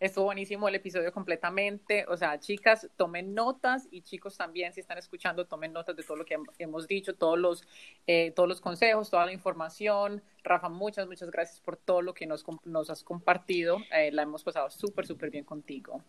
Estuvo 0.00 0.24
buenísimo 0.24 0.68
el 0.68 0.74
episodio 0.74 1.12
completamente. 1.12 2.04
O 2.08 2.16
sea, 2.16 2.38
chicas, 2.38 2.88
tomen 2.96 3.34
notas 3.34 3.88
y 3.90 4.02
chicos 4.02 4.36
también, 4.36 4.72
si 4.72 4.80
están 4.80 4.98
escuchando, 4.98 5.46
tomen 5.46 5.72
notas 5.72 5.96
de 5.96 6.02
todo 6.02 6.16
lo 6.16 6.24
que 6.24 6.36
hemos 6.58 6.86
dicho, 6.86 7.14
todos 7.14 7.38
los, 7.38 7.64
eh, 8.06 8.32
todos 8.32 8.48
los 8.48 8.60
consejos, 8.60 9.10
toda 9.10 9.26
la 9.26 9.32
información. 9.32 10.22
Rafa, 10.42 10.68
muchas, 10.68 11.06
muchas 11.06 11.30
gracias 11.30 11.60
por 11.60 11.76
todo 11.76 12.02
lo 12.02 12.12
que 12.12 12.26
nos, 12.26 12.44
nos 12.64 12.90
has 12.90 13.02
compartido. 13.02 13.78
Eh, 13.92 14.10
la 14.12 14.22
hemos 14.22 14.42
pasado 14.42 14.70
súper, 14.70 15.06
súper 15.06 15.30
bien 15.30 15.44
contigo. 15.44 16.02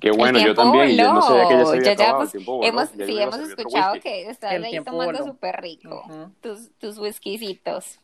Qué 0.00 0.10
bueno, 0.12 0.38
yo 0.38 0.54
también. 0.54 0.96
Yo 0.96 1.12
no 1.12 1.22
sabía 1.22 1.48
que 1.48 1.58
ya 1.58 1.64
se 1.64 1.76
había 1.76 1.92
acabado, 1.92 2.18
pues, 2.30 2.34
hemos, 2.62 2.88
sí, 2.90 3.18
hemos 3.18 3.38
escuchado 3.40 4.00
que 4.00 4.28
estás 4.30 4.52
ahí 4.52 4.80
tomando 4.84 5.24
súper 5.24 5.60
rico. 5.60 6.30
Tus, 6.40 6.70
tus 6.78 6.98
whiskycitos. 6.98 7.98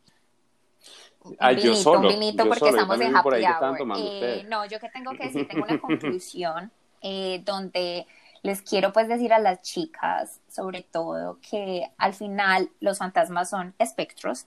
Ah, 1.38 1.52
yo 1.52 1.74
solo. 1.74 2.08
Un 2.08 2.08
vinito 2.08 2.46
porque 2.46 2.68
estamos 2.68 3.00
en 3.00 3.16
happy 3.16 3.28
hour. 3.44 3.98
Eh, 3.98 4.46
no, 4.48 4.66
yo 4.66 4.80
que 4.80 4.88
tengo 4.88 5.12
que 5.12 5.24
decir, 5.24 5.48
tengo 5.48 5.64
una 5.64 5.78
conclusión 5.80 6.70
eh, 7.02 7.42
donde 7.44 8.06
les 8.42 8.62
quiero 8.62 8.92
pues 8.92 9.08
decir 9.08 9.32
a 9.32 9.38
las 9.38 9.62
chicas, 9.62 10.40
sobre 10.48 10.82
todo, 10.82 11.38
que 11.48 11.90
al 11.98 12.14
final 12.14 12.70
los 12.80 12.98
fantasmas 12.98 13.50
son 13.50 13.74
espectros 13.78 14.46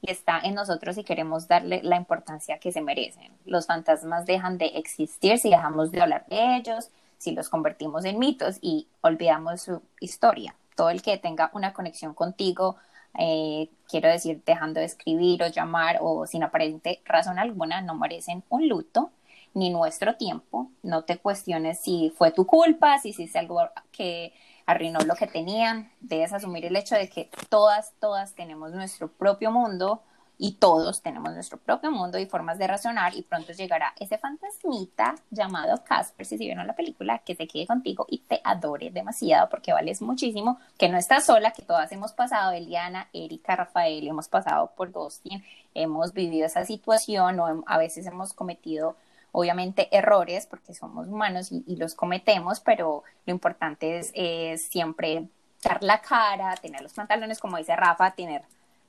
y 0.00 0.10
está 0.10 0.40
en 0.40 0.54
nosotros 0.54 0.96
si 0.96 1.04
queremos 1.04 1.48
darle 1.48 1.80
la 1.82 1.96
importancia 1.96 2.58
que 2.58 2.72
se 2.72 2.80
merecen. 2.80 3.32
Los 3.44 3.66
fantasmas 3.66 4.26
dejan 4.26 4.58
de 4.58 4.66
existir 4.74 5.38
si 5.38 5.50
dejamos 5.50 5.92
de 5.92 6.00
hablar 6.00 6.26
de 6.28 6.56
ellos, 6.56 6.90
si 7.18 7.32
los 7.32 7.48
convertimos 7.48 8.04
en 8.04 8.18
mitos 8.18 8.58
y 8.60 8.88
olvidamos 9.00 9.62
su 9.62 9.82
historia. 10.00 10.54
Todo 10.76 10.90
el 10.90 11.02
que 11.02 11.16
tenga 11.16 11.50
una 11.54 11.72
conexión 11.72 12.12
contigo, 12.14 12.76
eh, 13.18 13.68
quiero 13.88 14.08
decir, 14.08 14.42
dejando 14.44 14.80
de 14.80 14.86
escribir 14.86 15.42
o 15.42 15.48
llamar 15.48 15.98
o 16.00 16.26
sin 16.26 16.42
aparente 16.42 17.00
razón 17.04 17.38
alguna, 17.38 17.80
no 17.80 17.94
merecen 17.94 18.42
un 18.48 18.68
luto 18.68 19.10
ni 19.54 19.70
nuestro 19.70 20.16
tiempo. 20.16 20.70
No 20.82 21.04
te 21.04 21.18
cuestiones 21.18 21.80
si 21.80 22.12
fue 22.16 22.32
tu 22.32 22.46
culpa, 22.46 22.98
si 22.98 23.10
hiciste 23.10 23.38
algo 23.38 23.60
que 23.92 24.32
arruinó 24.66 25.00
lo 25.00 25.14
que 25.14 25.26
tenían. 25.26 25.90
Debes 26.00 26.32
asumir 26.32 26.64
el 26.64 26.76
hecho 26.76 26.96
de 26.96 27.08
que 27.08 27.30
todas, 27.48 27.92
todas 28.00 28.34
tenemos 28.34 28.72
nuestro 28.72 29.08
propio 29.08 29.50
mundo 29.50 30.02
y 30.38 30.52
todos 30.52 31.02
tenemos 31.02 31.32
nuestro 31.32 31.58
propio 31.58 31.90
mundo 31.90 32.18
y 32.18 32.26
formas 32.26 32.58
de 32.58 32.66
razonar 32.66 33.14
y 33.14 33.22
pronto 33.22 33.52
llegará 33.52 33.94
ese 33.98 34.18
fantasmita 34.18 35.14
llamado 35.30 35.82
Casper, 35.84 36.26
si 36.26 36.36
vieron 36.36 36.66
la 36.66 36.74
película, 36.74 37.18
que 37.20 37.34
te 37.34 37.46
quede 37.46 37.66
contigo 37.66 38.06
y 38.08 38.18
te 38.18 38.40
adore 38.44 38.90
demasiado 38.90 39.48
porque 39.48 39.72
vales 39.72 40.02
muchísimo, 40.02 40.58
que 40.76 40.88
no 40.88 40.98
estás 40.98 41.26
sola, 41.26 41.52
que 41.52 41.62
todas 41.62 41.92
hemos 41.92 42.12
pasado, 42.12 42.52
Eliana, 42.52 43.08
Erika, 43.12 43.56
Rafael, 43.56 44.06
hemos 44.06 44.28
pasado 44.28 44.72
por 44.76 44.90
ghosting, 44.90 45.44
hemos 45.74 46.12
vivido 46.12 46.46
esa 46.46 46.64
situación 46.64 47.38
o 47.40 47.64
a 47.66 47.78
veces 47.78 48.06
hemos 48.06 48.32
cometido 48.32 48.96
obviamente 49.34 49.88
errores 49.90 50.46
porque 50.46 50.74
somos 50.74 51.08
humanos 51.08 51.50
y, 51.50 51.76
los 51.76 51.94
cometemos, 51.94 52.60
pero 52.60 53.02
lo 53.26 53.32
importante 53.32 53.98
es, 53.98 54.62
siempre 54.62 55.26
dar 55.62 55.82
la 55.82 56.00
cara, 56.00 56.54
tener 56.56 56.80
los 56.82 56.92
pantalones, 56.92 57.40
como 57.40 57.56
dice 57.56 57.74
Rafa, 57.74 58.12
tener 58.12 58.42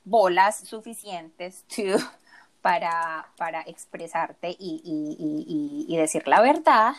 bolas 0.06 0.60
suficientes 0.60 1.64
para, 2.62 3.28
para 3.36 3.60
expresarte 3.62 4.56
y, 4.58 5.86
y, 5.88 5.96
decir 5.96 6.26
la 6.26 6.40
verdad. 6.40 6.94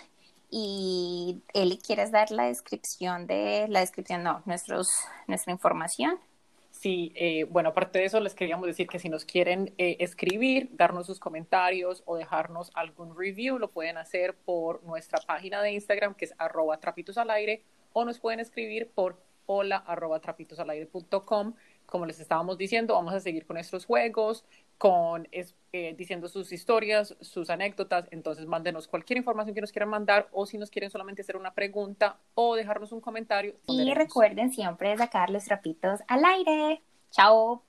Y 0.50 1.42
Eli, 1.54 1.78
¿quieres 1.78 2.12
dar 2.12 2.32
la 2.32 2.44
descripción 2.44 3.28
de 3.28 3.66
la 3.70 3.80
descripción? 3.80 4.24
No, 4.24 4.44
nuestros, 4.46 4.92
nuestra 5.28 5.52
información. 5.52 6.20
Sí, 6.72 7.12
eh, 7.16 7.46
bueno, 7.46 7.70
aparte 7.70 8.00
de 8.00 8.06
eso, 8.06 8.20
les 8.20 8.36
queríamos 8.36 8.68
decir 8.68 8.88
que 8.88 9.00
si 9.00 9.10
nos 9.10 9.26
quieren 9.26 9.74
eh, 9.78 9.98
escribir, 10.00 10.70
darnos 10.74 11.08
sus 11.08 11.20
comentarios 11.20 12.04
o 12.06 12.16
dejarnos 12.16 12.72
algún 12.76 13.18
review, 13.18 13.58
lo 13.58 13.72
pueden 13.72 13.98
hacer 13.98 14.36
por 14.36 14.84
nuestra 14.84 15.20
página 15.26 15.62
de 15.62 15.72
Instagram, 15.72 16.14
que 16.14 16.26
es 16.26 16.36
arroba 16.38 16.78
trapitos 16.78 17.18
al 17.18 17.32
aire, 17.32 17.64
o 17.94 18.06
nos 18.06 18.20
pueden 18.20 18.40
escribir 18.40 18.90
por 18.94 19.18
hola 19.48 19.78
arroba 19.78 20.22
com 21.26 21.54
Como 21.88 22.06
les 22.06 22.20
estábamos 22.20 22.58
diciendo, 22.58 22.94
vamos 22.94 23.14
a 23.14 23.20
seguir 23.20 23.46
con 23.46 23.56
nuestros 23.56 23.86
juegos, 23.86 24.46
con 24.78 25.28
eh, 25.32 25.96
diciendo 25.98 26.28
sus 26.28 26.52
historias, 26.52 27.16
sus 27.22 27.50
anécdotas. 27.50 28.08
Entonces, 28.12 28.46
mándenos 28.46 28.88
cualquier 28.88 29.18
información 29.18 29.56
que 29.56 29.62
nos 29.62 29.72
quieran 29.72 29.90
mandar 29.90 30.28
o 30.32 30.46
si 30.46 30.58
nos 30.58 30.70
quieren 30.70 30.90
solamente 30.92 31.22
hacer 31.22 31.38
una 31.38 31.54
pregunta 31.54 32.18
o 32.36 32.56
dejarnos 32.56 32.92
un 32.92 33.02
comentario. 33.02 33.56
Y 33.68 33.94
recuerden 33.94 34.52
siempre 34.52 34.96
sacar 34.98 35.30
los 35.30 35.46
trapitos 35.46 36.02
al 36.08 36.24
aire. 36.26 36.82
Chao. 37.12 37.64